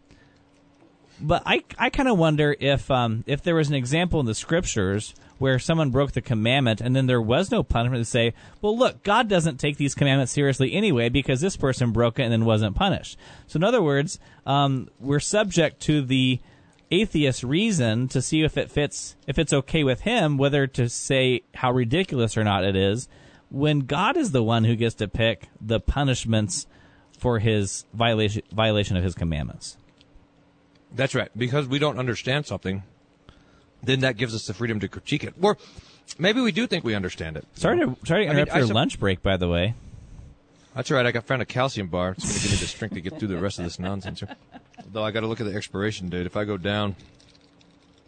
But 1.21 1.43
I, 1.47 1.62
I 1.79 1.91
kind 1.91 2.09
of 2.09 2.19
wonder 2.19 2.57
if 2.59 2.91
um, 2.91 3.25
if 3.27 3.43
there 3.43 3.55
was 3.55 3.69
an 3.69 3.75
example 3.75 4.21
in 4.21 4.27
the 4.27 4.35
scriptures 4.35 5.15
where 5.39 5.59
someone 5.59 5.91
broke 5.91 6.12
the 6.12 6.20
commandment 6.20 6.80
and 6.80 6.95
then 6.95 7.07
there 7.07 7.20
was 7.20 7.51
no 7.51 7.62
punishment 7.62 8.01
to 8.01 8.11
say, 8.11 8.35
well, 8.61 8.76
look, 8.76 9.03
God 9.03 9.28
doesn't 9.28 9.59
take 9.59 9.76
these 9.76 9.95
commandments 9.95 10.32
seriously 10.32 10.72
anyway 10.72 11.09
because 11.09 11.41
this 11.41 11.57
person 11.57 11.93
broke 11.93 12.18
it 12.18 12.22
and 12.22 12.32
then 12.32 12.45
wasn't 12.45 12.76
punished. 12.76 13.18
So, 13.47 13.57
in 13.57 13.64
other 13.64 13.82
words, 13.82 14.18
um, 14.47 14.89
we're 15.01 15.20
subject 15.20 15.80
to 15.82 16.03
the 16.03 16.41
atheist 16.91 17.43
reason 17.43 18.09
to 18.09 18.22
see 18.22 18.43
if 18.43 18.57
it 18.57 18.70
fits, 18.70 19.16
if 19.26 19.39
it's 19.39 19.53
okay 19.53 19.85
with 19.85 20.03
him, 20.03 20.39
whether 20.39 20.66
to 20.68 20.89
say 20.89 21.43
how 21.55 21.72
ridiculous 21.72 22.37
or 22.37 22.45
not 22.45 22.64
it 22.64 22.76
is, 22.76 23.09
when 23.51 23.80
God 23.80 24.16
is 24.16 24.32
the 24.32 24.43
one 24.43 24.64
who 24.64 24.76
gets 24.76 24.95
to 24.97 25.09
pick 25.09 25.49
the 25.61 25.80
punishments 25.80 26.66
for 27.18 27.39
his 27.39 27.85
violation 27.95 28.43
violation 28.53 28.97
of 28.97 29.05
his 29.05 29.14
commandments. 29.14 29.76
That's 30.95 31.14
right. 31.14 31.30
Because 31.37 31.66
we 31.66 31.78
don't 31.78 31.99
understand 31.99 32.47
something, 32.47 32.82
then 33.87 34.01
that 34.01 34.16
gives 34.16 34.35
us 34.35 34.47
the 34.47 34.55
freedom 34.55 34.80
to 34.80 34.89
critique 34.89 35.24
it. 35.24 35.35
Or 35.41 35.57
maybe 36.18 36.41
we 36.41 36.53
do 36.53 36.66
think 36.66 36.85
we 36.85 36.95
understand 36.95 37.37
it. 37.37 37.47
Sorry 37.55 37.78
to 37.78 37.97
sorry 38.05 38.24
to 38.24 38.30
I 38.30 38.32
mean, 38.32 38.39
interrupt 38.41 38.53
I 38.53 38.59
your 38.59 38.66
sup- 38.68 38.74
lunch 38.74 38.99
break, 39.01 39.22
by 39.22 39.37
the 39.37 39.49
way. 39.49 39.74
That's 40.74 40.91
all 40.91 40.97
right. 40.97 41.07
I 41.07 41.12
got 41.12 41.24
found 41.24 41.41
a 41.41 41.45
calcium 41.47 41.87
bar. 41.87 42.12
It's 42.12 42.24
going 42.24 42.35
to 42.35 42.43
give 42.43 42.51
me 42.51 42.57
the 42.57 42.66
strength 42.66 42.95
to 42.95 43.01
get 43.01 43.18
through 43.18 43.28
the 43.28 43.39
rest 43.39 43.59
of 43.61 43.64
this 43.64 43.78
nonsense. 43.78 44.20
here. 44.20 44.35
Though 44.93 45.05
I 45.05 45.12
got 45.12 45.20
to 45.20 45.28
look 45.28 45.41
at 45.41 45.47
the 45.47 45.55
expiration 45.55 46.09
date. 46.09 46.26
If 46.26 46.37
I 46.37 46.45
go 46.45 46.57
down, 46.57 46.97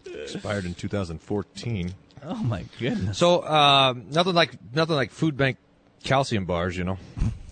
expired 0.04 0.64
in 0.64 0.74
2014. 0.74 1.94
Oh 2.24 2.34
my 2.42 2.64
goodness. 2.78 3.18
So 3.18 3.40
uh, 3.40 3.94
nothing 4.10 4.34
like 4.34 4.52
nothing 4.74 4.96
like 4.96 5.10
food 5.12 5.36
bank 5.36 5.58
calcium 6.02 6.44
bars. 6.44 6.76
You 6.76 6.84
know, 6.84 6.98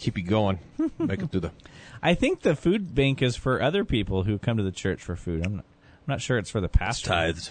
keep 0.01 0.17
you 0.19 0.25
going, 0.25 0.59
make 0.99 1.21
it 1.23 1.31
through 1.31 1.41
the. 1.41 1.51
I 2.03 2.15
think 2.15 2.41
the 2.43 2.55
food 2.57 2.95
bank 2.95 3.23
is 3.23 3.37
for 3.37 3.63
other 3.63 3.85
people 3.85 4.25
who 4.25 4.39
come 4.39 4.57
to 4.57 4.63
the 4.63 4.73
church 4.73 5.01
for 5.03 5.17
food. 5.17 5.47
I'm 5.47 5.57
not, 5.57 5.65
I'm 5.65 6.13
not 6.13 6.21
sure 6.21 6.39
it's 6.39 6.51
for 6.51 6.61
the 6.61 6.69
pastor. 6.69 7.09
tithes. 7.09 7.51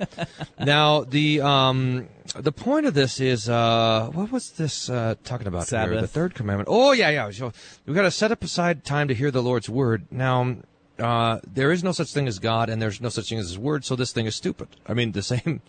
now 0.58 1.04
the 1.04 1.40
um 1.40 2.08
the 2.34 2.52
point 2.52 2.86
of 2.86 2.94
this 2.94 3.20
is 3.20 3.48
uh 3.48 4.10
what 4.12 4.30
was 4.30 4.50
this 4.52 4.90
uh 4.90 5.14
talking 5.24 5.46
about 5.46 5.68
here? 5.68 6.00
The 6.00 6.08
third 6.08 6.34
commandment. 6.34 6.68
Oh 6.70 6.92
yeah, 6.92 7.10
yeah. 7.10 7.30
So 7.30 7.52
we've 7.86 7.96
got 7.96 8.02
to 8.02 8.10
set 8.10 8.32
up 8.32 8.42
aside 8.42 8.84
time 8.84 9.08
to 9.08 9.14
hear 9.14 9.30
the 9.30 9.42
Lord's 9.42 9.68
word. 9.68 10.06
Now 10.10 10.56
uh 10.98 11.40
there 11.46 11.72
is 11.72 11.84
no 11.84 11.92
such 11.92 12.12
thing 12.12 12.26
as 12.26 12.38
God 12.38 12.68
and 12.68 12.80
there's 12.82 13.00
no 13.00 13.08
such 13.08 13.28
thing 13.28 13.38
as 13.38 13.48
his 13.48 13.58
word, 13.58 13.84
so 13.84 13.96
this 13.96 14.12
thing 14.12 14.26
is 14.26 14.36
stupid. 14.36 14.68
I 14.86 14.94
mean 14.94 15.12
the 15.12 15.22
same 15.34 15.60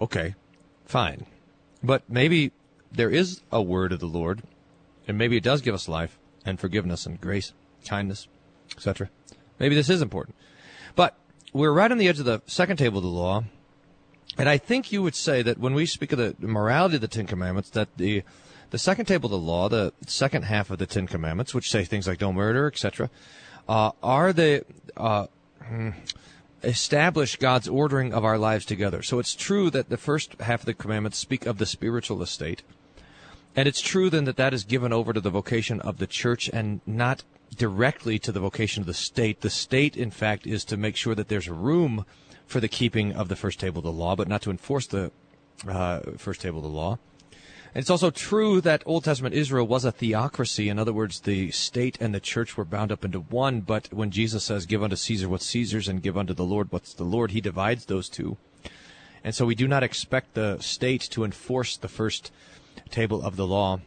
okay, 0.00 0.34
fine. 0.84 1.26
But 1.82 2.02
maybe 2.08 2.52
there 2.92 3.10
is 3.10 3.40
a 3.50 3.62
word 3.62 3.92
of 3.92 4.00
the 4.00 4.06
Lord, 4.06 4.42
and 5.08 5.16
maybe 5.16 5.36
it 5.36 5.42
does 5.42 5.62
give 5.62 5.74
us 5.74 5.88
life 5.88 6.18
and 6.44 6.58
forgiveness 6.58 7.06
and 7.06 7.20
grace, 7.20 7.52
kindness, 7.86 8.28
etc. 8.76 9.08
Maybe 9.58 9.74
this 9.74 9.90
is 9.90 10.02
important. 10.02 10.36
We're 11.52 11.72
right 11.72 11.90
on 11.90 11.98
the 11.98 12.06
edge 12.06 12.20
of 12.20 12.26
the 12.26 12.42
second 12.46 12.76
table 12.76 12.98
of 12.98 13.02
the 13.02 13.10
law, 13.10 13.42
and 14.38 14.48
I 14.48 14.56
think 14.56 14.92
you 14.92 15.02
would 15.02 15.16
say 15.16 15.42
that 15.42 15.58
when 15.58 15.74
we 15.74 15.84
speak 15.84 16.12
of 16.12 16.18
the 16.18 16.36
morality 16.38 16.94
of 16.94 17.00
the 17.00 17.08
Ten 17.08 17.26
Commandments, 17.26 17.70
that 17.70 17.88
the 17.96 18.22
the 18.70 18.78
second 18.78 19.06
table 19.06 19.26
of 19.26 19.32
the 19.32 19.38
law, 19.38 19.68
the 19.68 19.92
second 20.06 20.44
half 20.44 20.70
of 20.70 20.78
the 20.78 20.86
Ten 20.86 21.08
Commandments, 21.08 21.52
which 21.52 21.68
say 21.68 21.84
things 21.84 22.06
like 22.06 22.18
don't 22.18 22.36
murder, 22.36 22.68
etc., 22.68 23.10
uh, 23.68 23.90
are 24.00 24.32
the 24.32 24.64
uh, 24.96 25.26
hmm, 25.64 25.90
establish 26.62 27.34
God's 27.34 27.66
ordering 27.66 28.14
of 28.14 28.24
our 28.24 28.38
lives 28.38 28.64
together. 28.64 29.02
So 29.02 29.18
it's 29.18 29.34
true 29.34 29.70
that 29.70 29.88
the 29.88 29.96
first 29.96 30.40
half 30.40 30.60
of 30.60 30.66
the 30.66 30.74
commandments 30.74 31.18
speak 31.18 31.46
of 31.46 31.58
the 31.58 31.66
spiritual 31.66 32.22
estate. 32.22 32.62
And 33.56 33.66
it's 33.66 33.80
true 33.80 34.08
then 34.08 34.24
that 34.24 34.36
that 34.36 34.54
is 34.54 34.62
given 34.62 34.92
over 34.92 35.12
to 35.12 35.20
the 35.20 35.30
vocation 35.30 35.80
of 35.80 35.98
the 35.98 36.06
church 36.06 36.48
and 36.52 36.80
not 36.86 37.24
directly 37.56 38.18
to 38.18 38.32
the 38.32 38.40
vocation 38.40 38.82
of 38.82 38.86
the 38.86 38.94
state. 38.94 39.40
The 39.40 39.50
state, 39.50 39.96
in 39.96 40.10
fact, 40.10 40.46
is 40.46 40.64
to 40.66 40.76
make 40.76 40.96
sure 40.96 41.14
that 41.14 41.28
there's 41.28 41.48
room 41.48 42.04
for 42.46 42.60
the 42.60 42.68
keeping 42.68 43.12
of 43.12 43.28
the 43.28 43.36
first 43.36 43.60
table 43.60 43.78
of 43.78 43.84
the 43.84 43.92
law, 43.92 44.16
but 44.16 44.28
not 44.28 44.42
to 44.42 44.50
enforce 44.50 44.86
the 44.86 45.12
uh, 45.68 46.00
first 46.16 46.40
table 46.40 46.58
of 46.58 46.64
the 46.64 46.68
law. 46.68 46.98
And 47.72 47.82
it's 47.82 47.90
also 47.90 48.10
true 48.10 48.60
that 48.62 48.82
Old 48.84 49.04
Testament 49.04 49.34
Israel 49.34 49.66
was 49.66 49.84
a 49.84 49.92
theocracy. 49.92 50.68
In 50.68 50.78
other 50.78 50.92
words, 50.92 51.20
the 51.20 51.52
state 51.52 51.96
and 52.00 52.12
the 52.12 52.18
church 52.18 52.56
were 52.56 52.64
bound 52.64 52.90
up 52.90 53.04
into 53.04 53.20
one. 53.20 53.60
But 53.60 53.92
when 53.92 54.10
Jesus 54.10 54.42
says, 54.42 54.66
give 54.66 54.82
unto 54.82 54.96
Caesar 54.96 55.28
what's 55.28 55.46
Caesar's 55.46 55.86
and 55.86 56.02
give 56.02 56.18
unto 56.18 56.34
the 56.34 56.44
Lord 56.44 56.72
what's 56.72 56.92
the 56.92 57.04
Lord, 57.04 57.30
he 57.30 57.40
divides 57.40 57.84
those 57.84 58.08
two. 58.08 58.36
And 59.22 59.34
so 59.34 59.46
we 59.46 59.54
do 59.54 59.68
not 59.68 59.84
expect 59.84 60.34
the 60.34 60.58
state 60.58 61.02
to 61.10 61.24
enforce 61.24 61.76
the 61.76 61.88
first 61.88 62.32
table 62.90 63.22
of 63.22 63.36
the 63.36 63.46
law. 63.46 63.80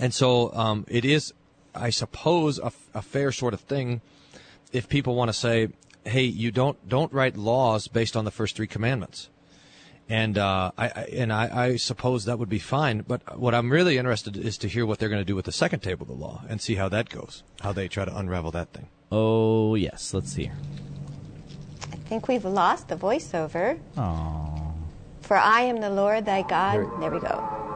And 0.00 0.12
so 0.12 0.52
um, 0.54 0.84
it 0.88 1.04
is, 1.04 1.32
I 1.74 1.90
suppose, 1.90 2.58
a, 2.58 2.72
a 2.94 3.02
fair 3.02 3.32
sort 3.32 3.54
of 3.54 3.60
thing 3.60 4.00
if 4.72 4.88
people 4.88 5.14
want 5.14 5.28
to 5.28 5.32
say, 5.32 5.68
hey, 6.04 6.24
you 6.24 6.50
don't 6.50 6.88
don't 6.88 7.12
write 7.12 7.36
laws 7.36 7.88
based 7.88 8.16
on 8.16 8.24
the 8.24 8.30
first 8.30 8.56
three 8.56 8.66
commandments 8.66 9.28
and 10.08 10.38
uh, 10.38 10.72
I, 10.78 10.86
I, 10.86 11.02
and 11.12 11.32
I, 11.32 11.64
I, 11.64 11.76
suppose 11.76 12.24
that 12.24 12.38
would 12.38 12.48
be 12.48 12.58
fine. 12.58 13.04
But 13.06 13.38
what 13.38 13.54
I'm 13.54 13.70
really 13.70 13.98
interested 13.98 14.36
is 14.36 14.56
to 14.58 14.68
hear 14.68 14.86
what 14.86 14.98
they're 14.98 15.08
going 15.08 15.20
to 15.20 15.24
do 15.24 15.36
with 15.36 15.44
the 15.44 15.52
second 15.52 15.80
table 15.80 16.02
of 16.02 16.08
the 16.08 16.14
law 16.14 16.44
and 16.48 16.60
see 16.60 16.76
how 16.76 16.88
that 16.88 17.08
goes, 17.08 17.42
how 17.60 17.72
they 17.72 17.88
try 17.88 18.04
to 18.04 18.16
unravel 18.16 18.50
that 18.52 18.72
thing. 18.72 18.88
Oh 19.12 19.74
yes, 19.74 20.14
let's 20.14 20.32
see. 20.32 20.50
I 21.92 21.96
think 22.08 22.26
we've 22.26 22.44
lost 22.44 22.88
the 22.88 22.96
voiceover. 22.96 23.78
Oh. 23.96 24.74
For 25.20 25.36
I 25.36 25.62
am 25.62 25.80
the 25.80 25.90
Lord 25.90 26.24
thy 26.24 26.42
God. 26.42 27.00
There 27.00 27.10
we 27.10 27.20
go. 27.20 27.67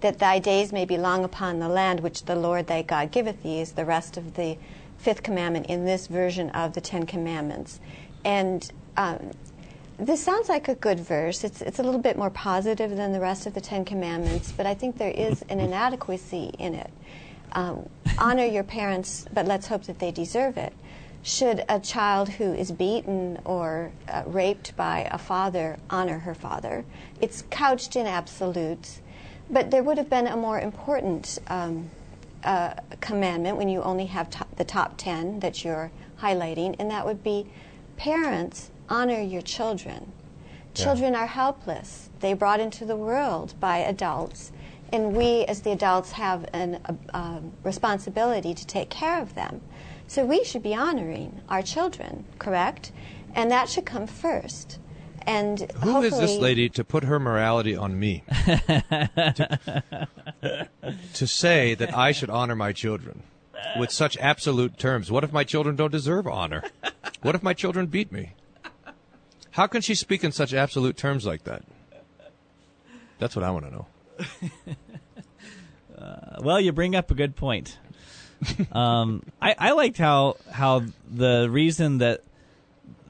That 0.00 0.18
thy 0.18 0.38
days 0.38 0.72
may 0.72 0.84
be 0.84 0.96
long 0.96 1.24
upon 1.24 1.58
the 1.58 1.68
land 1.68 2.00
which 2.00 2.24
the 2.24 2.36
Lord 2.36 2.66
thy 2.66 2.82
God 2.82 3.10
giveth 3.10 3.42
thee 3.42 3.60
is 3.60 3.72
the 3.72 3.84
rest 3.84 4.16
of 4.16 4.34
the 4.34 4.56
fifth 4.98 5.22
commandment 5.22 5.66
in 5.66 5.84
this 5.84 6.06
version 6.06 6.50
of 6.50 6.74
the 6.74 6.80
Ten 6.80 7.06
Commandments. 7.06 7.80
And 8.24 8.70
um, 8.96 9.32
this 9.98 10.22
sounds 10.22 10.48
like 10.48 10.68
a 10.68 10.74
good 10.74 11.00
verse. 11.00 11.44
It's, 11.44 11.60
it's 11.60 11.78
a 11.78 11.82
little 11.82 12.00
bit 12.00 12.16
more 12.16 12.30
positive 12.30 12.96
than 12.96 13.12
the 13.12 13.20
rest 13.20 13.46
of 13.46 13.54
the 13.54 13.60
Ten 13.60 13.84
Commandments, 13.84 14.52
but 14.52 14.66
I 14.66 14.74
think 14.74 14.96
there 14.96 15.10
is 15.10 15.42
an 15.48 15.60
inadequacy 15.60 16.52
in 16.58 16.74
it. 16.74 16.90
Um, 17.52 17.88
honor 18.18 18.44
your 18.46 18.62
parents, 18.62 19.26
but 19.32 19.46
let's 19.46 19.66
hope 19.66 19.84
that 19.84 19.98
they 19.98 20.10
deserve 20.10 20.56
it. 20.56 20.72
Should 21.22 21.64
a 21.68 21.78
child 21.78 22.30
who 22.30 22.54
is 22.54 22.72
beaten 22.72 23.38
or 23.44 23.92
uh, 24.08 24.22
raped 24.26 24.74
by 24.74 25.06
a 25.10 25.18
father 25.18 25.78
honor 25.90 26.20
her 26.20 26.34
father? 26.34 26.84
It's 27.20 27.42
couched 27.50 27.94
in 27.94 28.06
absolutes, 28.06 29.02
but 29.50 29.70
there 29.70 29.82
would 29.82 29.98
have 29.98 30.08
been 30.08 30.26
a 30.26 30.36
more 30.36 30.60
important 30.60 31.38
um, 31.48 31.90
uh, 32.44 32.74
commandment 33.00 33.56
when 33.56 33.68
you 33.68 33.82
only 33.82 34.06
have 34.06 34.30
to- 34.30 34.46
the 34.56 34.64
top 34.64 34.96
ten 34.96 35.40
that 35.40 35.64
you're 35.64 35.90
highlighting, 36.22 36.76
and 36.78 36.90
that 36.90 37.04
would 37.04 37.22
be 37.22 37.46
parents 37.96 38.70
honor 38.88 39.20
your 39.20 39.42
children. 39.42 40.12
Children 40.72 41.14
are 41.14 41.26
helpless. 41.26 42.10
They 42.20 42.32
brought 42.32 42.60
into 42.60 42.84
the 42.84 42.96
world 42.96 43.54
by 43.60 43.78
adults, 43.78 44.52
and 44.92 45.14
we 45.14 45.44
as 45.44 45.62
the 45.62 45.72
adults 45.72 46.12
have 46.12 46.44
a 46.54 46.80
uh, 47.12 47.40
responsibility 47.64 48.54
to 48.54 48.66
take 48.66 48.88
care 48.88 49.20
of 49.20 49.34
them. 49.34 49.60
So 50.06 50.24
we 50.24 50.44
should 50.44 50.62
be 50.62 50.74
honoring 50.74 51.40
our 51.48 51.62
children, 51.62 52.24
correct? 52.38 52.92
And 53.34 53.50
that 53.50 53.68
should 53.68 53.84
come 53.84 54.06
first. 54.06 54.78
And 55.26 55.70
Who 55.82 56.02
is 56.02 56.18
this 56.18 56.36
lady 56.38 56.68
to 56.70 56.84
put 56.84 57.04
her 57.04 57.18
morality 57.20 57.76
on 57.76 57.98
me? 57.98 58.24
to, 58.46 59.98
to 61.14 61.26
say 61.26 61.74
that 61.74 61.96
I 61.96 62.12
should 62.12 62.30
honor 62.30 62.56
my 62.56 62.72
children 62.72 63.22
with 63.78 63.90
such 63.90 64.16
absolute 64.18 64.78
terms. 64.78 65.10
What 65.10 65.24
if 65.24 65.32
my 65.32 65.44
children 65.44 65.76
don't 65.76 65.92
deserve 65.92 66.26
honor? 66.26 66.64
What 67.22 67.34
if 67.34 67.42
my 67.42 67.54
children 67.54 67.86
beat 67.86 68.10
me? 68.10 68.32
How 69.52 69.66
can 69.66 69.82
she 69.82 69.94
speak 69.94 70.24
in 70.24 70.32
such 70.32 70.54
absolute 70.54 70.96
terms 70.96 71.26
like 71.26 71.44
that? 71.44 71.62
That's 73.18 73.36
what 73.36 73.44
I 73.44 73.50
want 73.50 73.66
to 73.66 73.70
know. 73.70 73.86
Uh, 76.00 76.38
well, 76.40 76.58
you 76.58 76.72
bring 76.72 76.96
up 76.96 77.10
a 77.10 77.14
good 77.14 77.36
point. 77.36 77.76
um, 78.72 79.22
I, 79.42 79.54
I 79.58 79.72
liked 79.72 79.98
how 79.98 80.36
how 80.50 80.84
the 81.06 81.46
reason 81.50 81.98
that 81.98 82.22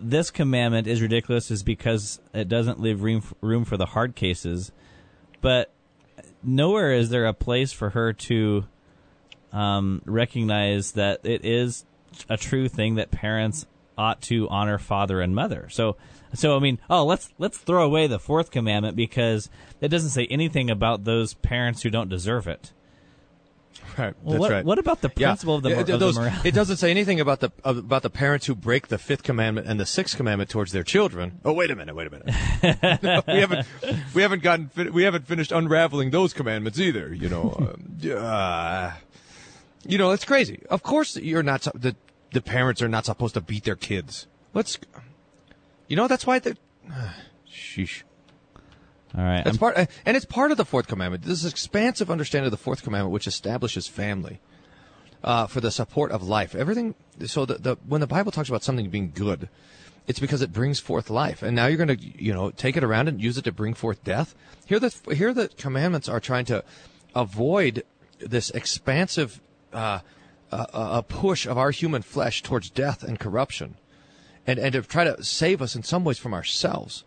this 0.00 0.30
commandment 0.30 0.86
is 0.86 1.02
ridiculous 1.02 1.50
is 1.50 1.62
because 1.62 2.20
it 2.32 2.48
doesn't 2.48 2.80
leave 2.80 3.02
room 3.02 3.22
room 3.40 3.64
for 3.64 3.76
the 3.76 3.86
hard 3.86 4.14
cases, 4.14 4.72
but 5.40 5.70
nowhere 6.42 6.92
is 6.92 7.10
there 7.10 7.26
a 7.26 7.34
place 7.34 7.72
for 7.72 7.90
her 7.90 8.12
to 8.12 8.64
um, 9.52 10.02
recognize 10.04 10.92
that 10.92 11.20
it 11.24 11.44
is 11.44 11.84
a 12.28 12.36
true 12.36 12.68
thing 12.68 12.96
that 12.96 13.10
parents 13.10 13.66
ought 13.98 14.22
to 14.22 14.48
honor 14.48 14.78
father 14.78 15.20
and 15.20 15.34
mother. 15.34 15.68
So, 15.70 15.96
so 16.32 16.56
I 16.56 16.60
mean, 16.60 16.78
oh, 16.88 17.04
let's 17.04 17.30
let's 17.38 17.58
throw 17.58 17.84
away 17.84 18.06
the 18.06 18.18
fourth 18.18 18.50
commandment 18.50 18.96
because 18.96 19.50
it 19.80 19.88
doesn't 19.88 20.10
say 20.10 20.26
anything 20.26 20.70
about 20.70 21.04
those 21.04 21.34
parents 21.34 21.82
who 21.82 21.90
don't 21.90 22.08
deserve 22.08 22.46
it. 22.48 22.72
Right. 23.98 24.14
Well, 24.22 24.32
that's 24.32 24.40
what- 24.40 24.50
right. 24.50 24.64
what 24.64 24.78
about 24.78 25.00
the 25.00 25.08
principle 25.08 25.56
of 25.56 25.62
the 25.62 25.70
Yeah, 25.70 25.74
mor- 25.76 25.80
of 25.82 26.00
the 26.00 26.12
morality? 26.12 26.48
It 26.48 26.54
doesn't 26.54 26.76
say 26.78 26.90
anything 26.90 27.20
about 27.20 27.40
the 27.40 27.50
about 27.64 28.02
the 28.02 28.10
parents 28.10 28.46
who 28.46 28.54
break 28.54 28.88
the 28.88 28.98
fifth 28.98 29.22
commandment 29.22 29.66
and 29.66 29.78
the 29.80 29.86
sixth 29.86 30.16
commandment 30.16 30.48
towards 30.48 30.72
their 30.72 30.84
children. 30.84 31.40
Oh, 31.44 31.52
wait 31.52 31.70
a 31.70 31.76
minute, 31.76 31.94
wait 31.94 32.06
a 32.06 32.10
minute. 32.10 33.02
No, 33.02 33.22
we 33.28 33.40
haven't 33.40 33.66
we 34.14 34.22
haven't 34.22 34.42
gotten 34.42 34.70
we 34.92 35.02
haven't 35.02 35.26
finished 35.26 35.52
unraveling 35.52 36.10
those 36.10 36.32
commandments 36.32 36.78
either. 36.78 37.12
You 37.12 37.28
know, 37.28 37.74
uh, 38.16 38.92
you 39.84 39.98
know 39.98 40.12
it's 40.12 40.24
crazy. 40.24 40.62
Of 40.70 40.82
course, 40.82 41.16
you're 41.16 41.42
not 41.42 41.66
the 41.74 41.96
the 42.32 42.40
parents 42.40 42.80
are 42.82 42.88
not 42.88 43.04
supposed 43.06 43.34
to 43.34 43.40
beat 43.40 43.64
their 43.64 43.76
kids. 43.76 44.26
Let's, 44.54 44.78
you 45.88 45.96
know, 45.96 46.06
that's 46.08 46.26
why 46.26 46.38
the. 46.38 46.56
sheesh. 47.50 48.02
All 49.16 49.24
right. 49.24 49.44
That's 49.44 49.60
I'm- 49.60 49.74
part, 49.74 49.88
and 50.06 50.16
it's 50.16 50.26
part 50.26 50.50
of 50.50 50.56
the 50.56 50.64
fourth 50.64 50.86
commandment. 50.86 51.24
This 51.24 51.44
is 51.44 51.50
expansive 51.50 52.10
understanding 52.10 52.46
of 52.46 52.52
the 52.52 52.56
fourth 52.56 52.82
commandment, 52.82 53.12
which 53.12 53.26
establishes 53.26 53.86
family 53.88 54.40
uh, 55.24 55.46
for 55.46 55.60
the 55.60 55.70
support 55.70 56.10
of 56.12 56.22
life. 56.22 56.54
Everything. 56.54 56.94
So 57.26 57.44
the, 57.44 57.54
the 57.54 57.76
when 57.86 58.00
the 58.00 58.06
Bible 58.06 58.32
talks 58.32 58.48
about 58.48 58.62
something 58.62 58.88
being 58.90 59.12
good, 59.14 59.48
it's 60.06 60.20
because 60.20 60.42
it 60.42 60.52
brings 60.52 60.80
forth 60.80 61.10
life. 61.10 61.42
And 61.42 61.54
now 61.54 61.66
you're 61.66 61.84
going 61.84 61.98
to, 61.98 62.22
you 62.22 62.32
know, 62.32 62.50
take 62.50 62.76
it 62.76 62.84
around 62.84 63.08
and 63.08 63.22
use 63.22 63.36
it 63.38 63.44
to 63.44 63.52
bring 63.52 63.74
forth 63.74 64.02
death. 64.04 64.34
Here, 64.66 64.78
the 64.78 64.94
here 65.12 65.34
the 65.34 65.48
commandments 65.48 66.08
are 66.08 66.20
trying 66.20 66.44
to 66.46 66.64
avoid 67.14 67.84
this 68.18 68.50
expansive 68.50 69.40
uh, 69.72 70.00
uh, 70.52 70.66
a 70.72 71.02
push 71.02 71.46
of 71.46 71.58
our 71.58 71.70
human 71.70 72.02
flesh 72.02 72.42
towards 72.42 72.70
death 72.70 73.02
and 73.02 73.18
corruption, 73.18 73.76
and 74.46 74.58
and 74.58 74.72
to 74.72 74.82
try 74.82 75.04
to 75.04 75.22
save 75.22 75.62
us 75.62 75.76
in 75.76 75.82
some 75.82 76.04
ways 76.04 76.18
from 76.18 76.34
ourselves. 76.34 77.04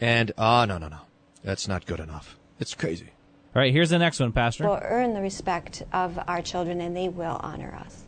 And 0.00 0.32
ah, 0.36 0.64
no, 0.64 0.78
no, 0.78 0.88
no, 0.88 1.00
that's 1.42 1.68
not 1.68 1.86
good 1.86 2.00
enough. 2.00 2.38
It's 2.58 2.74
crazy. 2.74 3.10
All 3.54 3.60
right, 3.60 3.72
here's 3.72 3.90
the 3.90 3.98
next 3.98 4.20
one, 4.20 4.32
Pastor. 4.32 4.64
We'll 4.64 4.80
earn 4.82 5.14
the 5.14 5.20
respect 5.20 5.82
of 5.92 6.18
our 6.26 6.40
children 6.40 6.80
and 6.80 6.96
they 6.96 7.08
will 7.08 7.38
honor 7.42 7.74
us. 7.84 8.04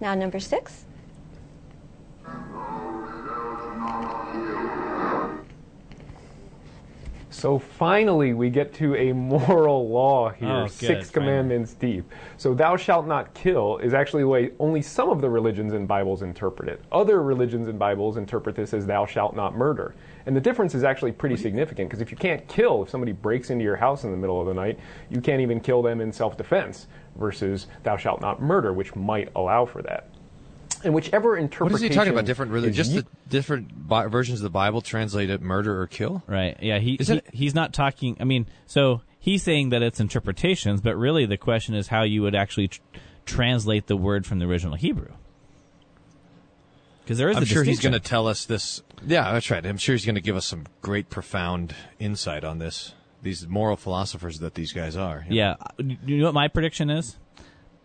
Now, 0.00 0.14
number 0.14 0.40
six. 0.40 0.84
So 7.34 7.58
finally, 7.58 8.32
we 8.32 8.48
get 8.48 8.72
to 8.74 8.94
a 8.94 9.12
moral 9.12 9.88
law 9.90 10.28
oh, 10.28 10.28
here, 10.28 10.48
Oh, 10.48 10.62
good, 10.66 10.70
six 10.70 11.10
finally. 11.10 11.12
commandments 11.12 11.74
deep. 11.74 12.08
So, 12.36 12.54
thou 12.54 12.76
shalt 12.76 13.08
not 13.08 13.34
kill 13.34 13.78
is 13.78 13.92
actually 13.92 14.22
the 14.22 14.28
way 14.28 14.52
only 14.60 14.80
some 14.80 15.10
of 15.10 15.20
the 15.20 15.28
religions 15.28 15.72
and 15.72 15.88
Bibles 15.88 16.22
interpret 16.22 16.68
it. 16.68 16.80
Other 16.92 17.24
religions 17.24 17.66
and 17.66 17.76
Bibles 17.76 18.18
interpret 18.18 18.54
this 18.54 18.72
as 18.72 18.86
thou 18.86 19.04
shalt 19.04 19.34
not 19.34 19.56
murder. 19.56 19.96
And 20.26 20.36
the 20.36 20.40
difference 20.40 20.76
is 20.76 20.84
actually 20.84 21.10
pretty 21.10 21.36
significant 21.36 21.90
because 21.90 22.00
if 22.00 22.12
you 22.12 22.16
can't 22.16 22.46
kill, 22.46 22.84
if 22.84 22.88
somebody 22.88 23.10
breaks 23.10 23.50
into 23.50 23.64
your 23.64 23.76
house 23.76 24.04
in 24.04 24.12
the 24.12 24.16
middle 24.16 24.40
of 24.40 24.46
the 24.46 24.54
night, 24.54 24.78
you 25.10 25.20
can't 25.20 25.42
even 25.42 25.58
kill 25.58 25.82
them 25.82 26.00
in 26.00 26.12
self 26.12 26.36
defense 26.36 26.86
versus 27.16 27.66
thou 27.82 27.96
shalt 27.96 28.20
not 28.20 28.40
murder, 28.40 28.72
which 28.72 28.94
might 28.94 29.28
allow 29.34 29.66
for 29.66 29.82
that. 29.82 30.08
And 30.84 30.94
whichever 30.94 31.30
What 31.30 31.40
interpretation. 31.40 31.74
is 31.86 31.90
he 31.90 31.94
talking 31.96 32.12
about? 32.12 32.24
Different 32.26 32.52
religion? 32.52 32.70
is 32.72 32.76
Just 32.76 32.92
u- 32.92 33.02
the 33.02 33.08
different 33.30 33.88
bi- 33.88 34.06
versions 34.06 34.40
of 34.40 34.42
the 34.44 34.50
Bible 34.50 34.80
translated 34.82 35.40
murder 35.40 35.80
or 35.80 35.86
kill? 35.86 36.22
Right. 36.26 36.56
Yeah. 36.60 36.78
He, 36.78 36.94
Is 36.94 37.08
he 37.08 37.16
it- 37.16 37.26
he's 37.32 37.54
not 37.54 37.72
talking. 37.72 38.16
I 38.20 38.24
mean, 38.24 38.46
so 38.66 39.00
he's 39.18 39.42
saying 39.42 39.70
that 39.70 39.82
it's 39.82 39.98
interpretations, 40.00 40.80
but 40.80 40.96
really 40.96 41.26
the 41.26 41.36
question 41.38 41.74
is 41.74 41.88
how 41.88 42.02
you 42.02 42.22
would 42.22 42.34
actually 42.34 42.68
tr- 42.68 42.80
translate 43.26 43.86
the 43.86 43.96
word 43.96 44.26
from 44.26 44.38
the 44.40 44.44
original 44.46 44.74
Hebrew. 44.76 45.12
Because 47.02 47.18
there 47.18 47.28
is. 47.28 47.36
I'm 47.36 47.42
a 47.42 47.46
sure 47.46 47.64
he's 47.64 47.80
going 47.80 47.92
to 47.92 48.00
tell 48.00 48.26
us 48.26 48.46
this. 48.46 48.82
Yeah, 49.06 49.32
that's 49.32 49.50
right. 49.50 49.64
I'm 49.64 49.76
sure 49.76 49.94
he's 49.94 50.06
going 50.06 50.14
to 50.14 50.20
give 50.22 50.36
us 50.36 50.46
some 50.46 50.64
great, 50.80 51.10
profound 51.10 51.74
insight 51.98 52.44
on 52.44 52.58
this. 52.58 52.94
These 53.22 53.46
moral 53.46 53.76
philosophers 53.76 54.38
that 54.40 54.54
these 54.54 54.72
guys 54.72 54.96
are. 54.96 55.24
you 55.28 55.40
know. 55.42 55.56
Yeah. 55.78 55.94
You 56.06 56.18
know 56.18 56.26
what 56.26 56.34
my 56.34 56.48
prediction 56.48 56.90
is? 56.90 57.18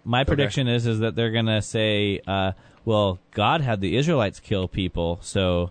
my 0.05 0.23
prediction 0.23 0.67
is 0.67 0.87
is 0.87 0.99
that 0.99 1.13
they're 1.15 1.29
gonna 1.31 1.61
say, 1.61 2.19
uh, 2.25 2.53
well, 2.89 3.19
God 3.29 3.61
had 3.61 3.81
the 3.81 3.95
Israelites 3.95 4.39
kill 4.39 4.67
people, 4.67 5.19
so 5.21 5.69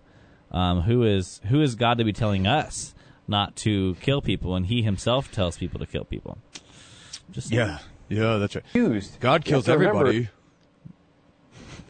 um, 0.53 0.83
who 0.83 1.03
is 1.03 1.41
who 1.49 1.61
is 1.61 1.75
God 1.75 1.99
to 1.99 2.05
be 2.05 2.12
telling 2.12 2.47
us 2.47 2.95
not 3.27 3.57
to 3.57 3.97
kill 3.97 4.23
people, 4.23 4.55
and 4.55 4.66
He 4.66 4.83
Himself 4.83 5.33
tells 5.33 5.59
people 5.59 5.81
to 5.81 5.87
kill 5.87 6.05
people? 6.05 6.39
Just 7.33 7.51
Yeah, 7.51 7.81
yeah, 8.09 8.37
that's 8.37 8.55
right. 8.55 8.64
Used. 8.73 9.19
God 9.19 9.29
You 9.29 9.33
have 9.33 9.45
kills 9.45 9.64
to 9.64 9.73
remember 9.73 10.07
everybody. 10.07 10.29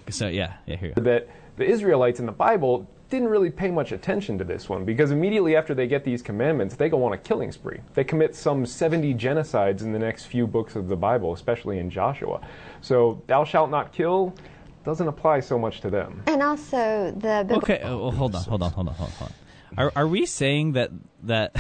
So 0.08 0.28
yeah, 0.28 0.54
yeah. 0.64 0.76
Here. 0.76 0.94
you. 0.96 1.02
That 1.02 1.28
the 1.58 1.66
Israelites 1.66 2.20
in 2.20 2.24
the 2.24 2.32
Bible 2.32 2.88
didn't 3.10 3.28
really 3.28 3.50
pay 3.50 3.70
much 3.70 3.92
attention 3.92 4.38
to 4.38 4.44
this 4.44 4.70
one 4.70 4.86
because 4.86 5.10
immediately 5.10 5.56
after 5.56 5.74
they 5.74 5.86
get 5.86 6.04
these 6.04 6.22
commandments, 6.22 6.74
they 6.74 6.88
go 6.88 7.04
on 7.04 7.12
a 7.12 7.18
killing 7.18 7.52
spree. 7.52 7.80
They 7.92 8.04
commit 8.04 8.34
some 8.34 8.64
70 8.64 9.14
genocides 9.14 9.82
in 9.82 9.92
the 9.92 9.98
next 9.98 10.24
few 10.24 10.46
books 10.46 10.74
of 10.74 10.88
the 10.88 10.96
Bible, 10.96 11.34
especially 11.34 11.78
in 11.78 11.90
Joshua. 11.90 12.40
So, 12.80 13.22
thou 13.26 13.44
shalt 13.44 13.70
not 13.70 13.92
kill 13.92 14.34
doesn't 14.88 15.06
apply 15.06 15.38
so 15.40 15.58
much 15.58 15.82
to 15.82 15.90
them. 15.90 16.22
And 16.26 16.42
also 16.42 17.12
the 17.14 17.44
biblical 17.46 17.58
Okay, 17.58 17.80
well, 17.84 18.10
hold 18.10 18.34
on, 18.34 18.42
hold 18.44 18.62
on, 18.62 18.72
hold 18.72 18.88
on, 18.88 18.94
hold 18.94 19.10
on. 19.10 19.16
Hold 19.16 19.32
on. 19.76 19.84
Are 19.84 19.92
are 19.94 20.08
we 20.08 20.24
saying 20.24 20.72
that 20.72 20.90
that 21.24 21.54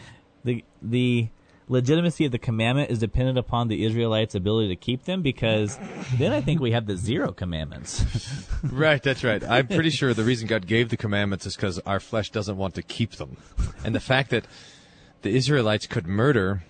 the 0.44 0.62
the 0.82 1.28
legitimacy 1.66 2.26
of 2.26 2.32
the 2.32 2.38
commandment 2.38 2.90
is 2.90 2.98
dependent 2.98 3.38
upon 3.38 3.68
the 3.68 3.86
Israelites' 3.86 4.34
ability 4.34 4.68
to 4.68 4.76
keep 4.76 5.06
them? 5.06 5.22
Because 5.22 5.78
then 6.18 6.30
I 6.30 6.42
think 6.42 6.60
we 6.60 6.72
have 6.72 6.84
the 6.84 6.98
zero 6.98 7.32
commandments. 7.32 8.04
Right, 8.64 9.02
that's 9.02 9.22
right. 9.22 9.44
I'm 9.44 9.68
pretty 9.68 9.90
sure 9.90 10.14
the 10.14 10.24
reason 10.24 10.48
God 10.48 10.66
gave 10.66 10.88
the 10.88 10.96
commandments 10.96 11.44
is 11.44 11.54
because 11.54 11.78
our 11.80 12.00
flesh 12.00 12.30
doesn't 12.30 12.56
want 12.56 12.74
to 12.76 12.82
keep 12.82 13.12
them, 13.16 13.36
and 13.84 13.94
the 13.94 14.00
fact 14.00 14.30
that 14.30 14.46
the 15.20 15.28
Israelites 15.30 15.86
could 15.86 16.06
murder, 16.06 16.64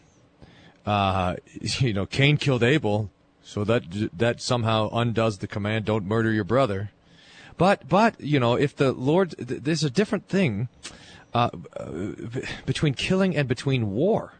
uh, 0.86 1.36
you 1.60 1.92
know, 1.92 2.04
Cain 2.04 2.36
killed 2.36 2.64
Abel, 2.64 3.10
so 3.44 3.62
that 3.64 3.84
that 4.16 4.40
somehow 4.40 4.88
undoes 4.92 5.38
the 5.38 5.46
command: 5.46 5.84
"Don't 5.84 6.06
murder 6.06 6.32
your 6.32 6.44
brother." 6.44 6.90
But 7.56 7.88
but 7.88 8.20
you 8.20 8.40
know, 8.40 8.54
if 8.54 8.74
the 8.74 8.92
Lord, 8.92 9.34
th- 9.36 9.62
there's 9.62 9.84
a 9.84 9.90
different 9.90 10.28
thing 10.28 10.68
uh, 11.32 11.50
uh, 11.76 11.88
between 12.66 12.94
killing 12.94 13.36
and 13.36 13.46
between 13.46 13.90
war. 13.90 14.34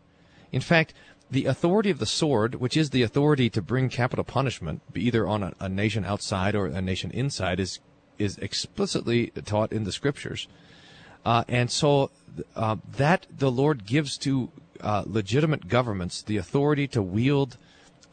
In 0.51 0.61
fact, 0.61 0.95
the 1.31 1.47
authority 1.47 1.91
of 1.91 1.99
the 1.99 2.07
sword, 2.07 2.57
which 2.57 2.77
is 2.77 2.91
the 2.91 3.03
authority 3.03 3.51
to 3.51 3.63
bring 3.63 3.89
capital 3.89 4.25
punishment, 4.25 4.81
either 4.95 5.27
on 5.27 5.43
a, 5.43 5.53
a 5.61 5.69
nation 5.69 6.05
outside 6.05 6.55
or 6.55 6.67
a 6.67 6.83
nation 6.83 7.11
inside, 7.11 7.61
is 7.61 7.81
is 8.19 8.39
explicitly 8.39 9.29
taught 9.45 9.73
in 9.73 9.85
the 9.85 9.93
scriptures. 9.93 10.49
Uh, 11.25 11.43
and 11.49 11.71
so 11.71 12.11
uh, 12.55 12.77
that 12.97 13.27
the 13.31 13.51
Lord 13.51 13.87
gives 13.87 14.19
to 14.19 14.51
uh, 14.81 15.05
legitimate 15.07 15.69
governments 15.69 16.23
the 16.23 16.37
authority 16.37 16.87
to 16.89 17.03
wield 17.03 17.57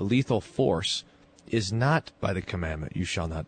lethal 0.02 0.41
force 0.41 1.04
is 1.47 1.72
not 1.72 2.12
by 2.20 2.34
the 2.34 2.41
commandment, 2.41 2.95
"You 2.95 3.06
shall 3.06 3.28
not 3.28 3.45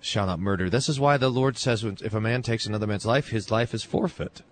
shall 0.00 0.26
not 0.26 0.38
murder." 0.38 0.68
This 0.70 0.88
is 0.88 1.00
why 1.00 1.16
the 1.16 1.30
Lord 1.30 1.58
says, 1.58 1.84
"If 1.84 2.14
a 2.14 2.20
man 2.20 2.42
takes 2.42 2.66
another 2.66 2.86
man's 2.86 3.06
life, 3.06 3.28
his 3.28 3.50
life 3.50 3.74
is 3.74 3.82
forfeit." 3.82 4.42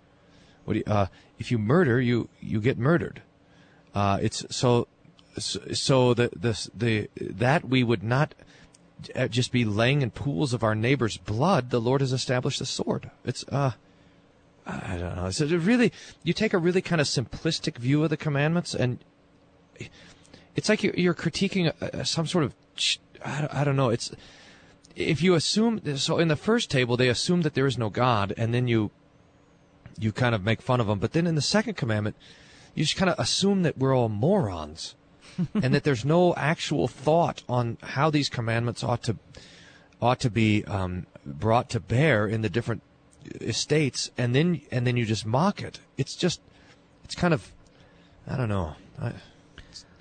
You, 0.66 0.82
uh, 0.86 1.06
if 1.38 1.50
you 1.50 1.58
murder, 1.58 2.00
you 2.00 2.28
you 2.40 2.60
get 2.60 2.78
murdered. 2.78 3.22
Uh, 3.94 4.18
it's 4.22 4.44
so 4.50 4.88
so 5.38 6.14
the 6.14 6.30
the 6.34 6.70
the 6.74 7.10
that 7.18 7.68
we 7.68 7.82
would 7.82 8.02
not 8.02 8.34
uh, 9.14 9.28
just 9.28 9.52
be 9.52 9.64
laying 9.64 10.02
in 10.02 10.10
pools 10.10 10.52
of 10.52 10.62
our 10.62 10.74
neighbor's 10.74 11.16
blood. 11.16 11.70
The 11.70 11.80
Lord 11.80 12.00
has 12.00 12.12
established 12.12 12.58
the 12.60 12.66
sword. 12.66 13.10
It's 13.24 13.44
uh. 13.50 13.72
I 14.66 14.96
don't 14.96 15.14
know. 15.16 15.28
So 15.28 15.44
really, 15.44 15.92
you 16.22 16.32
take 16.32 16.54
a 16.54 16.58
really 16.58 16.80
kind 16.80 16.98
of 16.98 17.06
simplistic 17.06 17.76
view 17.76 18.02
of 18.02 18.08
the 18.08 18.16
commandments, 18.16 18.74
and 18.74 18.98
it's 20.56 20.68
like 20.68 20.82
you're, 20.82 20.94
you're 20.94 21.14
critiquing 21.14 21.72
a, 21.80 22.00
a, 22.00 22.04
some 22.04 22.26
sort 22.26 22.44
of 22.44 22.54
I 23.24 23.40
don't, 23.40 23.54
I 23.54 23.64
don't 23.64 23.76
know. 23.76 23.88
It's 23.88 24.12
if 24.96 25.22
you 25.22 25.34
assume 25.34 25.96
so 25.96 26.18
in 26.18 26.28
the 26.28 26.36
first 26.36 26.70
table 26.70 26.96
they 26.96 27.08
assume 27.08 27.42
that 27.42 27.54
there 27.54 27.66
is 27.66 27.78
no 27.78 27.90
God, 27.90 28.32
and 28.36 28.54
then 28.54 28.68
you 28.68 28.90
you 29.98 30.12
kind 30.12 30.34
of 30.34 30.44
make 30.44 30.62
fun 30.62 30.80
of 30.80 30.86
them. 30.86 30.98
But 30.98 31.12
then 31.12 31.26
in 31.26 31.34
the 31.34 31.42
second 31.42 31.74
commandment, 31.76 32.16
you 32.74 32.84
just 32.84 32.96
kind 32.96 33.10
of 33.10 33.18
assume 33.18 33.62
that 33.62 33.78
we're 33.78 33.96
all 33.96 34.08
morons, 34.08 34.94
and 35.54 35.74
that 35.74 35.84
there's 35.84 36.04
no 36.04 36.34
actual 36.34 36.88
thought 36.88 37.42
on 37.48 37.78
how 37.82 38.10
these 38.10 38.28
commandments 38.28 38.84
ought 38.84 39.02
to 39.04 39.16
ought 40.00 40.20
to 40.20 40.30
be 40.30 40.64
um, 40.66 41.06
brought 41.24 41.70
to 41.70 41.80
bear 41.80 42.26
in 42.26 42.42
the 42.42 42.50
different 42.50 42.82
uh, 43.26 43.38
estates, 43.44 44.10
and 44.18 44.34
then 44.34 44.60
and 44.70 44.86
then 44.86 44.96
you 44.96 45.04
just 45.04 45.26
mock 45.26 45.62
it. 45.62 45.80
It's 45.96 46.14
just 46.14 46.40
it's 47.04 47.14
kind 47.14 47.34
of 47.34 47.52
I 48.26 48.36
don't 48.36 48.48
know. 48.48 48.74
I, 49.00 49.12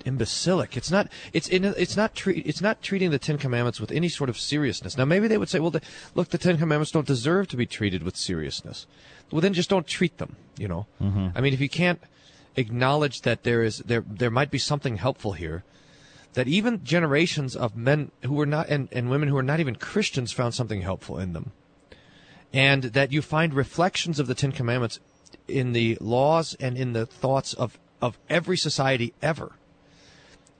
imbecilic. 0.04 0.76
It's 0.76 0.90
not. 0.90 1.08
It's 1.32 1.48
in. 1.48 1.64
It's 1.64 1.96
not. 1.96 2.14
Treat. 2.14 2.46
It's 2.46 2.60
not 2.60 2.82
treating 2.82 3.10
the 3.10 3.18
Ten 3.18 3.38
Commandments 3.38 3.80
with 3.80 3.90
any 3.90 4.08
sort 4.08 4.30
of 4.30 4.38
seriousness. 4.38 4.96
Now, 4.96 5.04
maybe 5.04 5.28
they 5.28 5.38
would 5.38 5.48
say, 5.48 5.60
"Well, 5.60 5.70
the, 5.70 5.82
look, 6.14 6.28
the 6.28 6.38
Ten 6.38 6.58
Commandments 6.58 6.92
don't 6.92 7.06
deserve 7.06 7.48
to 7.48 7.56
be 7.56 7.66
treated 7.66 8.02
with 8.02 8.16
seriousness." 8.16 8.86
Well, 9.30 9.40
then 9.40 9.54
just 9.54 9.70
don't 9.70 9.86
treat 9.86 10.18
them. 10.18 10.36
You 10.58 10.68
know. 10.68 10.86
Mhm. 11.00 11.32
I 11.34 11.40
mean, 11.40 11.54
if 11.54 11.60
you 11.60 11.68
can't 11.68 12.00
acknowledge 12.56 13.22
that 13.22 13.42
there 13.42 13.62
is 13.62 13.78
there 13.78 14.04
there 14.08 14.30
might 14.30 14.50
be 14.50 14.58
something 14.58 14.96
helpful 14.96 15.32
here, 15.32 15.64
that 16.34 16.48
even 16.48 16.84
generations 16.84 17.56
of 17.56 17.76
men 17.76 18.10
who 18.22 18.34
were 18.34 18.46
not 18.46 18.68
and, 18.68 18.88
and 18.92 19.10
women 19.10 19.28
who 19.28 19.34
were 19.34 19.42
not 19.42 19.60
even 19.60 19.76
Christians 19.76 20.32
found 20.32 20.54
something 20.54 20.82
helpful 20.82 21.18
in 21.18 21.32
them, 21.32 21.52
and 22.52 22.84
that 22.84 23.12
you 23.12 23.22
find 23.22 23.54
reflections 23.54 24.20
of 24.20 24.26
the 24.26 24.34
Ten 24.34 24.52
Commandments 24.52 25.00
in 25.48 25.72
the 25.72 25.98
laws 26.00 26.54
and 26.60 26.76
in 26.76 26.92
the 26.92 27.06
thoughts 27.06 27.54
of 27.54 27.78
of 28.00 28.18
every 28.28 28.56
society 28.56 29.14
ever. 29.22 29.52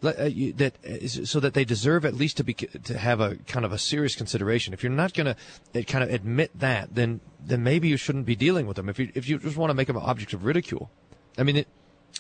Uh, 0.05 0.31
That 0.57 0.75
is- 0.83 1.31
so 1.31 1.41
that 1.41 1.55
they 1.55 1.65
deserve 1.65 2.05
at 2.05 2.15
least 2.15 2.37
to 2.39 2.45
be 2.45 2.55
to 2.55 2.99
have 2.99 3.21
a 3.21 3.37
kind 3.47 3.65
of 3.65 3.73
a 3.73 3.79
serious 3.79 4.15
consideration. 4.17 4.75
If 4.75 4.83
you're 4.83 4.93
not 4.93 5.15
going 5.15 5.35
to 5.73 5.85
kind 5.85 6.05
of 6.05 6.11
admit 6.11 6.51
that, 6.59 6.95
then 6.95 7.21
then 7.41 7.63
maybe 7.63 7.89
you 7.89 7.97
shouldn't 7.97 8.27
be 8.27 8.37
dealing 8.37 8.67
with 8.67 8.77
them. 8.77 8.89
If 8.89 8.99
you 8.99 9.11
if 9.15 9.29
you 9.29 9.39
just 9.39 9.57
want 9.57 9.71
to 9.71 9.75
make 9.75 9.87
them 9.87 9.97
objects 9.97 10.35
of 10.35 10.45
ridicule, 10.45 10.91
I 11.39 11.43
mean, 11.43 11.57
it, 11.57 11.69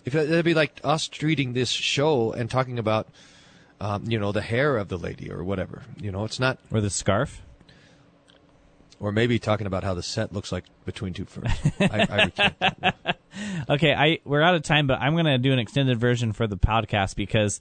if 0.04 0.14
it, 0.14 0.30
it'd 0.30 0.44
be 0.44 0.54
like 0.54 0.80
us 0.82 1.08
treating 1.08 1.52
this 1.52 1.70
show 1.70 2.32
and 2.32 2.50
talking 2.50 2.78
about, 2.78 3.08
um, 3.80 4.04
you 4.08 4.18
know, 4.18 4.32
the 4.32 4.42
hair 4.42 4.76
of 4.76 4.88
the 4.88 4.98
lady 4.98 5.30
or 5.30 5.44
whatever. 5.44 5.82
You 6.00 6.10
know, 6.12 6.24
it's 6.24 6.40
not 6.40 6.58
or 6.70 6.80
the 6.80 6.90
scarf, 6.90 7.42
or 9.00 9.12
maybe 9.12 9.38
talking 9.38 9.66
about 9.66 9.84
how 9.84 9.94
the 9.94 10.02
set 10.02 10.32
looks 10.32 10.52
like 10.52 10.64
between 10.84 11.12
two 11.12 11.24
ferns. 11.24 11.52
I, 11.80 12.30
I 12.84 13.14
okay, 13.70 13.94
I 13.94 14.18
we're 14.24 14.42
out 14.42 14.54
of 14.54 14.62
time, 14.62 14.86
but 14.86 15.00
I'm 15.00 15.16
gonna 15.16 15.38
do 15.38 15.52
an 15.52 15.58
extended 15.58 15.98
version 15.98 16.32
for 16.32 16.46
the 16.46 16.56
podcast 16.56 17.16
because 17.16 17.60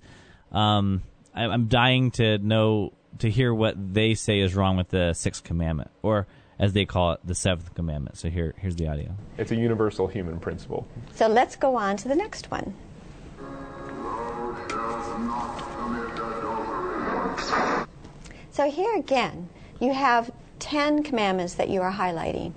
um, 0.52 1.04
I, 1.34 1.46
I'm 1.46 1.68
dying 1.68 2.12
to 2.12 2.38
know 2.38 2.94
to 3.20 3.30
hear 3.30 3.54
what 3.54 3.76
they 3.94 4.14
say 4.16 4.40
is 4.40 4.56
wrong 4.56 4.78
with 4.78 4.90
the 4.90 5.14
sixth 5.14 5.44
commandment, 5.44 5.92
or 6.02 6.28
as 6.60 6.74
they 6.74 6.86
call 6.86 7.14
it, 7.14 7.20
the 7.24 7.36
seventh 7.36 7.74
commandment. 7.74 8.18
So 8.18 8.30
here, 8.30 8.54
here's 8.58 8.76
the 8.76 8.88
audio. 8.88 9.16
It's 9.38 9.52
a 9.52 9.56
universal 9.56 10.08
human 10.08 10.40
principle. 10.40 10.88
So 11.14 11.28
let's 11.28 11.56
go 11.56 11.76
on 11.76 11.98
to 11.98 12.08
the 12.08 12.16
next 12.16 12.50
one. 12.52 12.74
So 18.52 18.70
here 18.70 18.96
again, 18.96 19.50
you 19.80 19.94
have 19.94 20.32
10 20.64 21.04
commandments 21.04 21.56
that 21.56 21.68
you 21.68 21.82
are 21.82 21.92
highlighting, 21.92 22.54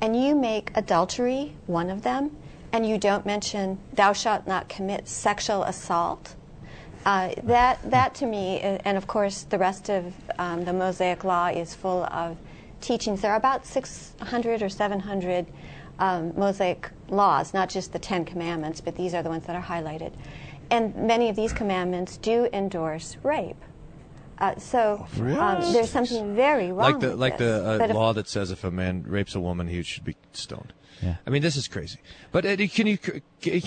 and 0.00 0.14
you 0.14 0.36
make 0.36 0.70
adultery 0.76 1.56
one 1.66 1.90
of 1.90 2.02
them, 2.02 2.36
and 2.72 2.88
you 2.88 2.96
don't 2.96 3.26
mention 3.26 3.80
thou 3.92 4.12
shalt 4.12 4.46
not 4.46 4.68
commit 4.68 5.08
sexual 5.08 5.64
assault. 5.64 6.36
Uh, 7.04 7.34
that, 7.42 7.78
that 7.90 8.14
to 8.14 8.26
me, 8.26 8.62
uh, 8.62 8.78
and 8.84 8.96
of 8.96 9.08
course 9.08 9.42
the 9.42 9.58
rest 9.58 9.88
of 9.90 10.14
um, 10.38 10.64
the 10.66 10.72
Mosaic 10.72 11.24
Law 11.24 11.48
is 11.48 11.74
full 11.74 12.04
of 12.04 12.36
teachings. 12.80 13.22
There 13.22 13.32
are 13.32 13.36
about 13.36 13.66
600 13.66 14.62
or 14.62 14.68
700 14.68 15.46
um, 15.98 16.32
Mosaic 16.36 16.90
laws, 17.08 17.52
not 17.52 17.68
just 17.68 17.92
the 17.92 17.98
Ten 17.98 18.24
Commandments, 18.24 18.80
but 18.80 18.94
these 18.94 19.14
are 19.14 19.22
the 19.24 19.30
ones 19.30 19.46
that 19.46 19.56
are 19.56 19.62
highlighted. 19.62 20.12
And 20.70 20.94
many 20.94 21.28
of 21.28 21.34
these 21.34 21.52
commandments 21.52 22.18
do 22.18 22.48
endorse 22.52 23.16
rape. 23.24 23.60
Uh, 24.40 24.56
so 24.58 25.06
um, 25.18 25.72
there's 25.72 25.90
something 25.90 26.36
very 26.36 26.68
wrong. 26.70 26.92
like 26.92 27.00
the 27.00 27.08
with 27.10 27.18
like 27.18 27.38
this. 27.38 27.60
the 27.62 27.68
uh, 27.68 27.78
But 27.78 27.90
if- 27.90 27.96
law 27.96 28.12
that 28.12 28.28
says 28.28 28.50
if 28.50 28.62
a 28.64 28.70
man 28.70 29.04
rapes 29.06 29.34
a 29.34 29.40
woman, 29.40 29.66
he 29.68 29.82
should 29.82 30.04
be 30.04 30.16
stoned. 30.32 30.72
Yeah. 31.02 31.16
I 31.26 31.30
mean, 31.30 31.42
this 31.42 31.56
is 31.56 31.68
crazy. 31.68 31.98
But 32.32 32.44
uh, 32.44 32.56
can 32.68 32.86
you 32.86 32.98
can 32.98 33.22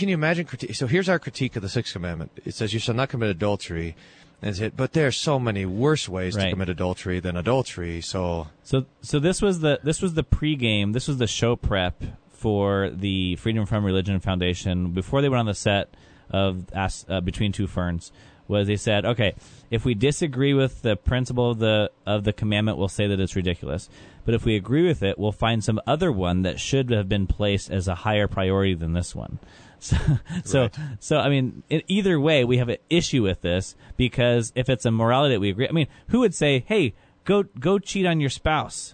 you 0.09 0.13
imagine? 0.13 0.45
criti- 0.45 0.75
So 0.75 0.87
here's 0.87 1.07
our 1.09 1.19
critique 1.19 1.55
of 1.55 1.61
the 1.61 1.69
sixth 1.69 1.93
commandment. 1.93 2.31
It 2.45 2.53
says 2.55 2.73
you 2.73 2.79
shall 2.79 2.95
not 2.95 3.09
commit 3.09 3.29
adultery. 3.29 3.95
And 4.43 4.59
it, 4.59 4.75
but 4.75 4.93
there 4.93 5.05
are 5.05 5.11
so 5.11 5.39
many 5.39 5.65
worse 5.67 6.09
ways 6.09 6.35
to 6.35 6.49
commit 6.49 6.67
adultery 6.67 7.19
than 7.19 7.37
adultery. 7.37 8.01
So 8.01 8.47
So, 8.63 8.85
so 9.01 9.19
this 9.19 9.41
was 9.41 9.59
the 9.59 9.79
this 9.83 10.01
was 10.01 10.15
the 10.15 10.23
pregame. 10.23 10.93
This 10.93 11.07
was 11.07 11.17
the 11.17 11.27
show 11.27 11.55
prep 11.55 12.01
for 12.31 12.89
the 12.89 13.35
Freedom 13.35 13.65
from 13.67 13.85
Religion 13.85 14.19
Foundation 14.19 14.91
before 14.91 15.21
they 15.21 15.29
went 15.29 15.39
on 15.41 15.45
the 15.45 15.53
set 15.53 15.93
of 16.31 16.65
Ask, 16.73 17.05
uh, 17.09 17.21
Between 17.21 17.51
Two 17.51 17.67
Ferns. 17.67 18.11
was 18.47 18.65
they 18.67 18.77
said, 18.77 19.05
okay, 19.05 19.35
if 19.71 19.85
we 19.85 19.95
disagree 19.95 20.53
with 20.53 20.81
the 20.83 20.95
principle 20.95 21.49
of 21.51 21.59
the 21.59 21.89
of 22.05 22.25
the 22.25 22.33
commandment, 22.33 22.77
we'll 22.77 22.87
say 22.89 23.07
that 23.07 23.19
it's 23.19 23.35
ridiculous. 23.35 23.89
But 24.25 24.35
if 24.35 24.45
we 24.45 24.55
agree 24.55 24.85
with 24.85 25.01
it, 25.01 25.17
we'll 25.17 25.31
find 25.31 25.63
some 25.63 25.81
other 25.87 26.11
one 26.11 26.43
that 26.43 26.59
should 26.59 26.91
have 26.91 27.09
been 27.09 27.25
placed 27.25 27.71
as 27.71 27.87
a 27.87 27.95
higher 27.95 28.27
priority 28.27 28.75
than 28.75 28.93
this 28.93 29.15
one. 29.15 29.39
So, 29.81 29.97
so, 30.45 30.61
Right. 30.61 30.77
so 30.99 31.17
I 31.17 31.29
mean, 31.29 31.63
in 31.67 31.81
either 31.87 32.19
way, 32.19 32.45
we 32.45 32.57
have 32.57 32.69
an 32.69 32.77
issue 32.91 33.23
with 33.23 33.41
this 33.41 33.75
because 33.97 34.51
if 34.53 34.69
it's 34.69 34.85
a 34.85 34.91
morality 34.91 35.33
that 35.33 35.39
we 35.39 35.49
agree, 35.49 35.67
I 35.67 35.71
mean, 35.71 35.87
who 36.09 36.19
would 36.19 36.35
say, 36.35 36.63
"Hey, 36.67 36.93
go 37.25 37.41
go 37.59 37.79
cheat 37.79 38.05
on 38.05 38.19
your 38.19 38.29
spouse"? 38.29 38.93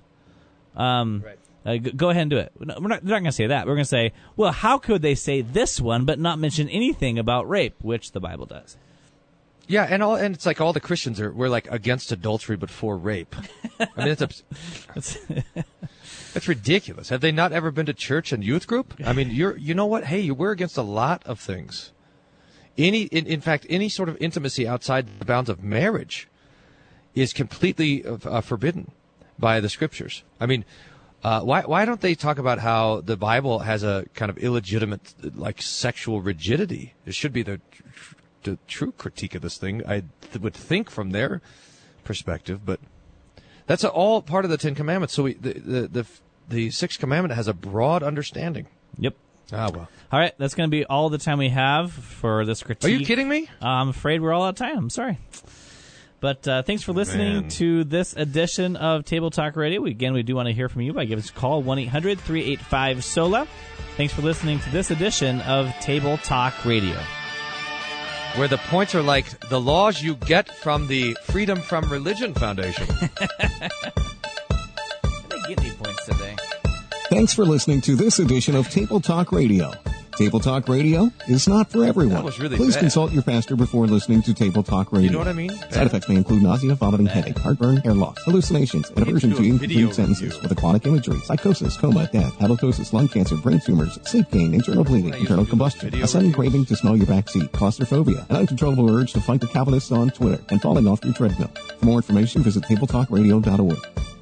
Um, 0.78 1.26
uh, 1.66 1.76
go 1.76 2.10
ahead 2.10 2.22
and 2.22 2.32
do 2.32 2.38
it. 2.38 2.54
We're 2.58 2.66
not, 2.68 2.82
we're 2.82 2.88
not, 2.88 3.04
they're 3.04 3.16
not 3.16 3.20
going 3.20 3.26
to 3.26 3.32
say 3.34 3.48
that. 3.48 3.66
We're 3.68 3.74
going 3.74 3.84
to 3.84 3.90
say, 3.90 4.14
well, 4.38 4.54
how 4.54 4.78
could 4.78 5.02
they 5.02 5.16
say 5.16 5.42
this 5.42 5.82
one 5.82 6.06
but 6.06 6.20
not 6.20 6.40
mention 6.40 6.70
anything 6.70 7.20
about 7.20 7.50
rape, 7.50 7.76
which 7.82 8.14
the 8.14 8.22
Bible 8.22 8.46
does? 8.46 8.78
Yeah, 9.68 9.86
and 9.90 10.02
all 10.02 10.16
and 10.16 10.34
it's 10.34 10.46
like 10.46 10.62
all 10.62 10.72
the 10.72 10.80
Christians 10.80 11.20
are 11.20 11.32
we're 11.32 11.50
like 11.50 11.70
against 11.70 12.12
adultery 12.12 12.56
but 12.56 12.70
for 12.70 12.98
rape. 12.98 13.36
I 13.80 13.88
mean, 13.98 14.08
it's 14.08 14.22
abs- 14.22 14.44
that's 16.34 16.48
ridiculous. 16.48 17.10
Have 17.10 17.22
they 17.22 17.34
not 17.34 17.52
ever 17.52 17.70
been 17.70 17.86
to 17.88 17.94
church 17.94 18.32
and 18.32 18.44
youth 18.44 18.66
group? 18.66 18.94
I 19.06 19.12
mean, 19.12 19.30
you're 19.30 19.58
you 19.58 19.74
know 19.74 19.86
what? 19.86 20.06
Hey, 20.06 20.32
we're 20.32 20.52
against 20.52 20.78
a 20.78 20.82
lot 20.82 21.22
of 21.26 21.40
things. 21.40 21.92
Any 22.78 23.04
in, 23.04 23.26
in 23.26 23.42
fact 23.42 23.66
any 23.70 23.90
sort 23.90 24.08
of 24.08 24.18
intimacy 24.22 24.66
outside 24.66 25.20
the 25.20 25.26
bounds 25.26 25.50
of 25.50 25.62
marriage 25.64 26.30
is 27.14 27.34
completely 27.34 28.06
uh, 28.06 28.42
forbidden 28.42 28.92
by 29.38 29.60
the 29.60 29.70
scriptures. 29.70 30.24
I 30.40 30.46
mean, 30.46 30.64
uh, 31.24 31.42
why 31.42 31.64
why 31.64 31.84
don't 31.84 32.00
they 32.00 32.16
talk 32.16 32.38
about 32.38 32.60
how 32.60 33.02
the 33.02 33.18
Bible 33.18 33.60
has 33.60 33.84
a 33.84 34.06
kind 34.14 34.30
of 34.30 34.38
illegitimate 34.38 35.36
like 35.36 35.62
sexual 35.62 36.22
rigidity? 36.22 36.94
It 37.06 37.16
should 37.16 37.34
be 37.34 37.44
the 37.44 37.60
the 38.48 38.58
true 38.68 38.92
critique 38.92 39.36
of 39.36 39.42
this 39.42 39.58
thing. 39.58 39.82
I 39.88 40.04
th- 40.22 40.40
would 40.40 40.54
think 40.54 40.90
from 40.90 41.12
their 41.12 41.42
perspective, 42.04 42.66
but 42.66 42.80
that's 43.66 43.84
a, 43.84 43.90
all 43.90 44.22
part 44.22 44.46
of 44.46 44.52
the 44.52 44.58
Ten 44.58 44.76
Commandments. 44.76 45.14
So 45.14 45.24
we, 45.24 45.34
the, 45.34 45.54
the 45.54 45.88
the 45.88 46.06
the 46.50 46.72
sixth 46.72 47.00
commandment 47.00 47.36
has 47.36 47.48
a 47.48 47.54
broad 47.54 48.04
understanding. 48.04 48.68
Yep. 48.98 49.16
Ah 49.52 49.70
well. 49.74 49.90
All 50.12 50.20
right, 50.20 50.34
that's 50.38 50.56
going 50.56 50.70
to 50.70 50.72
be 50.72 50.86
all 50.86 51.10
the 51.10 51.18
time 51.18 51.38
we 51.38 51.50
have 51.50 51.92
for 51.92 52.46
this 52.46 52.64
critique. 52.64 52.90
Are 52.90 52.94
you 52.94 53.06
kidding 53.06 53.28
me? 53.28 53.50
I'm 53.62 53.90
afraid 53.90 54.22
we're 54.22 54.34
all 54.34 54.44
out 54.44 54.50
of 54.50 54.56
time. 54.56 54.78
I'm 54.78 54.90
sorry. 54.90 55.18
But 56.20 56.48
uh, 56.48 56.64
thanks 56.64 56.82
for 56.82 56.94
listening 56.94 57.42
Man. 57.42 57.50
to 57.50 57.84
this 57.84 58.16
edition 58.16 58.76
of 58.76 59.06
Table 59.06 59.30
Talk 59.30 59.56
Radio. 59.56 59.82
We, 59.82 59.92
again, 59.92 60.14
we 60.14 60.24
do 60.24 60.36
want 60.36 60.48
to 60.48 60.54
hear 60.54 60.68
from 60.68 60.82
you 60.82 60.94
by 60.94 61.06
giving 61.06 61.24
us 61.24 61.30
a 61.30 61.34
call, 61.34 61.62
1 61.62 61.78
800 61.80 62.20
385 62.20 63.04
SOLA. 63.04 63.48
Thanks 63.98 64.14
for 64.14 64.24
listening 64.24 64.60
to 64.60 64.70
this 64.72 64.90
edition 64.90 65.42
of 65.42 65.72
Table 65.80 66.18
Talk 66.18 66.66
Radio. 66.66 66.98
Where 68.36 68.48
the 68.48 68.58
points 68.70 68.94
are 68.94 69.02
like 69.02 69.50
the 69.50 69.60
laws 69.60 70.02
you 70.02 70.16
get 70.16 70.50
from 70.58 70.88
the 70.88 71.18
Freedom 71.24 71.60
from 71.60 71.90
Religion 71.90 72.34
Foundation. 72.36 72.86
I 73.40 73.70
didn't 75.30 75.48
get 75.48 75.60
any 75.60 75.72
points 75.72 76.06
today. 76.06 76.36
Thanks 77.10 77.34
for 77.34 77.46
listening 77.46 77.82
to 77.82 77.96
this 77.96 78.20
edition 78.20 78.56
of 78.56 78.70
Table 78.70 79.00
Talk 79.00 79.32
Radio. 79.32 79.74
Table 80.18 80.40
Talk 80.40 80.68
Radio 80.68 81.12
is 81.28 81.48
not 81.48 81.72
for 81.72 81.86
everyone. 81.86 82.26
Really 82.40 82.58
Please 82.58 82.74
bad. 82.74 82.80
consult 82.80 83.12
your 83.12 83.22
pastor 83.22 83.56
before 83.56 83.86
listening 83.86 84.24
to 84.24 84.34
Table 84.34 84.64
Talk 84.64 84.92
Radio. 84.92 85.06
You 85.06 85.12
know 85.12 85.20
what 85.20 85.28
I 85.28 85.34
mean? 85.34 85.52
Side 85.70 85.86
effects 85.86 86.10
may 86.10 86.16
include 86.16 86.42
nausea, 86.42 86.74
vomiting, 86.74 87.06
headache, 87.06 87.38
heartburn, 87.38 87.78
hair 87.78 87.94
loss, 87.94 88.18
hallucinations, 88.24 88.90
and 88.90 89.08
aversion 89.08 89.36
to 89.36 89.44
incomplete 89.44 89.94
sentences 89.94 90.42
with 90.42 90.52
aquatic 90.52 90.88
imagery, 90.88 91.20
psychosis, 91.20 91.78
coma, 91.78 92.10
death, 92.12 92.34
halitosis, 92.40 92.94
lung 92.94 93.08
cancer, 93.08 93.38
brain 93.38 93.60
tumors, 93.64 94.00
sleep 94.10 94.28
pain, 94.32 94.56
internal 94.56 94.84
bleeding, 94.84 95.14
internal 95.14 95.46
combustion, 95.46 95.94
a 95.94 96.08
sudden 96.08 96.34
craving 96.34 96.66
to 96.66 96.76
smell 96.76 96.98
your 96.98 97.06
backseat, 97.06 97.52
claustrophobia, 97.52 98.26
an 98.30 98.38
uncontrollable 98.38 98.90
urge 98.90 99.14
to 99.14 99.22
fight 99.22 99.40
the 99.40 99.48
Calvinists 99.48 99.92
on 99.92 100.10
Twitter, 100.10 100.44
and 100.50 100.60
falling 100.64 100.88
off 100.88 101.06
your 101.06 101.14
treadmill. 101.14 101.52
For 101.78 101.86
more 101.86 101.98
information, 101.98 102.42
visit 102.42 102.64
tabletalkradio.org. 102.64 104.17